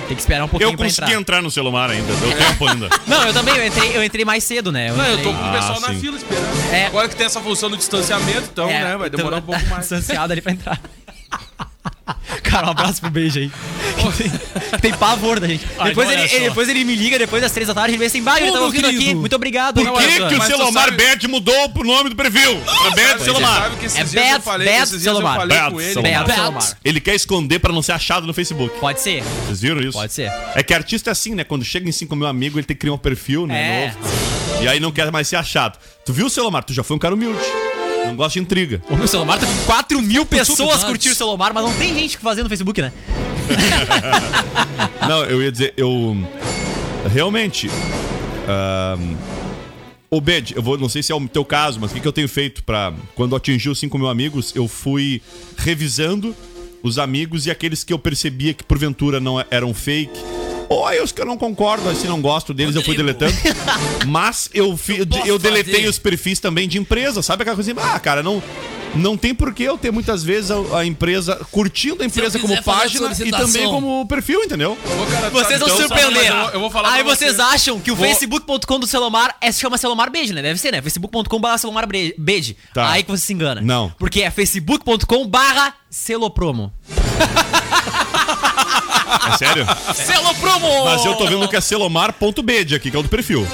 Tem 0.06 0.14
que 0.16 0.20
esperar 0.22 0.44
um 0.44 0.48
pouquinho 0.48 0.70
Eu 0.72 0.76
pra 0.76 0.86
consegui 0.86 1.06
entrar. 1.08 1.20
entrar 1.20 1.42
no 1.42 1.50
celular 1.50 1.90
ainda, 1.90 2.12
deu 2.14 2.36
tempo 2.36 2.66
ainda. 2.68 2.88
Não, 3.06 3.22
eu 3.26 3.32
também, 3.32 3.56
eu 3.56 3.66
entrei, 3.66 3.96
eu 3.96 4.04
entrei 4.04 4.24
mais 4.24 4.44
cedo, 4.44 4.70
né? 4.72 4.90
Não, 4.92 5.04
eu 5.04 5.18
entrei- 5.18 5.24
tô 5.24 5.32
com 5.38 5.44
o 5.44 5.48
Ah, 5.48 5.52
pessoal 5.52 5.80
na 5.80 5.88
sim. 5.88 6.00
fila 6.00 6.16
esperando. 6.16 6.72
É. 6.72 6.86
Agora 6.86 7.08
que 7.08 7.16
tem 7.16 7.26
essa 7.26 7.40
função 7.40 7.70
do 7.70 7.76
distanciamento, 7.76 8.48
então, 8.52 8.68
É, 8.68 8.84
né, 8.84 8.96
vai 8.96 9.08
então 9.08 9.18
demorar 9.18 9.36
um 9.38 9.42
pouco 9.42 9.60
tá 9.60 9.66
mais. 9.68 9.80
Distanciado 9.88 10.32
ali 10.32 10.40
pra 10.42 10.52
entrar. 10.52 10.80
Cara, 12.50 12.66
um 12.66 12.70
abraço 12.70 13.00
pro 13.00 13.10
beijo 13.10 13.38
aí. 13.38 13.50
tem, 14.16 14.80
tem 14.80 14.94
pavor 14.94 15.38
da 15.40 15.46
gente. 15.46 15.66
Ai, 15.78 15.88
depois, 15.90 16.08
ele, 16.10 16.22
ele- 16.22 16.48
depois 16.48 16.68
ele 16.68 16.84
me 16.84 16.94
liga 16.94 17.18
depois 17.18 17.42
das 17.42 17.52
três 17.52 17.68
da 17.68 17.74
tarde, 17.74 17.90
ele 17.90 17.98
vem 17.98 18.06
assim, 18.06 18.22
vai, 18.22 18.42
eu 18.42 18.48
Ô, 18.48 18.52
tava 18.52 18.64
ouvindo 18.64 18.86
aqui, 18.86 18.98
querido. 18.98 19.20
muito 19.20 19.36
obrigado. 19.36 19.74
Por 19.82 19.92
que, 20.00 20.06
que 20.06 20.36
só. 20.36 20.42
o 20.42 20.42
Selomar 20.42 20.84
sabe- 20.84 20.96
Bet 20.96 21.28
mudou 21.28 21.68
pro 21.70 21.84
nome 21.84 22.10
do 22.10 22.16
perfil? 22.16 22.56
Bet 22.94 23.18
Você 23.18 23.24
Selomar. 23.24 23.70
que 23.76 23.86
É 23.86 24.40
falei, 24.40 24.68
eu 24.80 24.86
Selomar. 24.86 25.40
ele. 25.42 25.48
Ele 26.84 27.00
quer 27.00 27.14
esconder 27.14 27.58
pra 27.58 27.72
não 27.72 27.82
ser 27.82 27.92
achado 27.92 28.26
no 28.26 28.32
Facebook. 28.34 28.78
Pode 28.78 29.00
ser, 29.00 29.22
Vocês 29.46 29.60
viram 29.60 29.80
isso? 29.80 29.92
pode 29.92 30.12
ser. 30.12 30.32
É 30.54 30.62
que 30.62 30.72
artista 30.72 31.10
é 31.10 31.12
assim, 31.12 31.34
né? 31.34 31.44
Quando 31.44 31.64
chega 31.64 31.88
em 31.88 31.92
5 31.92 32.14
mil 32.16 32.26
amigos, 32.26 32.56
ele 32.56 32.66
tem 32.66 32.74
que 32.76 32.80
criar 32.80 32.92
um 32.94 32.98
perfil, 32.98 33.46
né? 33.46 33.58
É. 33.58 33.94
Novo. 34.00 34.62
E 34.64 34.68
aí 34.68 34.80
não 34.80 34.90
quer 34.90 35.10
mais 35.12 35.28
ser 35.28 35.36
achado. 35.36 35.78
Tu 36.04 36.12
viu, 36.12 36.28
Selomar? 36.30 36.64
Tu 36.64 36.72
já 36.72 36.82
foi 36.82 36.96
um 36.96 36.98
cara 36.98 37.14
humilde. 37.14 37.38
Não 38.06 38.16
gosta 38.16 38.38
de 38.38 38.40
intriga. 38.40 38.82
O 38.88 38.96
meu 38.96 39.06
Selomar 39.06 39.38
tá 39.38 39.46
com 39.46 39.64
4 39.66 40.02
mil 40.02 40.24
pessoas 40.24 40.84
curtindo 40.84 41.12
o 41.12 41.16
Selomar, 41.16 41.52
mas 41.52 41.64
não 41.64 41.74
tem 41.74 41.94
gente 41.94 42.18
fazendo 42.18 42.44
no 42.44 42.48
Facebook, 42.48 42.80
né? 42.80 42.92
Não, 45.08 45.24
eu 45.24 45.42
ia 45.42 45.50
dizer, 45.50 45.72
eu. 45.76 46.16
Realmente. 47.10 47.70
ahn, 48.46 49.16
Ô, 50.10 50.22
Bed, 50.22 50.54
eu 50.56 50.62
vou, 50.62 50.78
não 50.78 50.88
sei 50.88 51.02
se 51.02 51.12
é 51.12 51.14
o 51.14 51.28
teu 51.28 51.44
caso, 51.44 51.78
mas 51.78 51.90
o 51.90 51.94
que, 51.94 52.00
que 52.00 52.08
eu 52.08 52.12
tenho 52.12 52.28
feito 52.28 52.62
pra. 52.62 52.94
Quando 53.14 53.36
atingiu 53.36 53.72
os 53.72 53.78
5 53.78 53.98
mil 53.98 54.08
amigos, 54.08 54.54
eu 54.56 54.66
fui 54.66 55.20
revisando 55.56 56.34
os 56.82 56.98
amigos 56.98 57.44
e 57.44 57.50
aqueles 57.50 57.84
que 57.84 57.92
eu 57.92 57.98
percebia 57.98 58.54
que 58.54 58.64
porventura 58.64 59.20
não 59.20 59.44
eram 59.50 59.74
fake. 59.74 60.18
Ou 60.68 60.86
aí 60.86 61.00
os 61.00 61.12
que 61.12 61.20
eu 61.20 61.26
não 61.26 61.36
concordo, 61.38 61.88
assim, 61.88 62.06
não 62.06 62.20
gosto 62.20 62.52
deles, 62.52 62.74
eu 62.74 62.82
fui 62.82 62.96
deletando. 62.96 63.32
Mas 64.06 64.50
eu, 64.52 64.76
fi, 64.76 64.98
eu, 65.24 65.38
deletei 65.38 65.86
os 65.86 65.98
perfis 65.98 66.38
também 66.40 66.68
de 66.68 66.78
empresa, 66.78 67.22
sabe 67.22 67.42
aquela 67.42 67.56
coisa 67.56 67.72
assim? 67.72 67.80
Ah, 67.82 67.98
cara, 67.98 68.22
não. 68.22 68.42
Não 68.94 69.18
tem 69.18 69.34
por 69.34 69.52
que 69.52 69.62
eu 69.64 69.76
ter 69.76 69.90
muitas 69.92 70.24
vezes 70.24 70.50
a, 70.50 70.78
a 70.78 70.84
empresa 70.86 71.36
curtindo 71.50 72.02
a 72.02 72.06
empresa 72.06 72.38
como 72.38 72.54
fazer 72.54 72.64
página 72.64 73.12
e 73.22 73.30
também 73.30 73.64
como 73.68 74.06
perfil, 74.06 74.42
entendeu? 74.42 74.78
Cara, 75.10 75.28
Vocês 75.28 75.60
vão 75.60 75.68
então, 75.68 75.80
surpreender. 75.80 76.32
Eu, 76.32 76.48
eu 76.54 76.60
vou 76.60 76.70
falar 76.70 76.92
Aí 76.94 77.02
vocês 77.02 77.36
você. 77.36 77.42
acham 77.42 77.78
que 77.80 77.90
o 77.90 77.94
Vou- 77.94 78.06
facebook.com 78.06 78.80
do 78.80 78.86
Selomar 78.86 79.36
é, 79.42 79.52
se 79.52 79.60
chama 79.60 79.76
Selomar 79.76 80.10
Beijo, 80.10 80.32
né? 80.32 80.40
Deve 80.40 80.58
ser, 80.58 80.72
né? 80.72 80.80
facebook.com 80.80 81.38
barra 81.38 81.58
Selomar 81.58 81.86
Bre- 81.86 82.14
Beijo. 82.18 82.54
Tá. 82.72 82.90
Aí 82.90 83.02
que 83.02 83.10
você 83.10 83.26
se 83.26 83.32
engana. 83.34 83.60
Não. 83.60 83.92
Porque 83.98 84.22
é 84.22 84.30
facebook.com 84.30 85.26
barra 85.26 85.74
Selopromo. 85.90 86.72
É 89.32 89.36
sério? 89.36 89.66
Selopromo! 89.94 90.84
Mas 90.84 91.04
eu 91.04 91.14
tô 91.14 91.26
vendo 91.26 91.48
que 91.48 91.56
é 91.56 91.60
selomar.bed 91.60 92.74
aqui, 92.74 92.90
que 92.90 92.96
é 92.96 93.00
o 93.00 93.02
do 93.02 93.08
perfil. 93.08 93.46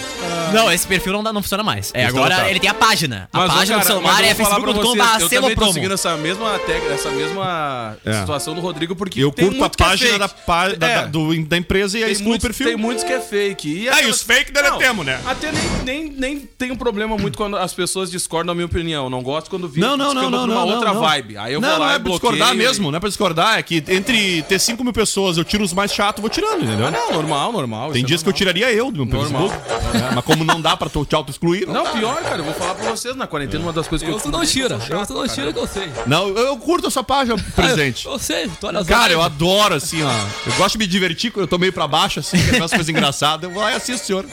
Não, 0.53 0.71
esse 0.71 0.87
perfil 0.87 1.13
não, 1.13 1.23
dá, 1.23 1.33
não 1.33 1.43
funciona 1.43 1.63
mais. 1.65 1.91
É, 1.95 2.03
Esse 2.05 2.09
agora 2.17 2.37
tá. 2.37 2.49
ele 2.51 2.61
tem 2.61 2.71
a 2.71 2.75
página. 2.75 3.29
A 3.33 3.39
Mas, 3.39 3.51
ô, 3.51 3.53
página 3.55 3.79
cara, 3.79 3.81
do 3.81 3.87
celular 3.93 4.13
mas 4.15 4.21
eu 4.21 4.27
é 4.31 4.35
vou 4.35 4.47
falar 4.47 4.61
pra 4.61 4.67
facebook.com.br 4.75 5.05
vocês, 5.19 5.23
Eu 5.33 5.41
também 5.41 5.57
tô 5.57 5.73
seguindo 5.73 5.95
essa 5.95 6.17
mesma, 6.17 6.59
tec- 6.61 6.91
essa 6.93 7.11
mesma 7.11 7.97
É. 8.05 8.21
situação 8.21 8.55
do 8.55 8.61
Rodrigo, 8.61 8.95
porque 8.95 9.21
Eu 9.25 9.33
tem 9.33 9.47
curto 9.47 9.57
a 9.57 9.61
muito 9.61 9.77
que 9.77 9.83
é 9.83 9.87
página 9.87 10.09
fake. 10.11 10.19
da, 10.21 10.29
pá- 10.29 10.69
da, 10.69 10.87
É. 10.89 10.95
da- 11.03 11.07
do- 11.07 11.45
da 11.45 11.57
empresa 11.57 11.99
e 11.99 12.03
aí 12.03 12.05
Tem 12.07 12.13
exclui 12.13 12.27
o 12.27 12.31
muitos, 12.31 12.47
perfil. 12.47 12.67
tem 12.69 12.77
muitos 12.77 13.03
que 13.05 13.13
é 13.13 13.21
fake. 13.21 13.69
E 13.69 13.89
Ah, 13.89 14.03
e 14.03 14.07
os 14.07 14.23
fake 14.23 14.53
deletemos, 14.53 15.05
Não, 15.05 15.13
né? 15.13 15.21
Até 15.27 15.51
nem, 15.51 15.63
nem, 15.85 16.11
nem 16.17 16.39
tem 16.39 16.71
um 16.71 16.77
problema 16.77 17.17
muito 17.19 17.37
quando 17.37 17.57
as 17.57 17.75
pessoas 17.75 18.09
discordam 18.11 18.49
da 18.49 18.55
minha 18.55 18.67
opinião. 18.67 19.11
Não 19.11 19.23
gosto 19.23 19.51
quando 19.51 19.69
vi 19.69 19.81
Não, 19.81 19.97
não, 19.97 20.15
não, 20.15 20.31
não, 20.31 20.45
uma 20.45 20.47
não, 20.47 20.69
outra 20.69 20.93
não. 20.95 21.01
vibe. 21.01 21.37
Aí 21.37 21.53
eu 21.53 21.61
não, 21.61 21.69
vou 21.71 21.79
lá 21.79 21.87
não 21.87 21.93
e 21.93 21.97
é 21.97 21.99
pra 21.99 22.05
bloqueio. 22.11 22.33
discordar 22.33 22.55
mesmo, 22.55 22.91
não 22.93 22.97
é 22.97 23.01
pra 23.01 23.09
discordar. 23.09 23.59
É 23.59 23.63
que 23.63 23.83
entre 23.89 24.43
ter 24.43 24.59
5 24.61 24.85
mil 24.85 24.93
pessoas 24.93 25.37
eu 25.37 25.45
tiro 25.45 25.65
os 25.65 25.73
mais 25.73 25.93
chatos, 25.93 26.21
vou 26.21 26.31
tirando, 26.31 26.63
entendeu? 26.65 26.87
Ah, 26.87 26.91
não, 26.93 27.13
normal, 27.13 27.53
normal. 27.53 27.91
Tem 27.93 27.99
isso 28.03 28.07
é 28.07 28.09
dias 28.09 28.23
que 28.23 28.29
eu 28.29 28.33
normal. 28.33 28.39
tiraria 28.55 28.73
eu 28.73 28.91
do 28.93 29.05
meu 29.05 29.21
Normal. 29.21 29.49
Facebook. 29.51 30.14
Mas 30.15 30.25
como 30.25 30.45
não 30.45 30.61
dá 30.61 30.77
pra 30.77 30.89
tu- 30.89 31.05
te 31.05 31.15
auto-excluir. 31.15 31.67
Não, 31.69 31.85
pior, 31.93 32.17
cara, 32.23 32.39
eu 32.39 32.45
vou 32.45 32.55
falar 32.55 32.75
pra 32.75 32.91
vocês, 32.91 33.15
na 33.17 33.27
quarentena, 33.27 33.63
uma 33.65 33.73
das 33.73 33.89
coisas 33.89 34.07
que 34.07 34.13
eu... 34.13 34.17
Eu 34.17 34.23
tu 34.23 34.31
não 34.31 34.45
tira. 34.47 34.79
Eu 34.89 35.07
tu 35.07 35.15
não 35.15 35.27
tira 35.29 35.53
que 35.53 35.59
eu 35.59 35.67
sei. 35.67 35.91
Não, 36.07 36.29
eu, 36.29 36.57
curto 36.59 36.87
a 36.89 36.91
sua 36.91 37.03
página, 37.05 37.37
presidente. 37.55 38.07
Eu 38.07 38.19
sei, 38.19 38.49
tu 38.61 38.67
olha 38.67 38.81
as 38.81 38.87
Cara, 38.87 39.13
eu 39.13 39.21
adoro, 39.23 39.75
assim, 39.75 40.03
ó. 40.03 40.11
Eu 40.47 40.53
gosto 40.55 40.73
de 40.73 40.79
me 40.79 40.87
divertir 40.87 41.31
quando 41.33 41.43
eu 41.45 41.49
tô 41.49 41.59
meio 41.59 41.73
pra 41.73 41.87
baixo, 41.89 42.21
assim, 42.21 42.37
que 42.43 42.57
umas 42.57 42.71
coisas 42.71 42.89
engraçadas. 42.89 43.45
Eu 43.45 43.51
vou 43.51 43.63
lá 43.63 43.73
e 43.73 43.75
assisto 43.75 44.03
o 44.05 44.07
senhor. 44.07 44.27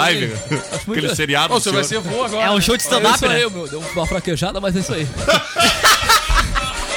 Aí. 0.00 0.20
lives. 0.20 0.38
Aquele 0.88 1.14
seriado. 1.14 1.52
Você 1.54 1.70
vai 1.70 1.84
ser 1.84 2.00
vô 2.00 2.24
agora. 2.24 2.46
É 2.46 2.50
um 2.50 2.60
show 2.60 2.76
de 2.76 2.82
É 2.82 2.86
stand-up, 2.86 3.20
né? 3.28 3.34
aí, 3.36 3.50
meu. 3.50 3.68
Deu 3.68 3.80
uma 3.94 4.06
fraquejada, 4.06 4.60
mas 4.60 4.74
é 4.76 4.80
isso 4.80 4.92
aí. 4.94 5.06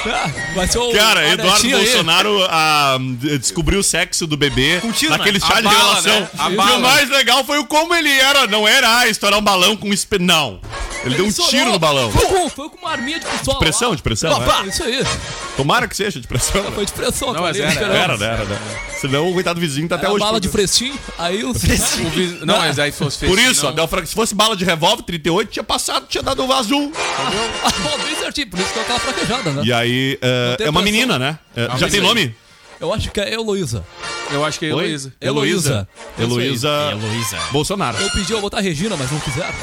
Cara, 0.94 1.28
Eduardo. 1.28 1.68
Bolsonaro 1.70 2.46
ah, 2.48 2.98
descobriu 3.20 3.80
o 3.80 3.84
sexo 3.84 4.26
do 4.26 4.36
bebê 4.36 4.80
naquele 5.08 5.40
chá 5.40 5.56
de 5.56 5.62
bala, 5.62 5.94
revelação. 5.96 6.20
né? 6.20 6.28
E 6.50 6.72
o 6.76 6.80
mais 6.80 7.08
legal 7.08 7.44
foi 7.44 7.58
o 7.58 7.66
como 7.66 7.94
ele 7.94 8.10
era. 8.10 8.46
Não 8.46 8.66
era 8.66 8.98
ah, 8.98 9.08
estourar 9.08 9.38
um 9.38 9.42
balão 9.42 9.76
com 9.76 9.92
espe... 9.92 10.18
Não. 10.18 10.60
Ele 11.04 11.14
deu 11.16 11.24
um 11.24 11.28
estourou. 11.28 11.50
tiro 11.50 11.72
no 11.72 11.78
balão. 11.78 12.10
Foi 12.10 12.26
com, 12.26 12.48
foi 12.50 12.68
com 12.70 12.78
uma 12.78 12.90
arminha 12.90 13.18
de 13.20 13.26
pistola. 13.26 13.58
De 13.58 13.64
pressão, 13.64 13.90
lá. 13.90 13.96
de 13.96 14.02
pressão, 14.02 14.38
né? 14.40 14.46
Isso 14.68 14.82
aí. 14.84 15.04
Tomara 15.56 15.86
que 15.88 15.96
seja 15.96 16.20
de 16.20 16.26
pressão. 16.26 16.62
Foi 16.72 16.86
de 16.86 16.92
pressão. 16.92 17.32
Não, 17.32 17.44
aquilo 17.44 17.46
mas 17.46 17.56
era, 17.58 17.68
esperamos. 17.70 17.96
Era, 18.00 18.16
né? 18.16 18.26
Era, 18.26 18.44
né? 18.44 18.58
Senão 19.00 19.28
o 19.30 19.34
coitado 19.34 19.60
vizinho 19.60 19.88
tá 19.88 19.96
até 19.96 20.04
Era 20.06 20.14
hoje. 20.14 20.24
bala 20.24 20.40
de 20.40 20.48
frestinho, 20.48 20.98
aí 21.18 21.44
o... 21.44 21.50
O 21.54 21.54
vi- 21.54 22.38
Não, 22.44 22.58
mas 22.58 22.78
aí 22.78 22.90
fosse 22.92 23.26
Por 23.26 23.38
isso, 23.38 23.70
não. 23.72 23.86
Franco, 23.88 24.06
se 24.06 24.14
fosse 24.14 24.34
bala 24.34 24.56
de 24.56 24.64
revólver 24.64 25.02
38, 25.02 25.50
tinha 25.50 25.62
passado, 25.64 26.06
tinha 26.08 26.22
dado 26.22 26.42
um 26.42 26.52
azul. 26.52 26.90
Bom, 27.82 28.04
bem 28.04 28.16
certinho, 28.16 28.48
por 28.48 28.58
isso 28.60 28.72
que 28.72 28.78
é 28.78 28.82
aquela 28.82 28.98
fraquejada, 28.98 29.50
né? 29.52 29.62
E 29.64 29.72
aí, 29.72 30.18
é, 30.22 30.50
Não 30.50 30.56
tem 30.56 30.66
é 30.66 30.70
uma 30.70 30.80
pressão. 30.80 30.82
menina, 31.00 31.18
né? 31.18 31.38
É, 31.56 31.68
Ah, 31.70 31.76
já 31.76 31.88
tem 31.88 32.00
nome? 32.00 32.34
Eu 32.84 32.92
acho 32.92 33.10
que 33.10 33.18
é 33.18 33.32
Heloísa. 33.32 33.82
Eu 34.30 34.44
acho 34.44 34.58
que 34.58 34.66
é 34.66 34.74
Oi? 34.74 34.84
Heloísa. 34.84 35.12
Heloísa. 35.18 35.88
Heloísa. 36.18 36.68
Heloísa. 36.68 36.90
Heloísa. 36.92 37.38
Bolsonaro. 37.50 37.96
Eu 37.98 38.10
pedi 38.10 38.30
eu 38.30 38.42
botar 38.42 38.60
Regina, 38.60 38.94
mas 38.94 39.10
não 39.10 39.18
quiseram. 39.20 39.54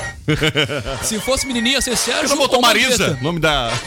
Se 1.04 1.20
fosse 1.20 1.46
menininha, 1.46 1.76
ia 1.76 1.82
ser 1.82 1.96
Sérgio. 1.96 2.30
Você 2.30 2.34
não 2.34 2.42
botou 2.42 2.56
ou 2.56 2.62
Marisa? 2.64 3.18
Nome 3.22 3.40
da. 3.40 3.72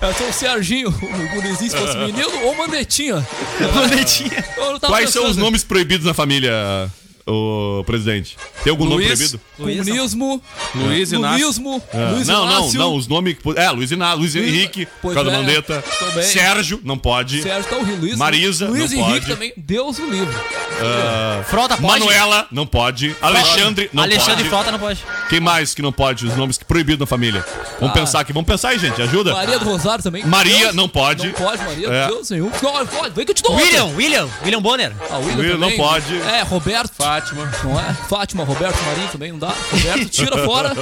É 0.00 0.12
só 0.12 0.28
o 0.28 0.32
Serginho, 0.32 0.88
o 0.88 1.34
gurizinho, 1.34 1.70
se 1.70 1.76
fosse 1.76 1.96
menino, 1.98 2.28
ou 2.44 2.56
Mandetinha. 2.56 3.26
Mandetinha. 3.74 4.44
Eu 4.56 4.80
Quais 4.80 5.10
são 5.10 5.22
os 5.22 5.28
pensando. 5.30 5.44
nomes 5.44 5.62
proibidos 5.64 6.06
na 6.06 6.14
família, 6.14 6.52
o 7.26 7.82
presidente? 7.84 8.36
Tem 8.64 8.70
algum 8.70 8.84
nome 8.84 9.04
Luiz. 9.58 9.78
Comunismo, 9.86 10.42
Luiz 10.74 11.12
Inácio. 11.12 11.82
É. 11.92 12.10
Luiz 12.12 12.28
não, 12.28 12.46
não, 12.46 12.52
Inácio, 12.60 12.78
não, 12.78 12.94
os 12.96 13.06
nomes. 13.08 13.36
que- 13.38 13.58
É, 13.58 13.70
Luiz 13.70 13.90
Inácio, 13.90 14.18
Luiz 14.18 14.34
Luiz- 14.34 14.46
Henrique, 14.48 14.86
por 15.02 15.14
causa 15.14 15.30
da 15.30 15.36
é, 15.36 15.40
Mandetta. 15.40 15.84
também. 15.98 16.22
Sérgio, 16.24 16.80
não 16.84 16.96
pode. 16.98 17.42
Sérgio 17.42 17.68
tá 17.70 17.76
o 17.76 17.82
Luiz. 17.96 18.16
Marisa, 18.16 18.66
Luiz 18.68 18.90
não 18.92 18.98
Henrique 19.00 19.20
pode. 19.20 19.26
também, 19.34 19.52
Deus 19.56 19.98
o 19.98 20.08
livre. 20.08 20.34
Ah, 20.80 21.42
Frota 21.44 21.76
pode? 21.76 22.00
Manuela, 22.00 22.46
não 22.52 22.66
pode. 22.66 23.14
Alexandre, 23.20 23.90
não 23.92 24.02
Alexandre 24.02 24.36
pode. 24.44 24.48
Frota 24.48 24.70
não 24.72 24.78
pode. 24.78 25.04
Quem 25.28 25.40
mais 25.40 25.74
que 25.74 25.82
não 25.82 25.92
pode? 25.92 26.26
Os 26.26 26.36
nomes 26.36 26.58
proibidos 26.58 27.00
na 27.00 27.06
família. 27.06 27.44
Vamos 27.80 27.96
Ah. 27.96 27.98
pensar 27.98 28.20
aqui, 28.20 28.32
vamos 28.32 28.46
pensar 28.46 28.68
aí, 28.70 28.78
gente. 28.78 29.00
Ajuda. 29.02 29.32
Maria 29.32 29.58
do 29.58 29.64
Rosário 29.64 30.02
também. 30.02 30.24
Maria, 30.24 30.56
Deus- 30.58 30.74
não 30.74 30.88
pode. 30.88 31.26
Não 31.26 31.34
pode, 31.34 31.62
Maria, 31.64 31.88
É. 31.88 32.06
Deus 32.08 32.30
nenhum. 32.30 32.50
Não, 32.62 32.86
pode, 32.86 33.14
vem 33.14 33.24
que 33.24 33.30
eu 33.30 33.34
te 33.34 33.42
dou 33.42 33.56
William, 33.56 33.84
outra. 33.84 33.96
William, 33.98 34.28
William 34.44 34.62
Bonner. 34.62 34.92
Ah, 35.10 35.18
William, 35.18 35.36
William 35.36 35.58
não 35.58 35.72
pode. 35.72 36.14
É, 36.22 36.42
Roberto. 36.42 36.92
Fátima. 36.96 37.50
Não 37.64 37.78
é? 37.80 37.94
Fátima, 38.08 38.44
Roberto, 38.44 38.80
Marinho 38.84 39.08
também 39.08 39.32
não 39.32 39.38
dá. 39.38 39.47
Roberto, 39.70 40.08
tira 40.08 40.44
fora. 40.44 40.72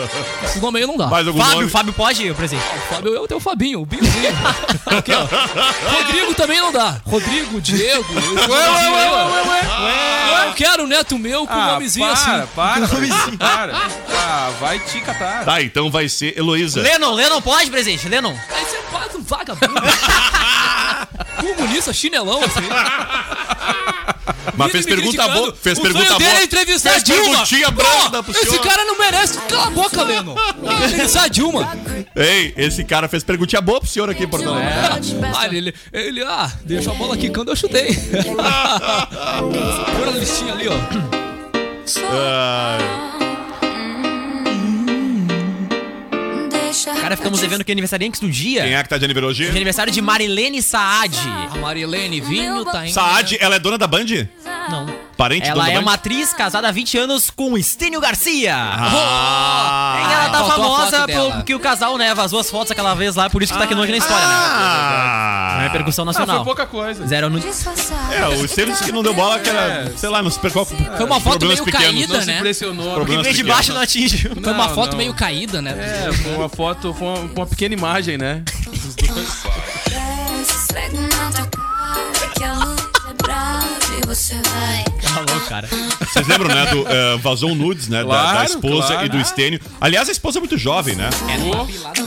Esse 0.44 0.58
nome 0.60 0.80
aí 0.80 0.86
não 0.86 0.96
dá. 0.96 1.08
Fábio, 1.08 1.32
nome? 1.32 1.68
Fábio 1.70 1.92
pode, 1.92 2.32
presidente. 2.34 2.66
O 2.66 2.94
Fábio, 2.94 3.14
eu 3.14 3.26
tenho 3.28 3.38
o 3.38 3.42
Fabinho, 3.42 3.80
o 3.82 3.86
Binhozinho. 3.86 4.32
Aqui, 4.86 5.12
ó. 5.12 5.26
Rodrigo 5.96 6.34
também 6.34 6.60
não 6.60 6.72
dá. 6.72 7.00
Rodrigo, 7.04 7.60
Diego. 7.60 8.04
esse 8.18 8.48
nomezinho 8.48 8.96
aí, 8.96 9.08
ó. 9.10 10.46
Eu 10.46 10.52
quero 10.54 10.84
um 10.84 10.86
neto 10.86 11.18
meu 11.18 11.46
com 11.46 11.52
Ah, 11.52 11.72
nomezinho 11.72 12.06
para, 12.06 12.14
assim. 12.14 12.46
para, 12.54 13.36
para. 13.38 13.76
Ah, 14.16 14.50
vai 14.60 14.78
te 14.78 15.00
catar. 15.00 15.44
Tá, 15.44 15.62
então 15.62 15.90
vai 15.90 16.08
ser 16.08 16.36
Heloísa. 16.38 16.80
Lennon, 16.80 17.12
Lennon 17.12 17.40
pode, 17.42 17.70
presidente, 17.70 18.08
Lennon. 18.08 18.34
Aí 18.54 18.64
você 18.64 18.78
faz 18.90 19.14
um 19.14 19.22
vagabundo. 19.22 19.74
Comunista, 21.56 21.92
chinelão, 21.92 22.40
assim. 22.42 22.66
Mas 24.54 24.72
fez 24.72 24.86
pergunta 24.86 25.28
boa. 25.28 25.56
Fez 25.60 25.78
o 25.78 25.82
pergunta 25.82 26.04
boa. 26.06 26.18
dele 26.18 26.38
é 26.38 26.44
entrevistar 26.44 26.90
Fez 26.90 27.02
a 27.02 27.06
Dilma. 27.06 27.24
perguntinha 27.30 27.70
branda 27.70 28.22
pro 28.22 28.32
Pô, 28.32 28.38
esse 28.40 28.50
senhor. 28.50 28.62
cara 28.62 28.84
não 28.84 28.98
merece. 28.98 29.38
Cala 29.42 29.66
a 29.66 29.70
boca, 29.70 30.02
Leno. 30.02 30.34
Entrevistar 30.84 31.24
a 31.24 31.28
Dilma. 31.28 31.76
Ei, 32.14 32.54
esse 32.56 32.84
cara 32.84 33.08
fez 33.08 33.24
perguntinha 33.24 33.60
boa 33.60 33.80
pro 33.80 33.88
senhor 33.88 34.08
aqui 34.10 34.26
Porto 34.26 34.48
Alegre. 34.48 34.72
Ah, 35.34 35.46
ele, 35.46 35.74
ele, 35.92 36.22
ah, 36.22 36.50
deixa 36.64 36.90
a 36.90 36.94
bola 36.94 37.16
quicando, 37.16 37.50
eu 37.50 37.56
chutei. 37.56 37.94
Pura 39.96 40.10
listinha 40.12 40.52
ali, 40.52 40.68
ó. 40.68 40.74
Ah, 42.12 42.78
Cara, 46.84 47.16
ficamos 47.16 47.40
devendo 47.40 47.64
que 47.64 47.72
aniversariantes 47.72 48.20
do 48.20 48.28
dia. 48.30 48.62
quem 48.62 48.74
é 48.74 48.82
que 48.82 48.88
tá 48.88 48.98
de 48.98 49.04
aniversário 49.04 49.34
De 49.34 49.42
hoje? 49.44 49.56
aniversário 49.56 49.92
de 49.92 50.02
Marilene 50.02 50.62
Saad. 50.62 51.16
A 51.50 51.56
Marilene 51.56 52.20
Vinho 52.20 52.64
tá 52.64 52.84
indo. 52.86 52.92
Saad, 52.94 53.36
ela 53.40 53.56
é 53.56 53.58
dona 53.58 53.78
da 53.78 53.86
Band? 53.86 54.04
Não. 54.70 54.86
Parente 55.16 55.48
Ela 55.48 55.70
é 55.70 55.78
uma 55.78 55.94
atriz 55.94 56.32
casada 56.34 56.68
há 56.68 56.70
20 56.72 56.98
anos 56.98 57.30
com 57.30 57.56
Estênio 57.56 58.00
Garcia. 58.00 58.54
Ah, 58.54 59.96
E 59.98 60.12
ela 60.12 60.28
tá 60.30 60.44
famosa 60.44 61.06
porque 61.36 61.54
o 61.54 61.58
casal, 61.60 61.96
né, 61.96 62.14
vazou 62.14 62.38
as 62.38 62.50
fotos 62.50 62.70
aquela 62.70 62.94
vez 62.94 63.16
lá, 63.16 63.30
por 63.30 63.42
isso 63.42 63.52
que 63.52 63.58
tá 63.58 63.64
aqui 63.64 63.74
longe 63.74 63.90
na 63.90 63.96
história, 63.98 64.26
né? 64.26 64.34
ah, 64.34 65.58
Repercussão 65.62 66.02
Ah, 66.02 66.06
nacional. 66.06 66.36
foi 66.36 66.44
pouca 66.44 66.66
coisa. 66.66 67.06
Zero 67.06 67.30
no... 67.30 67.38
É, 67.38 68.28
o 68.36 68.44
Estevam 68.44 68.72
disse 68.72 68.84
que 68.84 68.92
não 68.92 69.02
deu 69.02 69.14
bola, 69.14 69.38
que 69.40 69.48
era, 69.48 69.90
sei 69.96 70.08
lá, 70.10 70.22
não 70.22 70.30
se 70.30 70.38
qual 70.38 70.66
Foi 70.66 71.06
uma 71.06 71.18
foto 71.20 71.46
meio 71.46 71.64
pequenos. 71.64 71.86
caída, 71.86 72.14
Não 72.14 72.20
se 72.20 72.26
né? 72.26 72.36
impressionou. 72.36 72.84
Quem 72.86 72.94
Problemas 72.94 73.26
vem 73.26 73.34
de 73.34 73.42
baixo 73.42 73.72
não 73.72 73.80
atinge. 73.80 74.28
Foi 74.42 74.52
uma 74.52 74.68
foto 74.68 74.90
não. 74.92 74.98
meio 74.98 75.14
caída, 75.14 75.62
né? 75.62 75.72
É, 76.08 76.12
foi 76.12 76.34
uma 76.34 76.48
foto, 76.48 76.92
foi 76.94 77.08
uma, 77.08 77.18
uma 77.20 77.46
pequena 77.46 77.74
imagem, 77.74 78.18
né? 78.18 78.42
Desce, 79.86 80.52
esfrega 80.56 81.05
você 84.16 84.34
vai. 84.34 84.84
Louco, 85.30 85.46
cara. 85.48 85.68
Vocês 86.00 86.26
lembram, 86.26 86.54
né? 86.54 86.66
Do, 86.66 86.86
eh, 86.88 87.16
vazou 87.18 87.50
um 87.50 87.54
nudes, 87.54 87.88
né? 87.88 88.02
da- 88.02 88.08
da, 88.08 88.30
Claro, 88.32 88.44
esposa 88.44 88.86
claro. 88.88 89.06
e 89.06 89.08
do 89.08 89.18
Estênio. 89.18 89.60
Aliás, 89.80 90.08
a 90.08 90.12
esposa 90.12 90.38
é 90.38 90.40
muito 90.40 90.56
jovem, 90.58 90.94
né? 90.96 91.08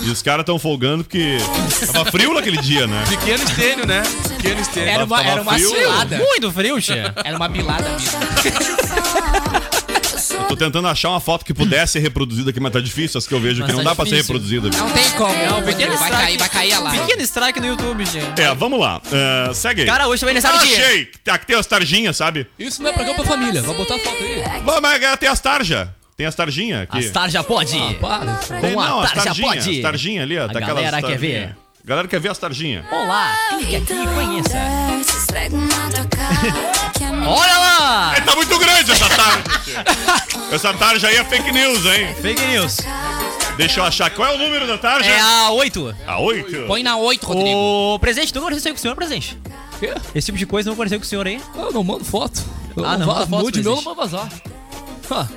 E 0.03 0.09
os 0.09 0.21
caras 0.21 0.45
tão 0.45 0.57
folgando 0.59 1.03
porque 1.03 1.37
tava 1.91 2.09
frio 2.11 2.33
naquele 2.33 2.57
dia, 2.57 2.87
né? 2.87 3.03
Pequeno 3.09 3.43
estênio, 3.43 3.85
né? 3.87 4.03
Pequeno 4.37 4.61
estênio. 4.61 4.89
Era 4.89 5.05
uma, 5.05 5.17
Tava 5.17 5.29
era 5.29 5.41
uma 5.41 5.53
frio. 5.53 5.69
cilada. 5.69 6.17
Muito 6.17 6.51
frio, 6.51 6.81
tia. 6.81 7.13
Era 7.23 7.37
uma 7.37 7.47
bilada 7.47 7.85
Tô 10.49 10.55
tentando 10.55 10.87
achar 10.87 11.09
uma 11.09 11.19
foto 11.19 11.45
que 11.45 11.53
pudesse 11.53 11.93
ser 11.93 11.99
reproduzida 11.99 12.49
aqui, 12.49 12.59
mas 12.59 12.73
tá 12.73 12.79
difícil. 12.79 13.19
As 13.19 13.27
que 13.27 13.33
eu 13.33 13.39
vejo 13.39 13.63
aqui 13.63 13.71
não 13.71 13.83
tá 13.83 13.91
dá 13.91 13.95
pra 13.95 14.05
ser 14.07 14.15
reproduzida. 14.15 14.69
Não 14.75 14.89
tem 14.89 15.09
como. 15.11 15.45
Não, 15.45 15.61
pequeno 15.61 15.95
vai 15.95 16.09
strike. 16.09 16.23
cair, 16.25 16.37
vai 16.39 16.49
cair 16.49 16.73
a 16.73 16.79
live. 16.79 17.01
Pequeno 17.01 17.21
strike 17.21 17.59
no 17.59 17.67
YouTube, 17.67 18.05
gente. 18.05 18.41
É, 18.41 18.55
vamos 18.55 18.79
lá. 18.79 18.99
Eh, 19.11 19.53
segue 19.53 19.81
aí. 19.81 19.87
Cara, 19.87 20.07
hoje 20.07 20.21
também 20.21 20.35
aniversário 20.35 20.67
de... 20.67 20.73
achei! 20.73 21.11
Aqui 21.29 21.45
tem 21.45 21.55
as 21.55 21.67
tarjinhas, 21.67 22.17
sabe? 22.17 22.47
Isso 22.57 22.81
não 22.81 22.89
é 22.89 22.93
programa 22.93 23.19
pra 23.19 23.25
família. 23.25 23.61
Vai 23.61 23.75
botar 23.75 23.95
a 23.95 23.99
foto 23.99 24.23
aí. 24.23 24.41
Vamos, 24.65 24.81
mas 24.81 25.17
tem 25.17 25.29
as 25.29 25.39
tarjas. 25.39 25.87
Tem 26.17 26.25
as 26.25 26.33
tarjinhas 26.35 26.81
aqui. 26.81 26.97
As 26.97 27.11
tarja 27.11 27.43
pode. 27.43 27.77
Ah, 27.77 27.93
para. 28.01 28.33
Tem, 28.59 28.73
Com 28.73 28.81
a 28.81 28.87
não, 28.89 28.99
as 29.01 29.11
tarja 29.11 29.25
tarjinhas. 29.25 29.65
pode. 29.65 29.77
As 29.77 29.81
tarjinhas 29.83 30.23
ali, 30.23 30.37
ó. 30.39 30.45
A 30.45 30.49
tá 30.49 30.59
galera 30.59 31.01
quer 31.01 31.17
ver. 31.17 31.55
A 31.89 31.95
galera 31.97 32.07
quer 32.07 32.19
ver 32.19 32.29
as 32.29 32.37
tarjinhas. 32.37 32.85
Olá, 32.91 33.35
clique 33.49 33.75
aqui 33.77 33.93
e 33.93 34.05
conheça. 34.05 34.57
Olha 37.27 37.57
lá! 37.57 38.13
É, 38.15 38.21
tá 38.21 38.35
muito 38.35 38.59
grande 38.59 38.91
essa 38.91 39.09
tarja. 39.09 39.43
essa 40.51 40.73
tarja 40.75 41.07
aí 41.07 41.15
é 41.15 41.23
fake 41.23 41.51
news, 41.51 41.83
hein? 41.87 42.13
Fake 42.21 42.45
news. 42.45 42.77
Deixa 43.57 43.79
eu 43.79 43.83
achar. 43.85 44.11
Qual 44.11 44.27
é 44.31 44.35
o 44.35 44.37
número 44.37 44.67
da 44.67 44.77
tarja? 44.77 45.09
É 45.09 45.19
a 45.19 45.49
8. 45.49 45.95
A 46.05 46.19
8? 46.19 46.67
Põe 46.67 46.83
na 46.83 46.95
8, 46.95 47.25
Rodrigo. 47.25 47.57
O 47.57 47.97
presidente, 47.97 48.35
não 48.35 48.43
conversei 48.43 48.71
com 48.71 48.77
o 48.77 48.79
senhor, 48.81 48.93
presidente. 48.95 49.35
Quê? 49.79 49.91
Esse 50.13 50.25
tipo 50.27 50.37
de 50.37 50.45
coisa 50.45 50.69
não 50.69 50.75
conversei 50.75 50.99
com 50.99 51.03
o 51.05 51.07
senhor 51.07 51.25
aí. 51.25 51.41
Eu 51.55 51.71
não 51.73 51.83
mando 51.83 52.05
foto. 52.05 52.39
Eu 52.77 52.85
Ah, 52.85 52.99
não 52.99 53.07
va- 53.07 53.25
manda 53.25 53.45
foto, 53.45 53.63
meu 53.63 53.75
não 53.75 53.81
vai 53.81 53.95
vazar. 53.95 54.29
Ah, 55.09 55.27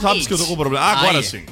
Sabe 0.00 0.24
que 0.24 0.32
eu 0.32 0.38
tô 0.38 0.44
com 0.46 0.54
problema? 0.56 0.86
Ah, 0.86 0.92
agora 0.92 1.18
Aí. 1.18 1.24
sim. 1.24 1.44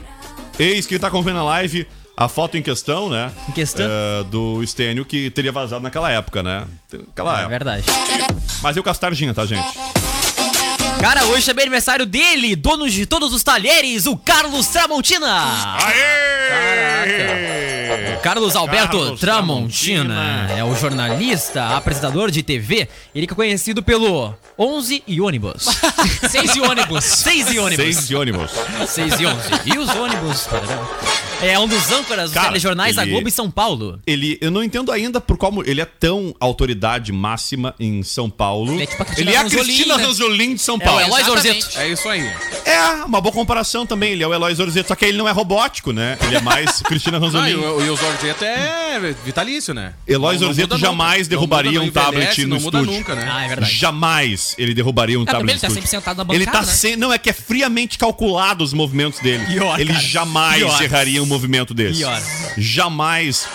Eis 0.60 0.86
que 0.86 0.96
tá 0.96 1.08
acompanhando 1.08 1.40
a 1.40 1.44
live 1.44 1.88
a 2.16 2.28
foto 2.28 2.56
em 2.56 2.62
questão, 2.62 3.08
né? 3.10 3.30
Em 3.48 3.52
questão? 3.52 3.86
É, 3.88 4.24
do 4.24 4.64
Stênio 4.66 5.04
que 5.04 5.30
teria 5.30 5.52
vazado 5.52 5.82
naquela 5.82 6.10
época, 6.10 6.42
né? 6.42 6.64
Aquela 7.12 7.32
É 7.32 7.36
época. 7.40 7.48
verdade. 7.50 7.84
Mas 8.62 8.76
eu 8.76 8.82
com 8.82 8.88
as 8.90 8.98
tá, 8.98 9.10
gente? 9.44 9.78
Cara, 11.00 11.26
hoje 11.26 11.44
também 11.44 11.62
é 11.64 11.66
aniversário 11.66 12.06
dele, 12.06 12.56
dono 12.56 12.88
de 12.88 13.04
todos 13.04 13.34
os 13.34 13.42
talheres, 13.42 14.06
o 14.06 14.16
Carlos 14.16 14.66
Tramontina. 14.68 15.76
Aê! 15.84 16.96
Carlos 18.22 18.56
Alberto 18.56 18.98
Carlos 18.98 19.20
Tramontina. 19.20 20.14
Tramontina. 20.14 20.58
é 20.58 20.64
o 20.64 20.74
jornalista, 20.74 21.64
apresentador 21.76 22.30
de 22.30 22.42
TV. 22.42 22.88
Ele 23.14 23.26
que 23.26 23.32
é 23.34 23.36
conhecido 23.36 23.82
pelo 23.82 24.34
11 24.58 25.02
e 25.06 25.20
ônibus. 25.20 25.66
Seis 26.30 26.56
e 26.56 26.60
ônibus. 26.60 27.04
6 27.04 27.52
e 27.52 27.58
ônibus. 27.58 27.84
Seis 27.84 28.08
de 28.08 28.16
ônibus. 28.16 28.50
6 28.88 29.20
e 29.20 29.26
11. 29.26 29.48
E 29.66 29.78
os 29.78 29.88
ônibus? 29.90 30.48
É 31.42 31.58
um 31.58 31.68
dos 31.68 31.90
âncoras 31.92 32.30
dos 32.30 32.42
telejornais 32.42 32.96
da 32.96 33.02
ele- 33.02 33.10
Globo 33.12 33.28
e 33.28 33.30
São 33.30 33.50
Paulo. 33.50 34.00
Ele, 34.06 34.38
eu 34.40 34.50
não 34.50 34.64
entendo 34.64 34.90
ainda 34.90 35.20
por 35.20 35.36
como 35.36 35.62
ele 35.66 35.80
é 35.82 35.84
tão 35.84 36.34
autoridade 36.40 37.12
máxima 37.12 37.74
em 37.78 38.02
São 38.02 38.30
Paulo. 38.30 38.72
Ele 38.72 38.84
é 38.84 38.86
tipo 38.86 39.02
a 39.02 39.04
Cristina 39.06 39.30
Ele 39.30 39.34
é 39.36 39.38
a 39.38 39.42
Ranzolin, 39.42 39.64
Cristina 39.64 39.96
né? 39.98 40.04
Ranzolin 40.04 40.54
de 40.54 40.60
São 40.62 40.74
É 40.76 40.78
o 40.78 40.80
Paulo. 40.80 41.00
Eloy. 41.02 41.24
Zorzeto. 41.24 41.78
É 41.78 41.88
isso 41.88 42.08
aí. 42.08 42.26
É, 42.64 43.04
uma 43.04 43.20
boa 43.20 43.32
comparação 43.32 43.84
também. 43.84 44.12
Ele 44.12 44.22
é 44.22 44.26
o 44.26 44.32
Eloy 44.32 44.54
Zorzeto, 44.54 44.88
só 44.88 44.94
que 44.94 45.04
ele 45.04 45.18
não 45.18 45.28
é 45.28 45.32
robótico, 45.32 45.92
né? 45.92 46.16
Ele 46.22 46.36
é 46.36 46.40
mais 46.40 46.80
Cristina 46.86 47.18
Ranzolin. 47.18 47.50
e 47.50 47.54
o, 47.54 47.92
o 47.92 47.96
Zorzeto 47.96 48.42
é 48.44 49.14
vitalício, 49.24 49.74
né? 49.74 49.92
Eloy 50.08 50.38
Zorzeto 50.38 50.78
jamais 50.78 51.18
nunca. 51.22 51.30
derrubaria 51.30 51.72
Não 51.72 51.82
um 51.82 51.84
muda, 51.86 52.00
não 52.00 52.04
tablet 52.06 52.22
envelhece, 52.24 52.46
no 52.46 52.54
Não 52.56 52.62
muda 52.62 52.78
estúdio. 52.78 52.98
nunca, 52.98 53.14
né? 53.14 53.28
Ah, 53.30 53.44
é 53.44 53.48
verdade. 53.48 53.72
Jamais 53.74 54.54
ele 54.56 54.72
derrubaria 54.72 55.20
um 55.20 55.24
tablet 55.24 55.50
ele 55.52 55.60
tá 55.60 55.68
no 55.68 55.74
sempre 55.74 55.84
estúdio. 55.84 56.00
sentado 56.00 56.16
na 56.18 56.24
bancada, 56.24 56.42
Ele 56.44 56.50
tá 56.50 56.60
né? 56.60 56.66
sem, 56.72 56.96
não 56.96 57.12
é 57.12 57.18
que 57.18 57.28
é 57.28 57.32
friamente 57.34 57.98
calculado 57.98 58.64
os 58.64 58.72
movimentos 58.72 59.20
dele. 59.20 59.44
Pior, 59.46 59.78
ele 59.78 59.92
cara. 59.92 60.04
jamais 60.04 60.56
Pior. 60.62 60.82
erraria 60.82 61.22
um 61.22 61.25
movimento 61.26 61.74
desse. 61.74 61.98
Pior. 61.98 62.20
Jamais. 62.56 63.46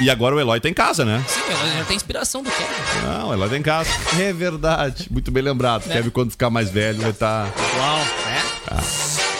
E 0.00 0.08
agora 0.08 0.34
o 0.34 0.40
Eloy 0.40 0.58
tá 0.60 0.68
em 0.68 0.72
casa, 0.74 1.04
né? 1.04 1.22
Sim, 1.28 1.40
ela 1.50 1.78
já 1.78 1.84
tem 1.84 1.94
inspiração 1.96 2.42
do 2.42 2.50
Kevin. 2.50 3.06
Não, 3.06 3.28
o 3.28 3.32
Eloy 3.34 3.50
tá 3.50 3.56
em 3.58 3.62
casa. 3.62 3.90
É 4.18 4.32
verdade. 4.32 5.06
Muito 5.10 5.30
bem 5.30 5.42
lembrado. 5.42 5.86
Né? 5.86 5.94
Kevin, 5.96 6.10
quando 6.10 6.30
ficar 6.30 6.48
mais 6.48 6.70
velho, 6.70 7.00
vai 7.00 7.10
estar. 7.10 7.44
Uau, 7.76 7.98
é? 8.26 8.80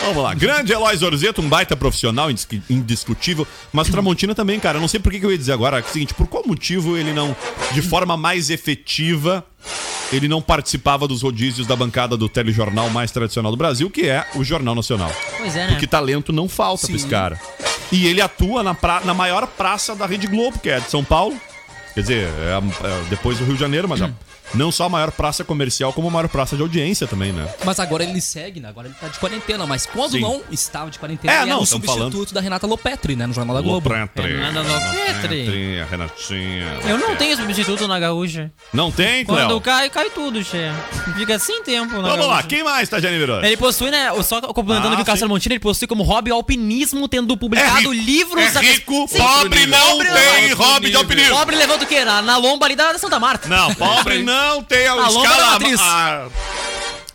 Vamos 0.05 0.23
lá. 0.23 0.35
Grande 0.35 0.73
Eloy 0.73 0.97
Zorzeto, 0.97 1.41
um 1.41 1.49
baita 1.49 1.77
profissional, 1.77 2.31
indiscu- 2.31 2.61
indiscutível. 2.69 3.47
Mas 3.73 3.89
Tramontina 3.89 4.35
também, 4.35 4.59
cara. 4.59 4.77
Eu 4.79 4.81
não 4.81 4.89
sei 4.89 4.99
por 5.01 5.13
que 5.13 5.21
que 5.21 5.27
eu 5.27 5.31
ia 5.31 5.39
dizer 5.39 5.53
agora. 5.53 5.79
É 5.79 5.83
o 5.83 5.87
seguinte, 5.89 6.13
por 6.15 6.27
qual 6.27 6.43
motivo 6.47 6.97
ele 6.97 7.13
não, 7.13 7.35
de 7.73 7.81
forma 7.83 8.17
mais 8.17 8.51
efetiva, 8.51 9.45
ele 10.13 10.29
não 10.29 10.41
participava 10.43 11.07
dos 11.07 11.23
rodízios 11.23 11.67
da 11.67 11.77
bancada 11.77 12.17
do 12.17 12.29
telejornal 12.29 12.91
mais 12.91 13.11
tradicional 13.11 13.51
do 13.53 13.57
Brasil, 13.57 13.89
que 13.91 14.09
é 14.09 14.27
o 14.35 14.43
Jornal 14.45 14.75
Nacional. 14.75 15.11
Pois 15.39 15.55
é, 15.57 15.67
né? 15.67 15.73
Porque 15.73 15.87
talento 15.87 16.33
não 16.33 16.49
falta 16.49 16.87
pra 16.87 16.97
esse 16.97 17.07
cara. 17.07 17.41
E 17.93 18.07
ele 18.07 18.21
atua 18.21 18.63
na, 18.63 18.75
pra- 18.75 19.01
na 19.05 19.15
maior 19.15 19.47
praça 19.47 19.95
da 19.95 20.07
Rede 20.07 20.27
Globo, 20.27 20.59
que 20.59 20.69
é 20.71 20.81
de 20.81 20.91
São 20.91 21.03
Paulo. 21.05 21.37
Quer 21.95 22.01
dizer, 22.03 22.29
é 22.29 22.87
é 22.87 23.03
depois 23.11 23.39
do 23.39 23.45
Rio 23.45 23.55
de 23.55 23.61
Janeiro, 23.61 23.89
mas 23.89 24.01
a- 24.03 24.11
não 24.55 24.71
só 24.73 24.85
a 24.85 24.89
maior 24.89 25.11
praça 25.13 25.45
comercial, 25.45 25.93
como 25.93 26.09
a 26.09 26.11
maior 26.11 26.29
praça 26.29 26.57
de 26.57 26.63
audiência 26.63 27.07
também, 27.07 27.33
né? 27.33 27.49
Mas 27.65 27.79
agora 27.81 28.03
ele 28.05 28.21
segue, 28.21 28.61
né? 28.61 28.69
Agora 28.69 28.89
ele 28.89 28.97
tá 29.01 29.09
de 29.09 29.19
quarentena. 29.19 29.67
Mas 29.67 29.87
quando 29.87 30.13
Sim. 30.13 30.21
não 30.21 30.43
estava 30.51 30.91
de 30.91 30.99
quarentena, 30.99 31.33
É, 31.33 31.37
ele 31.39 31.47
não, 31.47 31.57
era 31.57 31.63
o 31.63 31.67
substituto 31.67 32.11
falando. 32.13 32.33
da 32.33 32.41
Renata 32.41 32.67
Lopetri, 32.67 33.17
né? 33.17 33.27
No 33.27 33.33
Jornal 33.35 33.57
da 33.57 33.63
Globo. 33.63 33.89
Lopetri. 33.89 34.37
Renata 34.37 34.61
Lopetri. 34.61 35.39
Lopetri, 35.45 35.81
a 35.81 35.85
Renatinha. 35.87 36.79
Eu 36.89 36.99
não 36.99 37.17
tenho 37.17 37.37
substituto 37.37 37.87
na 37.89 37.99
gaúcha. 37.99 38.51
Não 38.73 38.91
tem, 38.91 39.25
Quando 39.25 39.47
Cléo? 39.47 39.61
cai, 39.61 39.91
cai 39.91 40.11
tudo, 40.11 40.43
che. 40.45 40.71
Fica 41.17 41.39
sem 41.39 41.63
tempo 41.63 41.95
na 42.01 42.09
Vamos 42.09 42.27
lá, 42.27 42.33
gaúcha. 42.35 42.49
quem 42.49 42.63
mais, 42.65 42.89
Tajane 42.89 43.19
Miranda? 43.19 43.47
Ele 43.47 43.57
possui, 43.57 43.91
né? 43.91 44.11
Só 44.23 44.41
complementando 44.41 44.95
Ah, 44.95 44.97
que 44.97 45.03
o 45.03 45.05
Cássio 45.07 45.27
sim. 45.27 45.33
Montina, 45.33 45.55
ele 45.55 45.61
possui 45.61 45.87
como 45.87 46.03
hobby 46.03 46.31
alpinismo, 46.31 47.09
tendo 47.09 47.37
publicado 47.37 47.77
É 47.77 47.81
rico, 47.81 47.93
livros. 47.93 48.57
é 48.57 48.61
rico, 48.61 49.07
Sim. 49.09 49.19
pobre 49.19 49.67
não 49.67 49.91
Pobre 49.91 50.09
tem 50.09 50.49
não. 50.51 50.57
hobby 50.57 50.91
de 50.91 50.97
alpinismo. 50.97 51.37
Pobre 51.37 51.57
levanta 51.57 51.85
o 51.85 51.87
quê? 51.87 52.05
Na, 52.05 52.23
na 52.23 52.37
lomba 52.37 52.67
ali 52.67 52.77
da 52.77 52.97
Santa 52.99 53.19
Marta. 53.19 53.49
Não, 53.49 53.75
pobre 53.75 54.23
não 54.25 54.40
tem 54.69 54.87
a, 54.87 54.93
A 54.93 55.09
lomba 55.09 55.29
da 55.59 55.69
escala... 55.69 56.27
a- 56.29 56.29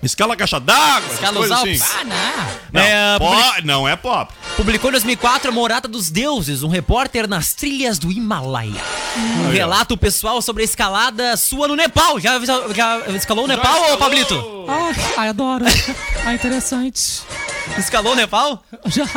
escala 0.04 0.36
caixa 0.36 0.60
d'água, 0.60 1.14
Escala 1.14 1.32
os 1.32 1.38
coisas 1.48 1.58
Alpes. 1.58 1.82
assim. 1.82 1.94
Ah, 2.00 2.04
não. 2.04 2.56
Não, 2.74 2.82
É, 2.82 3.18
po- 3.20 3.62
não 3.66 3.88
é 3.90 3.96
pobre. 3.96 4.34
Publicou 4.56 4.90
em 4.90 4.94
2004 4.94 5.50
A 5.50 5.52
Morada 5.52 5.88
dos 5.88 6.10
Deuses, 6.12 6.62
um 6.62 6.68
repórter 6.70 7.28
nas 7.28 7.54
trilhas 7.54 7.98
do 7.98 8.12
Himalaia. 8.12 8.82
Um 9.46 9.52
relato 9.52 9.98
pessoal 9.98 10.42
sobre 10.42 10.62
a 10.62 10.66
escalada 10.66 11.36
sua 11.38 11.68
no 11.68 11.76
Nepal. 11.76 12.20
Já, 12.20 12.40
já 12.74 13.00
escalou 13.16 13.46
o 13.46 13.48
Nepal, 13.48 13.74
ô 13.74 13.78
escalou? 13.78 13.98
Pablito? 13.98 14.66
Ai, 14.68 14.96
ai, 15.18 15.28
adoro. 15.30 15.66
Ai, 16.26 16.36
interessante. 16.36 17.22
Escalou 17.78 18.14
o 18.14 18.16
Nepal? 18.16 18.64
Já. 18.86 19.06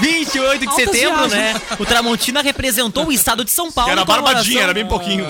28 0.00 0.60
de 0.60 0.66
Altas 0.68 0.84
setembro, 0.84 1.28
viagens. 1.28 1.32
né? 1.32 1.60
O 1.78 1.84
Tramontina 1.86 2.42
representou 2.42 3.06
o 3.06 3.12
estado 3.12 3.44
de 3.44 3.50
São 3.50 3.70
Paulo. 3.72 3.90
Era 3.90 4.04
barbadinha, 4.04 4.62
era 4.62 4.74
bem 4.74 4.86
pouquinho. 4.86 5.26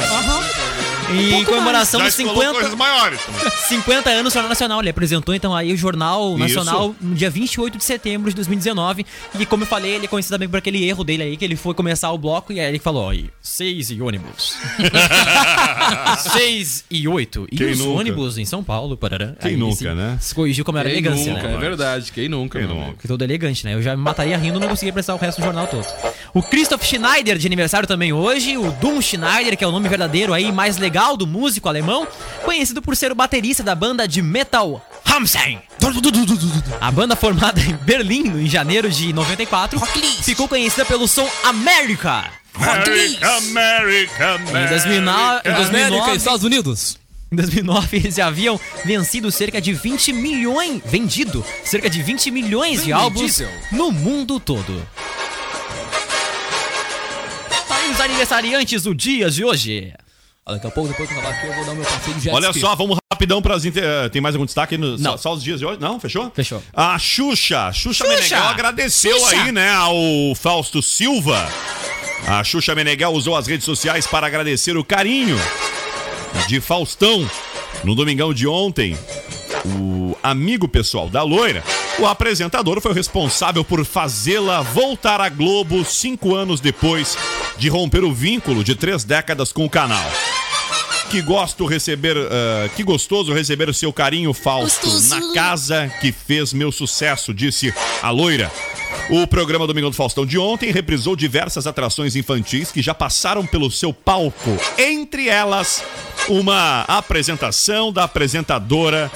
Em 1.10 1.44
comemoração 1.44 2.00
Já 2.00 2.06
dos 2.06 2.18
escolou 2.18 2.42
50, 2.42 2.54
coisas 2.60 2.74
maiores. 2.74 3.20
50 3.68 4.10
anos 4.10 4.32
do 4.32 4.34
Jornal 4.34 4.48
Nacional. 4.48 4.80
Ele 4.80 4.90
apresentou 4.90 5.34
então 5.34 5.54
aí 5.54 5.72
o 5.72 5.76
Jornal 5.76 6.30
Isso. 6.30 6.38
Nacional 6.38 6.94
no 7.00 7.14
dia 7.14 7.30
28 7.30 7.78
de 7.78 7.84
setembro 7.84 8.28
de 8.30 8.36
2019. 8.36 9.06
E 9.38 9.46
como 9.46 9.62
eu 9.62 9.66
falei, 9.66 9.92
ele 9.94 10.06
é 10.06 10.08
conhecido 10.08 10.32
também 10.34 10.48
por 10.48 10.58
aquele 10.58 10.86
erro 10.88 11.04
dele 11.04 11.22
aí, 11.22 11.36
que 11.36 11.44
ele 11.44 11.56
foi 11.56 11.74
começar 11.74 12.10
o 12.10 12.18
bloco 12.18 12.52
e 12.52 12.60
aí 12.60 12.66
ele 12.68 12.78
falou: 12.78 13.08
aí, 13.08 13.30
6 13.42 13.90
e 13.90 14.02
ônibus. 14.02 14.56
6 16.32 16.84
e 16.90 17.08
8. 17.08 17.48
E 17.52 17.56
Quem 17.56 17.70
os 17.72 17.78
nunca? 17.78 18.00
ônibus 18.00 18.38
em 18.38 18.44
São 18.44 18.62
Paulo, 18.64 18.96
parará. 18.96 19.34
Quem 19.40 19.52
Aí, 19.52 19.56
nunca, 19.56 19.74
assim, 19.74 19.94
né? 19.94 20.18
Se 20.20 20.34
corrigiu 20.34 20.64
como 20.64 20.78
era 20.78 20.88
Quem 20.88 20.98
elegância, 20.98 21.32
nunca, 21.32 21.48
né? 21.48 21.54
é 21.54 21.58
verdade. 21.58 22.12
Quem 22.12 22.28
nunca, 22.28 22.58
Quem 22.58 22.66
meu 22.68 22.76
nunca? 22.76 22.96
Que 23.00 23.08
todo 23.08 23.22
elegante, 23.22 23.64
né? 23.64 23.74
Eu 23.74 23.82
já 23.82 23.96
me 23.96 24.02
mataria 24.02 24.36
rindo, 24.36 24.58
não 24.58 24.68
conseguia 24.68 24.92
prestar 24.92 25.14
o 25.14 25.18
resto 25.18 25.40
do 25.40 25.44
jornal 25.44 25.66
todo. 25.66 25.86
O 26.34 26.42
Christoph 26.42 26.82
Schneider, 26.82 27.38
de 27.38 27.46
aniversário 27.46 27.86
também 27.86 28.12
hoje. 28.12 28.56
O 28.56 28.70
Dum 28.72 29.00
Schneider, 29.00 29.56
que 29.56 29.64
é 29.64 29.66
o 29.66 29.72
nome 29.72 29.88
verdadeiro 29.88 30.32
aí, 30.32 30.50
mais 30.52 30.76
legal 30.76 30.95
do 31.16 31.26
músico 31.26 31.68
alemão. 31.68 32.08
Conhecido 32.44 32.80
por 32.80 32.96
ser 32.96 33.12
o 33.12 33.14
baterista 33.14 33.62
da 33.62 33.74
banda 33.74 34.08
de 34.08 34.22
metal 34.22 34.84
Rammstein. 35.04 35.60
A 36.80 36.90
banda 36.90 37.14
formada 37.14 37.60
em 37.60 37.74
Berlim 37.76 38.44
em 38.44 38.48
janeiro 38.48 38.90
de 38.90 39.12
94 39.12 39.78
ficou 40.22 40.48
conhecida 40.48 40.84
pelo 40.84 41.06
som 41.06 41.28
America. 41.44 42.24
America, 42.54 43.36
America, 43.36 44.34
America. 44.34 44.60
Em 44.60 44.68
2009, 44.68 45.40
em 45.44 45.52
2009 45.52 45.84
América 45.84 46.14
e 46.14 46.16
Estados 46.16 46.44
Unidos. 46.44 46.98
em 47.30 47.36
2009, 47.36 47.96
eles 47.98 48.18
haviam 48.18 48.58
vencido 48.84 49.30
cerca 49.30 49.60
de 49.60 49.74
20 49.74 50.12
milhões. 50.12 50.80
Vendido 50.86 51.44
cerca 51.64 51.90
de 51.90 52.02
20 52.02 52.30
milhões 52.30 52.82
de 52.82 52.92
álbuns 52.92 53.42
no 53.70 53.92
mundo 53.92 54.40
todo. 54.40 54.86
Aí 57.68 57.90
os 57.92 58.00
aniversariantes 58.00 58.82
do 58.82 58.94
dia 58.94 59.30
de 59.30 59.44
hoje. 59.44 59.92
Ó, 60.46 60.52
Daqui 60.52 60.66
a 60.66 60.70
pouco, 60.70 60.88
depois 60.88 61.08
que 61.08 61.14
eu 61.14 61.18
acabar 61.18 61.36
aqui, 61.36 61.46
eu 61.48 61.54
vou 61.54 61.64
dar 61.64 61.72
o 61.72 61.74
meu 61.74 61.84
passeio 61.84 62.16
de 62.16 62.22
jet 62.22 62.34
Olha 62.34 62.48
ski. 62.50 62.60
só, 62.60 62.74
vamos 62.76 62.98
rapidão 63.12 63.42
para 63.42 63.54
as. 63.56 63.64
Inter... 63.64 64.08
Tem 64.10 64.22
mais 64.22 64.34
algum 64.34 64.44
destaque? 64.46 64.78
No... 64.78 64.96
Não. 64.96 65.12
Só, 65.12 65.16
só 65.18 65.34
os 65.34 65.42
dias 65.42 65.58
de 65.58 65.66
hoje? 65.66 65.80
Não, 65.80 65.98
fechou? 65.98 66.30
Fechou. 66.32 66.62
A 66.72 66.96
Xuxa, 66.98 67.72
Xuxa, 67.72 68.04
Xuxa! 68.04 68.08
Meneghel 68.08 68.44
agradeceu 68.44 69.18
Xuxa! 69.18 69.42
aí, 69.42 69.52
né, 69.52 69.72
ao 69.72 69.94
Fausto 70.36 70.80
Silva. 70.80 71.48
A 72.28 72.44
Xuxa 72.44 72.74
Meneghel 72.74 73.10
usou 73.10 73.36
as 73.36 73.46
redes 73.46 73.64
sociais 73.64 74.06
para 74.06 74.26
agradecer 74.26 74.76
o 74.76 74.84
carinho 74.84 75.36
de 76.46 76.60
Faustão. 76.60 77.28
No 77.82 77.94
domingão 77.94 78.32
de 78.32 78.46
ontem, 78.46 78.96
o 79.64 80.16
amigo 80.22 80.68
pessoal 80.68 81.08
da 81.08 81.22
loira, 81.22 81.62
o 81.98 82.06
apresentador 82.06 82.80
foi 82.80 82.92
o 82.92 82.94
responsável 82.94 83.64
por 83.64 83.84
fazê-la 83.84 84.62
voltar 84.62 85.20
à 85.20 85.28
Globo 85.28 85.84
cinco 85.84 86.34
anos 86.34 86.60
depois 86.60 87.16
de 87.58 87.68
romper 87.68 88.04
o 88.04 88.12
vínculo 88.12 88.62
de 88.64 88.74
três 88.74 89.04
décadas 89.04 89.52
com 89.52 89.64
o 89.64 89.70
canal. 89.70 90.04
Que 91.10 91.22
gosto 91.22 91.66
receber, 91.66 92.16
ah, 92.16 92.68
que 92.74 92.82
gostoso 92.82 93.32
receber 93.32 93.68
o 93.68 93.74
seu 93.74 93.92
carinho, 93.92 94.32
Fausto, 94.34 94.88
na 95.08 95.32
casa 95.32 95.90
que 96.00 96.12
fez 96.12 96.52
meu 96.52 96.72
sucesso, 96.72 97.32
disse 97.32 97.72
a 98.02 98.10
loira. 98.10 98.50
O 99.08 99.26
programa 99.26 99.66
Domingão 99.66 99.90
do 99.90 99.96
Faustão 99.96 100.26
de 100.26 100.36
ontem 100.36 100.72
reprisou 100.72 101.14
diversas 101.14 101.66
atrações 101.66 102.16
infantis 102.16 102.72
que 102.72 102.82
já 102.82 102.92
passaram 102.92 103.46
pelo 103.46 103.70
seu 103.70 103.92
palco. 103.92 104.58
Entre 104.76 105.28
elas, 105.28 105.84
uma 106.28 106.82
apresentação 106.82 107.92
da 107.92 108.04
apresentadora 108.04 109.10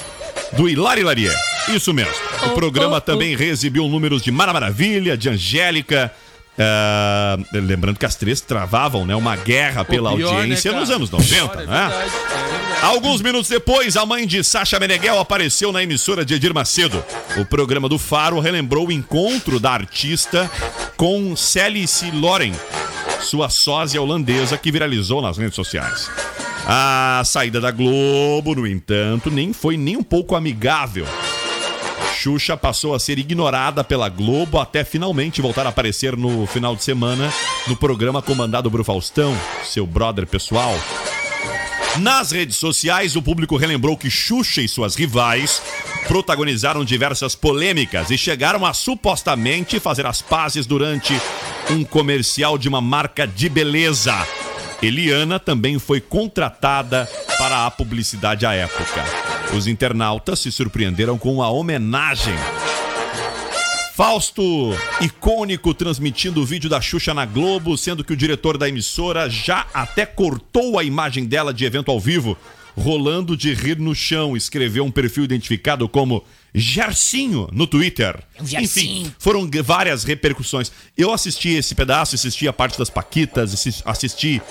do 0.53 0.69
Hilari 0.69 1.03
Larier. 1.03 1.35
Isso 1.69 1.93
mesmo. 1.93 2.13
O 2.45 2.49
programa 2.51 3.01
também 3.01 3.35
reexibiu 3.35 3.87
números 3.87 4.21
de 4.21 4.31
Mara 4.31 4.53
Maravilha, 4.53 5.17
de 5.17 5.29
Angélica. 5.29 6.13
Ah, 6.59 7.37
lembrando 7.53 7.97
que 7.97 8.05
as 8.05 8.15
três 8.15 8.41
travavam 8.41 9.05
né, 9.05 9.15
uma 9.15 9.35
guerra 9.35 9.85
pela 9.85 10.13
pior, 10.13 10.33
né, 10.33 10.39
audiência 10.39 10.71
cara? 10.71 10.81
nos 10.81 10.91
anos 10.91 11.09
90, 11.09 11.47
Pior, 11.47 11.63
é 11.63 11.65
né? 11.65 11.85
é 11.85 11.89
verdade. 11.89 12.11
Alguns 12.81 13.21
minutos 13.21 13.47
depois, 13.49 13.95
a 13.95 14.05
mãe 14.05 14.25
de 14.25 14.43
Sasha 14.43 14.79
Meneghel 14.79 15.19
apareceu 15.19 15.71
na 15.71 15.83
emissora 15.83 16.25
de 16.25 16.33
Edir 16.33 16.53
Macedo. 16.53 17.03
O 17.37 17.45
programa 17.45 17.87
do 17.87 17.99
Faro 17.99 18.39
relembrou 18.39 18.87
o 18.87 18.91
encontro 18.91 19.59
da 19.59 19.71
artista 19.71 20.49
com 20.97 21.35
Celice 21.35 22.09
Loren, 22.11 22.53
sua 23.21 23.49
sósia 23.49 24.01
holandesa 24.01 24.57
que 24.57 24.71
viralizou 24.71 25.21
nas 25.21 25.37
redes 25.37 25.55
sociais. 25.55 26.09
A 26.65 27.21
saída 27.25 27.61
da 27.61 27.71
Globo, 27.71 28.55
no 28.55 28.67
entanto, 28.67 29.29
nem 29.29 29.53
foi 29.53 29.77
nem 29.77 29.97
um 29.97 30.03
pouco 30.03 30.35
amigável. 30.35 31.05
Xuxa 32.21 32.55
passou 32.55 32.93
a 32.93 32.99
ser 32.99 33.17
ignorada 33.17 33.83
pela 33.83 34.07
Globo 34.07 34.59
até 34.59 34.83
finalmente 34.83 35.41
voltar 35.41 35.65
a 35.65 35.69
aparecer 35.69 36.15
no 36.15 36.45
final 36.45 36.75
de 36.75 36.83
semana 36.83 37.33
no 37.67 37.75
programa 37.75 38.21
comandado 38.21 38.69
por 38.69 38.83
Faustão, 38.83 39.35
seu 39.63 39.87
brother 39.87 40.27
pessoal. 40.27 40.71
Nas 41.97 42.29
redes 42.31 42.57
sociais, 42.57 43.15
o 43.15 43.23
público 43.23 43.57
relembrou 43.57 43.97
que 43.97 44.11
Xuxa 44.11 44.61
e 44.61 44.67
suas 44.67 44.93
rivais 44.93 45.63
protagonizaram 46.07 46.85
diversas 46.85 47.33
polêmicas 47.33 48.11
e 48.11 48.17
chegaram 48.19 48.67
a 48.67 48.71
supostamente 48.71 49.79
fazer 49.79 50.05
as 50.05 50.21
pazes 50.21 50.67
durante 50.67 51.19
um 51.71 51.83
comercial 51.83 52.55
de 52.55 52.69
uma 52.69 52.81
marca 52.81 53.25
de 53.25 53.49
beleza. 53.49 54.13
Eliana 54.79 55.39
também 55.39 55.79
foi 55.79 55.99
contratada 55.99 57.09
para 57.39 57.65
a 57.65 57.71
publicidade 57.71 58.45
à 58.45 58.53
época. 58.53 59.30
Os 59.55 59.67
internautas 59.67 60.39
se 60.39 60.51
surpreenderam 60.51 61.17
com 61.17 61.43
a 61.43 61.49
homenagem. 61.49 62.33
Fausto, 63.93 64.43
icônico, 65.01 65.73
transmitindo 65.73 66.41
o 66.41 66.45
vídeo 66.45 66.69
da 66.69 66.79
Xuxa 66.79 67.13
na 67.13 67.25
Globo, 67.25 67.77
sendo 67.77 68.03
que 68.03 68.13
o 68.13 68.17
diretor 68.17 68.57
da 68.57 68.69
emissora 68.69 69.29
já 69.29 69.67
até 69.73 70.05
cortou 70.05 70.79
a 70.79 70.83
imagem 70.83 71.25
dela 71.25 71.53
de 71.53 71.65
evento 71.65 71.91
ao 71.91 71.99
vivo, 71.99 72.37
rolando 72.77 73.35
de 73.37 73.53
rir 73.53 73.77
no 73.79 73.93
chão, 73.95 74.35
escreveu 74.35 74.83
um 74.85 74.91
perfil 74.91 75.23
identificado 75.23 75.87
como 75.89 76.23
Gercinho 76.53 77.47
no 77.51 77.65
Twitter. 77.67 78.19
É 78.37 78.41
um 78.41 78.45
Gercinho. 78.45 79.01
Enfim, 79.03 79.15
foram 79.19 79.49
várias 79.63 80.03
repercussões. 80.03 80.71
Eu 80.97 81.11
assisti 81.13 81.49
esse 81.49 81.73
pedaço, 81.75 82.15
assisti 82.15 82.47
a 82.47 82.53
parte 82.53 82.77
das 82.77 82.89
Paquitas, 82.89 83.53
assis- 83.53 83.81
assisti 83.85 84.41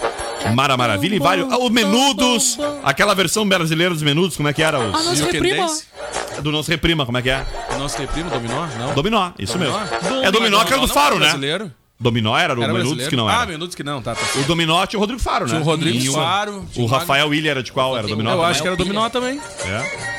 Mara 0.55 0.77
Maravilha 0.77 1.15
e 1.17 1.19
vários. 1.19 1.51
ah, 1.53 1.59
O 1.59 1.69
Menudos, 1.71 2.59
aquela 2.83 3.15
versão 3.15 3.47
brasileira 3.49 3.93
dos 3.93 4.03
Menudos, 4.03 4.37
como 4.37 4.49
é 4.49 4.53
que 4.53 4.63
era? 4.63 4.79
Os... 4.79 5.21
O 5.21 5.25
reprima. 5.27 5.57
Candense? 5.67 5.85
Do 6.43 6.63
Se 6.63 6.71
Reprima, 6.71 7.05
como 7.05 7.19
é 7.19 7.23
que 7.23 7.29
é? 7.29 7.45
Nosso 7.79 7.99
reprimo, 7.99 8.31
Dominó? 8.31 8.67
Não. 8.79 8.95
Dominó, 8.95 9.33
isso 9.39 9.59
Dominó? 9.59 9.79
mesmo. 9.79 10.25
É 10.25 10.31
Dominó 10.33 10.65
que 10.65 10.73
era 10.73 10.81
do 10.81 10.89
Faro, 10.89 11.15
não, 11.17 11.21
né? 11.21 11.27
brasileiro. 11.27 11.73
Dominó 12.01 12.37
era 12.37 12.55
Era 12.55 12.61
Menudos 12.61 12.81
brasileiro? 12.81 13.11
que 13.11 13.17
não 13.17 13.29
Ah, 13.29 13.35
era. 13.43 13.47
Menudos 13.47 13.75
que 13.75 13.83
não, 13.85 14.01
tá, 14.01 14.15
tá. 14.15 14.23
O 14.41 14.45
Dominó 14.45 14.87
tinha 14.87 14.99
o 14.99 15.01
Rodrigo 15.01 15.21
Faro, 15.23 15.45
né? 15.45 15.51
Tinha 15.51 15.61
o 15.61 15.65
Rodrigo 15.65 15.99
E 15.99 16.07
Faro, 16.13 16.67
tinha 16.73 16.83
O 16.85 16.89
o 16.89 16.91
Rafael 16.91 17.29
Willian 17.29 17.51
era 17.51 17.63
de 17.63 17.71
qual? 17.71 17.97
Era 17.97 18.09
Dominó? 18.09 18.31
Eu 18.31 18.37
também? 18.37 18.51
acho 18.51 18.63
que 18.63 18.69
era 18.69 18.77
Dominó 18.77 19.09
também. 19.11 19.39
É. 19.67 20.11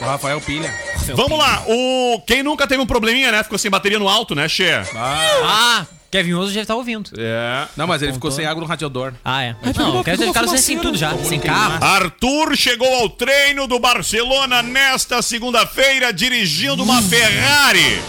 O 0.00 0.04
Rafael 0.04 0.40
Pilha. 0.40 0.72
Vamos 1.14 1.38
lá, 1.38 1.64
o... 1.66 2.20
quem 2.26 2.42
nunca 2.42 2.66
teve 2.66 2.82
um 2.82 2.86
probleminha, 2.86 3.32
né? 3.32 3.42
Ficou 3.42 3.58
sem 3.58 3.70
bateria 3.70 3.98
no 3.98 4.08
alto, 4.08 4.34
né, 4.34 4.46
Che? 4.48 4.64
Ah, 4.94 5.86
Kevin 6.10 6.34
Oso 6.34 6.52
já 6.52 6.64
tá 6.64 6.74
ouvindo. 6.74 7.10
É. 7.18 7.66
Não, 7.76 7.86
mas 7.86 8.02
ele 8.02 8.12
ficou 8.12 8.30
sem 8.30 8.44
água 8.46 8.60
no 8.60 8.66
radiador. 8.66 9.12
Ah, 9.24 9.42
é. 9.42 9.56
Não, 9.76 10.00
o 10.00 10.04
cara 10.04 10.16
uma 10.18 10.56
sem 10.58 10.76
fumaceira. 10.76 10.82
tudo 10.82 10.98
já. 10.98 11.16
Sem 11.24 11.40
carro. 11.40 11.82
Arthur 11.84 12.56
chegou 12.56 12.92
ao 12.94 13.08
treino 13.08 13.66
do 13.66 13.78
Barcelona 13.78 14.62
nesta 14.62 15.20
segunda-feira 15.22 16.12
dirigindo 16.12 16.82
uma 16.82 17.00
Ferrari. 17.02 18.00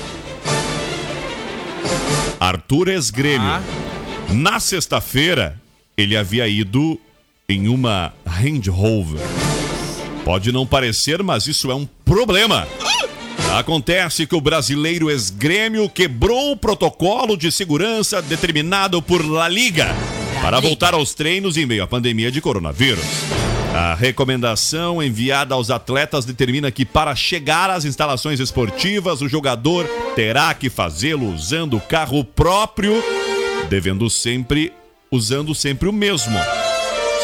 Arthur 2.39 2.87
ex-grêmio. 2.87 3.61
Na 4.29 4.59
sexta-feira, 4.59 5.59
ele 5.97 6.15
havia 6.15 6.47
ido 6.47 6.99
em 7.49 7.67
uma 7.67 8.13
Range 8.25 8.69
Rover. 8.69 9.19
Pode 10.23 10.51
não 10.51 10.65
parecer, 10.65 11.21
mas 11.21 11.47
isso 11.47 11.69
é 11.69 11.75
um 11.75 11.85
problema. 12.05 12.67
Acontece 13.57 14.27
que 14.27 14.35
o 14.35 14.41
brasileiro 14.41 15.09
ex-grêmio 15.09 15.89
quebrou 15.89 16.51
o 16.51 16.57
protocolo 16.57 17.35
de 17.35 17.51
segurança 17.51 18.21
determinado 18.21 19.01
por 19.01 19.25
La 19.25 19.49
Liga 19.49 19.87
para 20.41 20.59
voltar 20.59 20.93
aos 20.93 21.13
treinos 21.13 21.57
em 21.57 21.65
meio 21.65 21.83
à 21.83 21.87
pandemia 21.87 22.31
de 22.31 22.39
coronavírus. 22.39 23.03
A 23.73 23.93
recomendação 23.93 25.01
enviada 25.01 25.53
aos 25.53 25.69
atletas 25.69 26.25
determina 26.25 26.71
que 26.71 26.85
para 26.85 27.15
chegar 27.15 27.69
às 27.69 27.85
instalações 27.85 28.39
esportivas, 28.39 29.21
o 29.21 29.29
jogador 29.29 29.85
terá 30.15 30.53
que 30.53 30.69
fazê-lo 30.69 31.31
usando 31.33 31.77
o 31.77 31.81
carro 31.81 32.23
próprio, 32.23 33.03
devendo 33.69 34.09
sempre 34.09 34.73
usando 35.11 35.53
sempre 35.53 35.87
o 35.87 35.93
mesmo. 35.93 36.37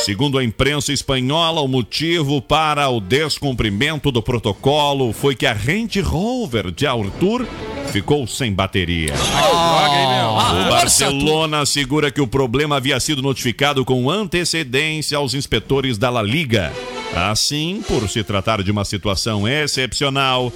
Segundo 0.04 0.38
a 0.38 0.43
imprensa 0.43 0.93
espanhola, 0.93 1.62
o 1.62 1.68
motivo 1.68 2.41
para 2.41 2.88
o 2.89 3.02
descumprimento 3.02 4.12
do 4.12 4.22
protocolo 4.22 5.12
foi 5.12 5.36
que 5.36 5.48
a 5.48 5.54
Range 5.54 6.00
Rover 6.02 6.72
de 6.72 6.86
Arthur 6.86 7.48
ficou 7.91 8.25
sem 8.27 8.51
bateria. 8.53 9.13
O 9.13 10.69
Barcelona 10.69 11.61
assegura 11.61 12.11
que 12.11 12.21
o 12.21 12.27
problema 12.27 12.77
havia 12.77 12.99
sido 12.99 13.21
notificado 13.21 13.83
com 13.86 14.09
antecedência 14.09 15.17
aos 15.17 15.33
inspetores 15.33 15.97
da 15.97 16.09
La 16.09 16.21
Liga. 16.21 16.71
Assim, 17.15 17.81
por 17.88 18.07
se 18.09 18.23
tratar 18.23 18.61
de 18.61 18.71
uma 18.71 18.83
situação 18.83 19.47
excepcional, 19.47 20.51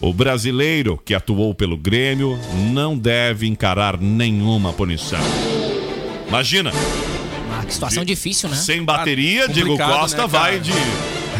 o 0.00 0.12
brasileiro 0.12 0.98
que 1.04 1.14
atuou 1.14 1.54
pelo 1.54 1.76
Grêmio 1.76 2.38
não 2.72 2.96
deve 2.96 3.46
encarar 3.46 3.98
nenhuma 4.00 4.72
punição. 4.72 5.20
Imagina, 6.28 6.72
Ah, 7.52 7.64
que 7.64 7.72
situação 7.74 8.04
difícil, 8.04 8.48
né? 8.48 8.56
sem 8.56 8.82
bateria, 8.84 9.44
Ah, 9.44 9.48
Diego 9.48 9.76
Costa 9.76 10.22
né, 10.22 10.28
vai 10.28 10.60
de 10.60 10.72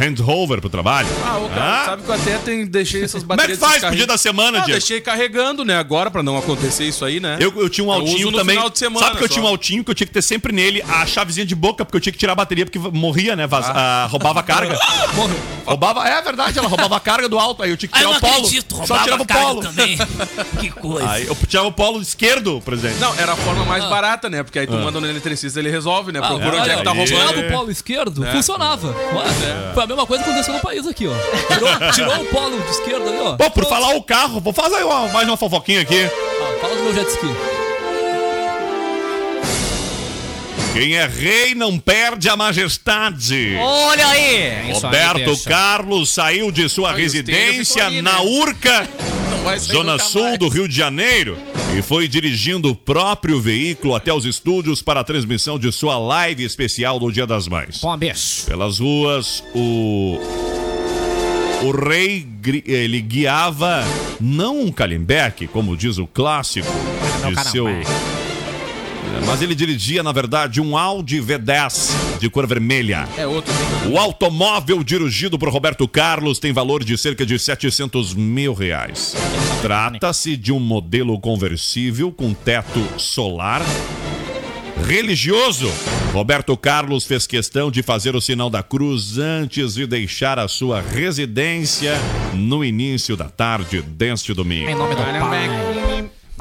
Hand 0.01 0.17
Rover 0.21 0.61
pro 0.61 0.71
trabalho. 0.71 1.09
Ah, 1.25 1.39
ô, 1.39 1.49
cara, 1.49 1.61
Ah? 1.61 1.85
sabe 1.87 2.03
que 2.03 2.09
eu 2.09 2.15
até 2.15 2.39
tenho, 2.39 2.69
deixei 2.69 3.03
essas 3.05 3.23
Como 3.23 3.33
é 3.35 3.47
que 3.47 3.53
baterias. 3.57 3.59
faz 3.59 3.85
pro 3.85 3.97
dia 3.97 4.07
da 4.07 4.17
semana, 4.19 4.59
ah, 4.59 4.63
Diego? 4.63 4.79
deixei 4.79 5.01
carregando, 5.01 5.65
né? 5.65 5.77
Agora, 5.79 6.11
pra 6.11 6.23
não 6.23 6.37
acontecer 6.39 6.85
isso 6.85 7.05
aí, 7.05 7.21
né? 7.21 7.37
Eu, 7.41 7.53
eu 7.61 7.69
tinha 7.69 7.85
um 7.85 7.89
Eu 7.89 7.95
altinho 7.95 8.17
uso 8.29 8.31
no 8.33 8.39
também. 8.39 8.57
final 8.57 8.71
de 8.71 8.79
semana 8.79 9.07
Sabe 9.07 9.19
que 9.19 9.25
eu 9.25 9.29
só. 9.29 9.35
tinha 9.35 9.45
um 9.45 9.49
altinho 9.49 9.85
que 9.85 9.91
eu 9.91 9.95
tinha 9.95 10.07
que 10.07 10.13
ter 10.13 10.23
sempre 10.23 10.53
nele 10.53 10.83
a 10.89 11.05
chavezinha 11.07 11.45
de 11.47 11.55
boca, 11.55 11.85
porque 11.85 11.97
eu 11.97 12.01
tinha 12.01 12.13
que 12.13 12.19
tirar 12.19 12.33
a 12.33 12.37
bateria, 12.37 12.65
porque 12.65 12.79
morria, 12.79 13.35
né? 13.37 13.47
Vaz... 13.47 13.67
ah, 13.69 14.07
roubava 14.11 14.41
a 14.41 14.43
carga. 14.43 14.79
roubava, 15.67 16.07
é 16.09 16.23
verdade, 16.23 16.59
ela 16.59 16.69
roubava 16.69 16.97
a 16.97 17.01
carga 17.01 17.29
do 17.29 17.39
alto, 17.39 17.63
aí 17.63 17.71
eu 17.71 17.77
tinha 17.77 17.89
que 17.89 17.95
Ah, 17.97 17.99
tirar 17.99 18.11
eu 18.11 18.11
o 18.11 18.15
não 18.15 18.21
polo. 18.21 18.35
acredito, 18.47 18.75
Só 18.75 18.81
roubava 18.81 19.05
tirava 19.05 19.23
o 19.23 19.27
polo. 19.27 19.61
também. 19.63 19.99
que 20.61 20.71
coisa. 20.71 21.11
Aí 21.11 21.27
eu 21.27 21.37
tirava 21.47 21.69
o 21.69 21.73
polo 21.73 22.01
esquerdo, 22.01 22.61
por 22.65 22.75
exemplo. 22.75 22.99
Não, 23.01 23.15
era 23.17 23.33
a 23.33 23.37
forma 23.37 23.65
mais 23.65 23.85
Ah. 23.85 23.89
barata, 23.89 24.29
né? 24.31 24.43
Porque 24.43 24.59
aí 24.59 24.67
tu 24.67 24.75
manda 24.75 25.01
no 25.01 25.07
eletricista, 25.07 25.59
ele 25.59 25.71
resolve, 25.71 26.13
né? 26.13 26.21
Ah, 26.23 26.29
Procura 26.29 26.61
onde 26.61 26.71
é 26.71 26.77
que 26.77 26.83
tá 26.85 26.91
roubando. 26.91 27.07
Tirava 27.09 27.41
o 27.41 27.49
polo 27.51 27.71
esquerdo, 27.71 28.25
É. 28.25 28.33
funcionava. 28.33 28.95
Foi 29.75 29.83
a 29.83 29.87
mesma 29.89 30.07
coisa 30.07 30.23
que 30.25 30.31
aconteceu 30.31 30.55
no 30.55 30.61
país 30.61 30.87
aqui, 30.87 31.07
ó. 31.09 31.15
Tirou, 31.55 31.91
tirou 31.93 32.23
o 32.23 32.25
polo 32.27 32.61
de 32.61 32.71
esquerda 32.71 33.09
ali, 33.11 33.19
ó. 33.21 33.37
Pô, 33.37 33.51
por 33.51 33.65
falar 33.67 33.95
o 33.97 34.03
carro, 34.03 34.41
vou 34.41 34.53
fazer 34.53 34.83
uma- 34.85 35.09
mais 35.09 35.27
uma 35.27 35.37
fofoquinha 35.37 35.81
aqui. 35.81 36.05
Ah, 36.05 36.59
fala 36.61 36.77
do 36.77 36.83
meu 36.85 36.95
jet 36.95 37.09
ski. 37.11 37.27
Quem 40.73 40.95
é 40.97 41.07
rei 41.07 41.55
não 41.55 41.79
perde 41.79 42.29
a 42.29 42.37
majestade. 42.37 43.57
Olha 43.61 44.07
aí! 44.09 44.71
Isso 44.71 44.87
aí, 44.87 44.93
Roberto 44.93 45.25
deixa. 45.25 45.49
Carlos 45.49 46.11
saiu 46.11 46.53
de 46.53 46.69
sua 46.69 46.93
residência 46.93 47.91
na 48.03 48.13
né? 48.13 48.21
Urca, 48.23 48.89
zona 49.59 49.99
sul 49.99 50.23
mais. 50.23 50.39
do 50.39 50.49
Rio 50.49 50.69
de 50.69 50.77
Janeiro, 50.77 51.37
e 51.77 51.83
foi 51.83 52.09
dirigindo 52.09 52.71
o 52.71 52.75
próprio 52.75 53.41
veículo 53.41 53.95
até 53.95 54.13
os 54.13 54.25
estúdios 54.25 54.83
para 54.83 55.01
a 55.01 55.05
transmissão 55.05 55.59
de 55.59 55.71
sua 55.73 55.99
live 55.99 56.45
especial 56.45 56.99
do 56.99 57.11
Dia 57.11 57.27
das 57.27 57.49
Mães. 57.49 57.81
Bom, 57.81 57.97
beijo. 57.97 58.45
Pelas 58.47 58.79
ruas, 58.79 59.43
o 59.55 60.19
o 61.63 61.73
rei 61.73 62.25
ele 62.67 63.01
guiava 63.01 63.83
não 64.21 64.61
um 64.61 64.73
Calimbeque, 64.73 65.49
como 65.49 65.77
diz 65.77 65.99
o 65.99 66.07
clássico 66.07 66.69
Não, 67.21 67.33
de 67.33 67.51
seu 67.51 67.65
Calimbeque. 67.65 68.08
Mas 69.27 69.43
ele 69.43 69.55
dirigia, 69.55 70.03
na 70.03 70.13
verdade, 70.13 70.61
um 70.61 70.77
Audi 70.77 71.21
V10 71.21 72.19
de 72.19 72.31
cor 72.31 72.47
vermelha. 72.47 73.09
É 73.17 73.27
outro. 73.27 73.53
O 73.91 73.99
automóvel 73.99 74.83
dirigido 74.83 75.39
por 75.39 75.49
Roberto 75.49 75.87
Carlos 75.87 76.39
tem 76.39 76.53
valor 76.53 76.83
de 76.83 76.97
cerca 76.97 77.27
de 77.27 77.39
700 77.39 78.15
mil 78.15 78.55
reais. 78.55 79.15
Trata-se 79.61 80.37
de 80.37 80.53
um 80.53 80.61
modelo 80.61 81.19
conversível 81.21 82.11
com 82.11 82.33
teto 82.33 82.81
solar. 82.97 83.63
Religioso, 84.87 85.71
Roberto 86.13 86.57
Carlos 86.57 87.05
fez 87.05 87.27
questão 87.27 87.71
de 87.71 87.83
fazer 87.83 88.15
o 88.17 88.21
sinal 88.21 88.49
da 88.49 88.63
cruz 88.63 89.19
antes 89.19 89.75
de 89.75 89.87
deixar 89.87 90.39
a 90.39 90.49
sua 90.49 90.81
residência 90.81 91.95
no 92.33 92.65
início 92.65 93.17
da 93.17 93.29
tarde 93.29 93.83
deste 93.83 94.33
domingo. 94.33 94.71
Em 94.71 94.75
nome 94.75 94.95
do 94.95 95.03
pai. 95.03 95.78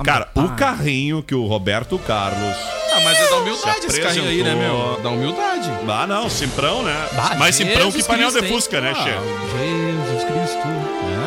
Cara, 0.04 0.30
o 0.36 0.50
carrinho 0.50 1.24
que 1.24 1.34
o 1.36 1.46
Roberto 1.46 1.98
Carlos 2.00 2.56
Ah, 2.94 3.00
mas 3.04 3.18
é 3.20 3.30
da 3.30 3.38
humildade 3.38 3.82
Se 3.82 3.88
esse 3.88 4.02
carrinho 4.02 4.28
aí, 4.28 4.44
né, 4.44 4.56
meu? 4.56 5.00
Da 5.02 5.10
humildade. 5.10 5.70
Ah, 5.88 6.06
não, 6.08 6.30
Simprão, 6.30 6.84
né? 6.84 6.96
Bah, 7.14 7.36
Mais 7.36 7.56
Simprão 7.56 7.92
que 7.92 8.04
painel 8.04 8.32
de 8.32 8.40
hein? 8.40 8.48
Fusca, 8.48 8.80
né, 8.80 8.94
Ah, 8.96 9.04
Che? 9.04 9.12
Jesus 9.12 10.24
Cristo. 10.24 10.68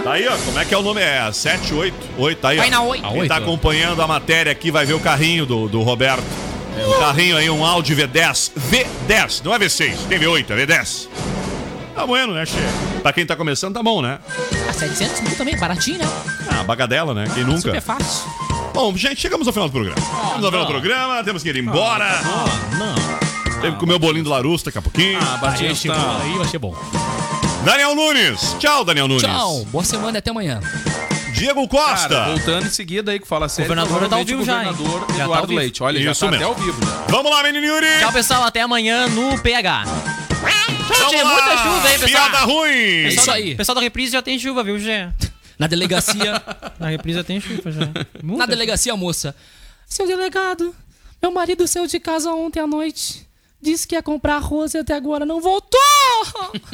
Tá 0.05 0.13
aí, 0.13 0.27
ó. 0.27 0.37
Como 0.39 0.59
é 0.59 0.65
que 0.65 0.75
é 0.75 0.79
o 0.79 0.83
nome? 0.83 1.01
É 1.01 1.19
a 1.21 1.33
7, 1.33 1.75
8? 1.75 1.95
8, 2.19 2.39
tá 2.41 2.49
aí, 2.51 2.59
ó. 2.59 2.61
Vai 2.63 2.71
na 2.71 2.83
oito. 2.83 3.05
A 3.05 3.09
Quem 3.11 3.21
oito, 3.21 3.29
tá 3.29 3.37
acompanhando 3.37 4.01
a 4.01 4.07
matéria 4.07 4.51
aqui 4.51 4.71
vai 4.71 4.87
ver 4.87 4.95
o 4.95 5.01
carrinho 5.01 5.45
do, 5.45 5.69
do 5.69 5.83
Roberto. 5.83 6.25
Um 6.79 6.99
carrinho 7.01 7.37
aí, 7.37 7.51
um 7.51 7.65
Audi 7.65 7.95
V10. 7.95 8.53
V10, 8.71 9.43
não 9.45 9.55
é 9.55 9.59
V6, 9.59 9.95
tem 10.09 10.19
V8, 10.19 10.47
é 10.51 10.67
V10. 10.67 11.09
Tá 11.95 12.07
bueno, 12.07 12.33
né, 12.33 12.47
Che? 12.47 12.57
Pra 13.03 13.13
quem 13.13 13.27
tá 13.27 13.37
começando, 13.37 13.75
tá 13.75 13.83
bom, 13.83 14.01
né? 14.01 14.19
Ah, 14.69 14.73
700 14.73 15.21
mil 15.21 15.37
também, 15.37 15.57
baratinho, 15.59 15.99
né? 15.99 16.09
Ah, 16.49 16.63
bagadela, 16.63 17.13
né? 17.13 17.25
Quem 17.35 17.45
nunca? 17.45 17.61
Super 17.61 17.83
fácil. 17.83 18.50
Bom, 18.73 18.97
gente, 18.97 19.21
chegamos 19.21 19.47
ao 19.47 19.53
final 19.53 19.69
do 19.69 19.73
programa. 19.73 19.97
Chegamos 20.01 20.45
ao 20.45 20.51
final 20.51 20.65
do 20.67 20.71
programa, 20.73 21.25
temos 21.25 21.43
que 21.43 21.49
ir 21.49 21.57
embora. 21.57 22.21
Não. 22.79 22.95
Teve 23.61 23.73
que 23.75 23.79
comer 23.81 23.95
o 23.95 23.99
bolinho 23.99 24.25
do 24.25 24.31
Larusso 24.31 24.65
daqui 24.65 24.79
a 24.79 24.83
pouquinho. 24.83 25.19
Ah, 25.21 25.39
Aí, 25.59 25.75
chegou, 25.77 25.97
tá... 25.97 26.21
aí 26.23 26.33
vai 26.39 26.49
ser 26.49 26.59
bom. 26.59 26.75
Daniel 27.65 27.95
Nunes. 27.95 28.57
Tchau, 28.59 28.85
Daniel 28.85 29.07
Nunes. 29.07 29.23
Tchau, 29.23 29.65
boa 29.67 29.85
semana 29.85 30.17
e 30.17 30.19
até 30.19 30.31
amanhã. 30.31 30.61
Diego 31.35 31.67
Costa. 31.69 32.09
Cara, 32.09 32.25
voltando 32.31 32.67
em 32.67 32.71
seguida 32.71 33.13
aí 33.13 33.21
que 33.21 33.27
fala 33.27 33.49
sério. 33.49 33.69
governador 33.69 34.09
tá 34.09 34.17
ao 34.17 34.25
vivo 34.25 34.45
já, 34.45 34.65
hein? 34.65 34.73
governador 34.73 35.01
Já 35.01 35.07
tá 35.07 35.13
ao 35.15 35.21
Eduardo 35.25 35.47
vivo. 35.49 35.61
Leite. 35.61 35.83
Olha, 35.83 35.99
Isso 35.99 36.07
já 36.21 36.27
tá 36.27 36.31
mesmo. 36.31 36.37
até 36.37 36.45
ao 36.61 36.65
vivo. 36.67 36.81
Já. 36.87 37.05
Vamos 37.09 37.31
lá, 37.31 37.43
menino 37.43 37.67
Yuri. 37.67 37.87
Tchau, 38.01 38.13
pessoal. 38.13 38.45
Até 38.45 38.61
amanhã 38.63 39.09
no 39.09 39.39
PH. 39.41 39.85
Tchê, 39.85 40.99
Vamos 41.05 41.23
lá. 41.23 41.33
muita 41.33 41.57
chuva 41.63 41.89
aí, 41.89 41.99
pessoal. 41.99 42.31
Piada 42.31 42.39
ruim. 42.45 42.71
É 42.71 43.03
Pessoal- 43.05 43.11
isso 43.23 43.31
aí. 43.31 43.55
Pessoal 43.55 43.75
da 43.75 43.81
reprise 43.81 44.13
já 44.13 44.23
tem 44.23 44.39
chuva, 44.39 44.63
viu, 44.65 44.79
Gê? 44.79 45.09
Na 45.61 45.67
delegacia. 45.67 46.43
Na 46.79 46.89
reprise 46.89 47.19
já 47.19 47.25
tem 47.25 47.39
chuva, 47.39 47.71
já. 47.71 47.83
Na 48.23 48.47
delegacia, 48.47 48.97
moça. 48.97 49.37
Seu 49.87 50.07
delegado, 50.07 50.75
meu 51.21 51.31
marido 51.31 51.69
saiu 51.69 51.87
de 51.87 52.01
casa 52.01 52.33
ontem 52.33 52.61
à 52.61 52.67
noite. 52.67 53.29
Disse 53.61 53.87
que 53.87 53.95
ia 53.95 54.03
comprar 54.03 54.37
arroz 54.37 54.73
e 54.73 54.79
até 54.79 54.95
agora 54.95 55.27
não 55.27 55.39
voltou. 55.39 55.79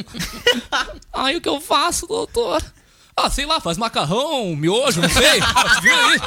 Aí 1.11 1.35
o 1.35 1.41
que 1.41 1.49
eu 1.49 1.59
faço, 1.59 2.07
doutor? 2.07 2.63
Ah, 3.13 3.29
sei 3.29 3.45
lá, 3.45 3.59
faz 3.59 3.77
macarrão, 3.77 4.55
miojo, 4.55 5.01
não 5.01 5.09
sei. 5.09 5.41
Vê 5.81 5.91
aí. 5.91 6.19